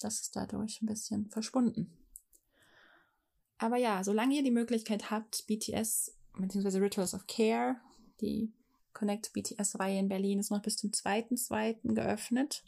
Das 0.00 0.20
ist 0.20 0.36
dadurch 0.36 0.80
ein 0.82 0.86
bisschen 0.86 1.28
verschwunden. 1.30 1.90
Aber 3.58 3.76
ja, 3.76 4.04
solange 4.04 4.34
ihr 4.34 4.42
die 4.42 4.50
Möglichkeit 4.50 5.10
habt, 5.10 5.46
BTS 5.46 6.14
bzw. 6.38 6.78
Rituals 6.78 7.14
of 7.14 7.26
Care, 7.26 7.76
die 8.20 8.52
Connect 8.92 9.32
BTS-Reihe 9.32 9.98
in 9.98 10.08
Berlin 10.08 10.38
ist 10.38 10.50
noch 10.50 10.62
bis 10.62 10.76
zum 10.76 10.90
2.2. 10.90 11.94
geöffnet. 11.94 12.64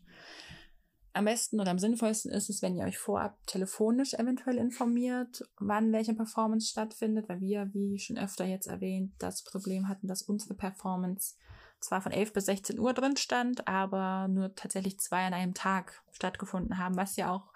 Am 1.19 1.25
besten 1.25 1.61
oder 1.61 1.73
am 1.73 1.81
sinnvollsten 1.81 2.31
ist 2.31 2.49
es, 2.49 2.63
wenn 2.63 2.77
ihr 2.77 2.85
euch 2.85 2.97
vorab 2.97 3.45
telefonisch 3.45 4.15
eventuell 4.15 4.57
informiert, 4.57 5.43
wann 5.59 5.91
welche 5.91 6.15
Performance 6.15 6.69
stattfindet, 6.69 7.29
weil 7.29 7.41
wir, 7.41 7.75
wie 7.75 7.99
schon 7.99 8.17
öfter 8.17 8.45
jetzt 8.45 8.69
erwähnt, 8.69 9.15
das 9.19 9.43
Problem 9.43 9.89
hatten, 9.89 10.07
dass 10.07 10.23
unsere 10.23 10.55
Performance 10.55 11.35
zwar 11.81 12.03
von 12.03 12.13
11 12.13 12.33
bis 12.35 12.47
16 12.47 12.79
Uhr 12.79 12.95
drin 12.95 13.17
stand, 13.17 13.67
aber 13.67 14.29
nur 14.29 14.55
tatsächlich 14.55 15.01
zwei 15.01 15.27
an 15.27 15.35
einem 15.35 15.55
Tag 15.55 16.05
stattgefunden 16.13 16.79
haben, 16.79 16.95
was 16.95 17.17
ja 17.17 17.33
auch 17.33 17.53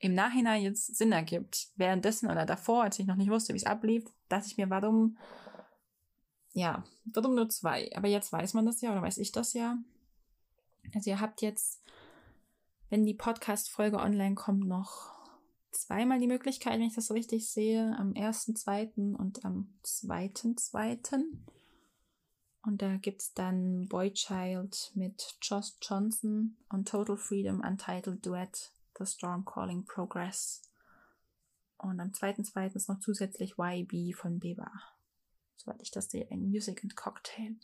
im 0.00 0.14
Nachhinein 0.14 0.64
jetzt 0.64 0.96
Sinn 0.96 1.12
ergibt. 1.12 1.68
Währenddessen 1.76 2.28
oder 2.28 2.44
davor, 2.44 2.82
als 2.82 2.98
ich 2.98 3.06
noch 3.06 3.14
nicht 3.14 3.30
wusste, 3.30 3.52
wie 3.52 3.58
es 3.58 3.66
ablief, 3.66 4.04
dachte 4.28 4.48
ich 4.48 4.56
mir, 4.56 4.68
warum, 4.68 5.16
ja, 6.54 6.82
warum 7.04 7.36
nur 7.36 7.48
zwei? 7.50 7.88
Aber 7.94 8.08
jetzt 8.08 8.32
weiß 8.32 8.54
man 8.54 8.66
das 8.66 8.80
ja 8.80 8.90
oder 8.90 9.02
weiß 9.02 9.18
ich 9.18 9.30
das 9.30 9.52
ja. 9.52 9.78
Also 10.92 11.10
ihr 11.10 11.20
habt 11.20 11.40
jetzt, 11.40 11.84
wenn 12.88 13.04
die 13.04 13.14
Podcast-Folge 13.14 13.98
online 13.98 14.34
kommt, 14.34 14.66
noch 14.66 15.12
zweimal 15.70 16.18
die 16.18 16.26
Möglichkeit, 16.26 16.74
wenn 16.74 16.86
ich 16.86 16.94
das 16.94 17.06
so 17.06 17.14
richtig 17.14 17.48
sehe, 17.50 17.94
am 17.98 18.12
1.2. 18.12 19.14
und 19.14 19.44
am 19.44 19.74
2.2. 19.84 21.22
Und 22.62 22.82
da 22.82 22.96
gibt's 22.96 23.32
dann 23.32 23.86
Boychild 23.88 24.90
mit 24.94 25.36
Josh 25.40 25.74
Johnson 25.80 26.56
und 26.68 26.88
Total 26.88 27.16
Freedom 27.16 27.60
Untitled 27.60 28.24
Duet 28.24 28.72
The 28.98 29.06
Storm 29.06 29.44
Calling 29.44 29.84
Progress. 29.84 30.62
Und 31.78 32.00
am 32.00 32.10
2.2. 32.10 32.74
ist 32.74 32.88
noch 32.88 33.00
zusätzlich 33.00 33.54
YB 33.58 34.16
von 34.16 34.38
Beba. 34.38 34.70
Soweit 35.56 35.82
ich 35.82 35.90
das 35.90 36.10
sehe, 36.10 36.26
ein 36.30 36.48
Music 36.48 36.82
and 36.82 36.96
Cocktail. 36.96 37.56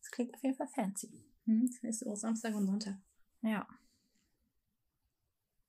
Das 0.00 0.10
klingt 0.10 0.34
auf 0.34 0.42
jeden 0.42 0.56
Fall 0.56 0.68
fancy. 0.68 1.24
Hm, 1.46 1.70
das 1.82 2.02
ist 2.02 2.06
auch 2.06 2.16
Samstag 2.16 2.54
und 2.54 2.66
Sonntag. 2.66 2.96
Ja. 3.42 3.66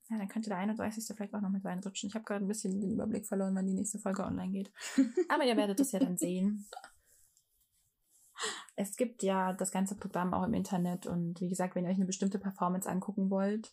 Ja, 0.08 0.18
dann 0.18 0.28
könnte 0.28 0.50
der 0.50 0.58
31. 0.58 1.04
vielleicht 1.16 1.34
auch 1.34 1.40
noch 1.40 1.50
mit 1.50 1.64
reinrutschen. 1.64 2.08
Ich 2.08 2.14
habe 2.14 2.24
gerade 2.24 2.44
ein 2.44 2.48
bisschen 2.48 2.80
den 2.80 2.92
Überblick 2.92 3.26
verloren, 3.26 3.54
wann 3.54 3.66
die 3.66 3.74
nächste 3.74 3.98
Folge 3.98 4.24
online 4.24 4.52
geht. 4.52 4.72
Aber 5.28 5.44
ihr 5.44 5.56
werdet 5.56 5.80
es 5.80 5.92
ja 5.92 5.98
dann 5.98 6.16
sehen. 6.16 6.68
Es 8.76 8.96
gibt 8.96 9.22
ja 9.22 9.52
das 9.52 9.72
ganze 9.72 9.96
Programm 9.96 10.34
auch 10.34 10.44
im 10.44 10.54
Internet 10.54 11.06
und 11.06 11.40
wie 11.40 11.48
gesagt, 11.48 11.74
wenn 11.74 11.84
ihr 11.84 11.90
euch 11.90 11.96
eine 11.96 12.04
bestimmte 12.04 12.38
Performance 12.38 12.88
angucken 12.88 13.30
wollt, 13.30 13.72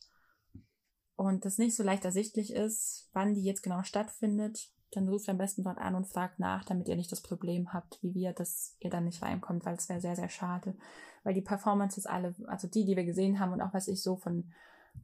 und 1.15 1.45
das 1.45 1.57
nicht 1.57 1.75
so 1.75 1.83
leicht 1.83 2.05
ersichtlich 2.05 2.53
ist, 2.53 3.09
wann 3.13 3.33
die 3.33 3.43
jetzt 3.43 3.61
genau 3.61 3.83
stattfindet, 3.83 4.71
dann 4.91 5.07
ruft 5.07 5.29
am 5.29 5.37
besten 5.37 5.63
dort 5.63 5.77
an 5.77 5.95
und 5.95 6.07
fragt 6.07 6.39
nach, 6.39 6.65
damit 6.65 6.87
ihr 6.87 6.95
nicht 6.95 7.11
das 7.11 7.21
Problem 7.21 7.73
habt, 7.73 7.99
wie 8.01 8.13
wir, 8.13 8.33
dass 8.33 8.75
ihr 8.79 8.89
dann 8.89 9.05
nicht 9.05 9.21
reinkommt, 9.21 9.65
weil 9.65 9.75
es 9.75 9.89
wäre 9.89 10.01
sehr, 10.01 10.15
sehr 10.15 10.29
schade. 10.29 10.75
Weil 11.23 11.33
die 11.33 11.41
Performances 11.41 12.05
alle, 12.05 12.35
also 12.47 12.67
die, 12.67 12.85
die 12.85 12.95
wir 12.95 13.05
gesehen 13.05 13.39
haben 13.39 13.53
und 13.53 13.61
auch 13.61 13.73
was 13.73 13.87
ich 13.87 14.01
so 14.03 14.17
von 14.17 14.51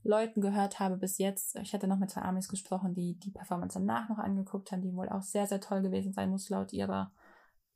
Leuten 0.04 0.42
gehört 0.42 0.80
habe 0.80 0.98
bis 0.98 1.18
jetzt, 1.18 1.56
ich 1.58 1.74
hatte 1.74 1.88
noch 1.88 2.00
mit 2.00 2.10
zwei 2.10 2.22
Amis 2.22 2.48
gesprochen, 2.48 2.94
die 2.94 3.16
die 3.20 3.32
Performance 3.32 3.78
danach 3.78 4.10
noch 4.10 4.18
angeguckt 4.18 4.72
haben, 4.72 4.82
die 4.82 4.96
wohl 4.96 5.10
auch 5.10 5.22
sehr, 5.22 5.46
sehr 5.46 5.60
toll 5.60 5.82
gewesen 5.82 6.14
sein 6.14 6.30
muss, 6.30 6.50
laut 6.50 6.74
ihrer 6.74 7.12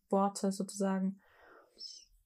Worte 0.10 0.52
sozusagen, 0.52 1.20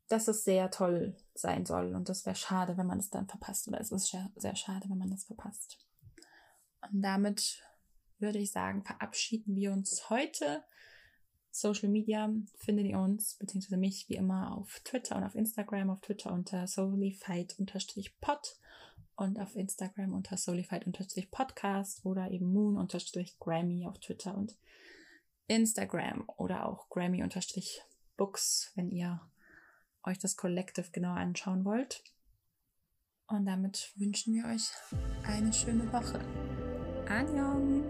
dass 0.08 0.28
es 0.28 0.44
sehr 0.44 0.70
toll 0.72 1.16
sein 1.34 1.66
soll. 1.66 1.96
Und 1.96 2.10
das 2.10 2.26
wäre 2.26 2.36
schade, 2.36 2.78
wenn 2.78 2.88
man 2.88 3.00
es 3.00 3.10
dann 3.10 3.28
verpasst. 3.28 3.68
Oder 3.68 3.82
es 3.82 3.92
ist 3.92 4.16
sehr 4.36 4.56
schade, 4.56 4.90
wenn 4.90 4.98
man 4.98 5.10
das 5.10 5.26
verpasst. 5.26 5.78
Und 6.92 7.02
damit 7.02 7.64
würde 8.20 8.40
ich 8.40 8.52
sagen, 8.52 8.84
verabschieden 8.84 9.56
wir 9.56 9.72
uns 9.74 10.10
heute. 10.10 10.64
Social 11.52 11.90
Media 11.90 12.32
findet 12.56 12.86
ihr 12.86 13.00
uns, 13.00 13.36
beziehungsweise 13.36 13.78
mich 13.78 14.08
wie 14.10 14.16
immer 14.16 14.56
auf 14.56 14.80
Twitter 14.84 15.16
und 15.16 15.24
auf 15.24 15.36
Instagram. 15.36 15.90
Auf 15.90 16.02
Twitter 16.02 16.32
unter 16.32 16.68
solified-pod 16.68 18.58
und 19.18 19.40
auf 19.40 19.56
Instagram 19.56 20.14
unter 20.14 20.38
solified-podcast 20.38 22.06
oder 22.06 22.32
eben 22.32 22.54
moon-grammy 22.54 23.88
auf 23.88 24.00
Twitter 24.00 24.38
und 24.38 24.56
Instagram 25.48 26.24
oder 26.38 26.66
auch 26.68 26.88
grammy-books, 26.90 28.72
wenn 28.76 28.90
ihr 28.92 29.20
euch 30.04 30.20
das 30.20 30.38
Collective 30.38 30.92
genauer 30.92 31.18
anschauen 31.18 31.66
wollt. 31.66 32.04
Und 33.28 33.46
damit 33.46 33.92
wünschen 33.98 34.36
wir 34.36 34.46
euch 34.46 34.70
eine 35.24 35.52
schöne 35.52 35.92
Woche. 35.92 36.20
Annyeong. 37.10 37.84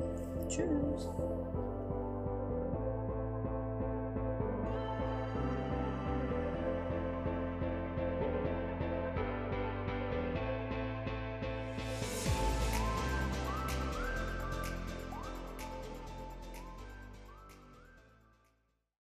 Tschüss. 0.48 1.57